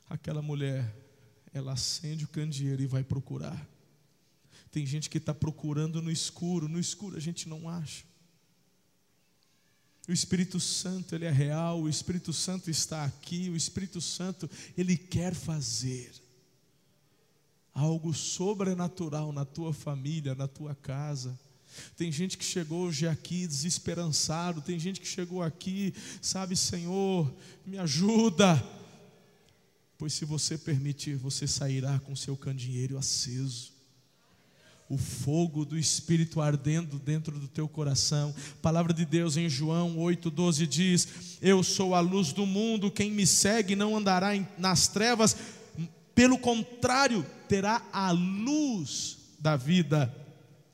Aquela 0.10 0.42
mulher, 0.42 0.94
ela 1.54 1.74
acende 1.74 2.26
o 2.26 2.30
candeeiro 2.30 2.82
e 2.82 2.88
vai 2.88 3.04
procurar. 3.04 3.68
Tem 4.72 4.86
gente 4.86 5.10
que 5.10 5.18
está 5.18 5.34
procurando 5.34 6.02
no 6.02 6.12
escuro, 6.12 6.68
no 6.68 6.80
escuro 6.80 7.18
a 7.18 7.20
gente 7.20 7.48
não 7.48 7.70
acha. 7.70 8.06
O 10.08 10.14
Espírito 10.14 10.60
Santo, 10.60 11.14
ele 11.14 11.26
é 11.26 11.32
real, 11.32 11.82
o 11.82 11.90
Espírito 11.90 12.32
Santo 12.32 12.70
está 12.70 13.04
aqui, 13.04 13.50
o 13.50 13.56
Espírito 13.58 14.00
Santo, 14.00 14.50
ele 14.78 14.98
quer 14.98 15.34
fazer 15.34 16.14
algo 17.78 18.12
sobrenatural 18.12 19.32
na 19.32 19.46
tua 19.46 19.72
família, 19.72 20.34
na 20.34 20.48
tua 20.48 20.74
casa. 20.74 21.40
Tem 21.96 22.12
gente 22.12 22.36
que 22.36 22.44
chegou 22.44 22.88
hoje 22.88 23.08
aqui 23.08 23.46
desesperançado, 23.46 24.62
tem 24.62 24.80
gente 24.80 25.00
que 25.00 25.08
chegou 25.08 25.44
aqui, 25.44 25.94
sabe, 26.20 26.56
Senhor, 26.56 27.32
me 27.64 27.78
ajuda. 27.78 28.62
Pois 29.96 30.14
se 30.14 30.26
você 30.26 30.58
permitir, 30.58 31.18
você 31.18 31.46
sairá 31.46 32.00
com 32.00 32.16
seu 32.16 32.36
candeeiro 32.36 32.98
aceso 32.98 33.78
o 34.90 34.98
fogo 34.98 35.66
do 35.66 35.78
Espírito 35.78 36.40
ardendo 36.40 36.98
dentro 36.98 37.38
do 37.38 37.48
teu 37.48 37.68
coração. 37.68 38.34
Palavra 38.62 38.94
de 38.94 39.06
Deus 39.06 39.36
em 39.36 39.50
João 39.50 39.98
8,12 39.98 40.66
diz: 40.66 41.08
Eu 41.42 41.62
sou 41.62 41.94
a 41.94 42.00
luz 42.00 42.32
do 42.32 42.46
mundo, 42.46 42.92
quem 42.92 43.12
me 43.12 43.28
segue 43.28 43.76
não 43.76 43.98
andará 43.98 44.30
nas 44.58 44.88
trevas, 44.88 45.36
pelo 46.18 46.40
contrário, 46.40 47.24
terá 47.48 47.80
a 47.94 48.10
luz 48.10 49.20
da 49.40 49.56
vida. 49.56 50.12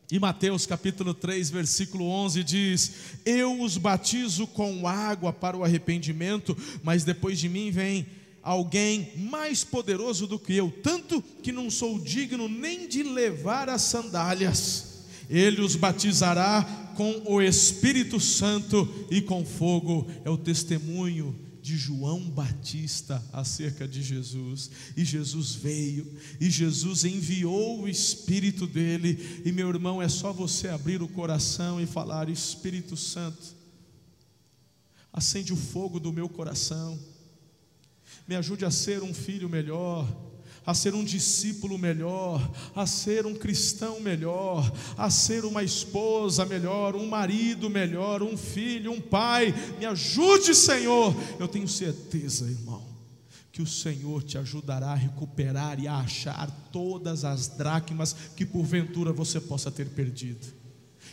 E 0.09 0.17
Mateus 0.17 0.65
capítulo 0.65 1.13
3, 1.13 1.49
versículo 1.49 2.05
11 2.05 2.43
diz: 2.45 2.91
Eu 3.25 3.59
os 3.61 3.77
batizo 3.77 4.47
com 4.47 4.87
água 4.87 5.33
para 5.33 5.57
o 5.57 5.63
arrependimento, 5.65 6.55
mas 6.81 7.03
depois 7.03 7.37
de 7.39 7.49
mim 7.49 7.71
vem 7.71 8.05
alguém 8.41 9.11
mais 9.17 9.65
poderoso 9.65 10.27
do 10.27 10.39
que 10.39 10.53
eu, 10.53 10.71
tanto 10.81 11.21
que 11.21 11.51
não 11.51 11.69
sou 11.69 11.99
digno 11.99 12.47
nem 12.47 12.87
de 12.87 13.03
levar 13.03 13.67
as 13.67 13.81
sandálias. 13.81 15.03
Ele 15.29 15.59
os 15.59 15.75
batizará 15.75 16.93
com 16.95 17.21
o 17.25 17.41
Espírito 17.41 18.17
Santo 18.17 18.87
e 19.11 19.21
com 19.21 19.43
fogo. 19.43 20.07
É 20.23 20.29
o 20.29 20.37
testemunho 20.37 21.35
de 21.63 21.77
João 21.77 22.19
Batista 22.29 23.23
acerca 23.31 23.87
de 23.87 24.03
Jesus. 24.03 24.69
E 24.97 25.05
Jesus 25.05 25.55
veio, 25.55 26.05
e 26.37 26.49
Jesus 26.49 27.05
enviou 27.05 27.83
o 27.83 27.87
Espírito 27.87 28.67
dele. 28.67 29.41
E 29.45 29.51
meu 29.53 29.69
irmão, 29.69 30.01
é 30.01 30.09
só 30.09 30.33
você 30.33 30.67
abrir 30.67 31.01
o 31.01 31.07
coração 31.07 31.79
e 31.79 31.85
falar: 31.85 32.27
Espírito 32.27 32.97
Santo, 32.97 33.55
acende 35.13 35.53
o 35.53 35.57
fogo 35.57 36.01
do 36.01 36.11
meu 36.11 36.27
coração, 36.27 36.99
me 38.27 38.35
ajude 38.35 38.65
a 38.65 38.71
ser 38.71 39.01
um 39.01 39.13
filho 39.13 39.47
melhor 39.47 40.05
a 40.65 40.73
ser 40.73 40.95
um 40.95 41.03
discípulo 41.03 41.77
melhor, 41.77 42.51
a 42.75 42.85
ser 42.85 43.25
um 43.25 43.35
cristão 43.35 43.99
melhor, 43.99 44.71
a 44.97 45.09
ser 45.09 45.45
uma 45.45 45.63
esposa 45.63 46.45
melhor, 46.45 46.95
um 46.95 47.07
marido 47.07 47.69
melhor, 47.69 48.23
um 48.23 48.37
filho, 48.37 48.91
um 48.91 49.01
pai. 49.01 49.53
Me 49.77 49.85
ajude, 49.85 50.55
Senhor. 50.55 51.15
Eu 51.39 51.47
tenho 51.47 51.67
certeza, 51.67 52.45
irmão, 52.45 52.83
que 53.51 53.61
o 53.61 53.67
Senhor 53.67 54.23
te 54.23 54.37
ajudará 54.37 54.91
a 54.91 54.95
recuperar 54.95 55.79
e 55.79 55.87
a 55.87 55.97
achar 55.97 56.49
todas 56.71 57.25
as 57.25 57.47
dracmas 57.47 58.15
que 58.35 58.45
porventura 58.45 59.11
você 59.11 59.39
possa 59.39 59.69
ter 59.69 59.89
perdido. 59.89 60.47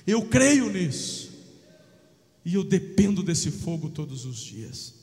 Eu 0.07 0.23
creio 0.23 0.71
nisso. 0.73 1.31
E 2.45 2.55
eu 2.55 2.65
dependo 2.65 3.23
desse 3.23 3.51
fogo 3.51 3.91
todos 3.91 4.25
os 4.25 4.39
dias. 4.39 4.95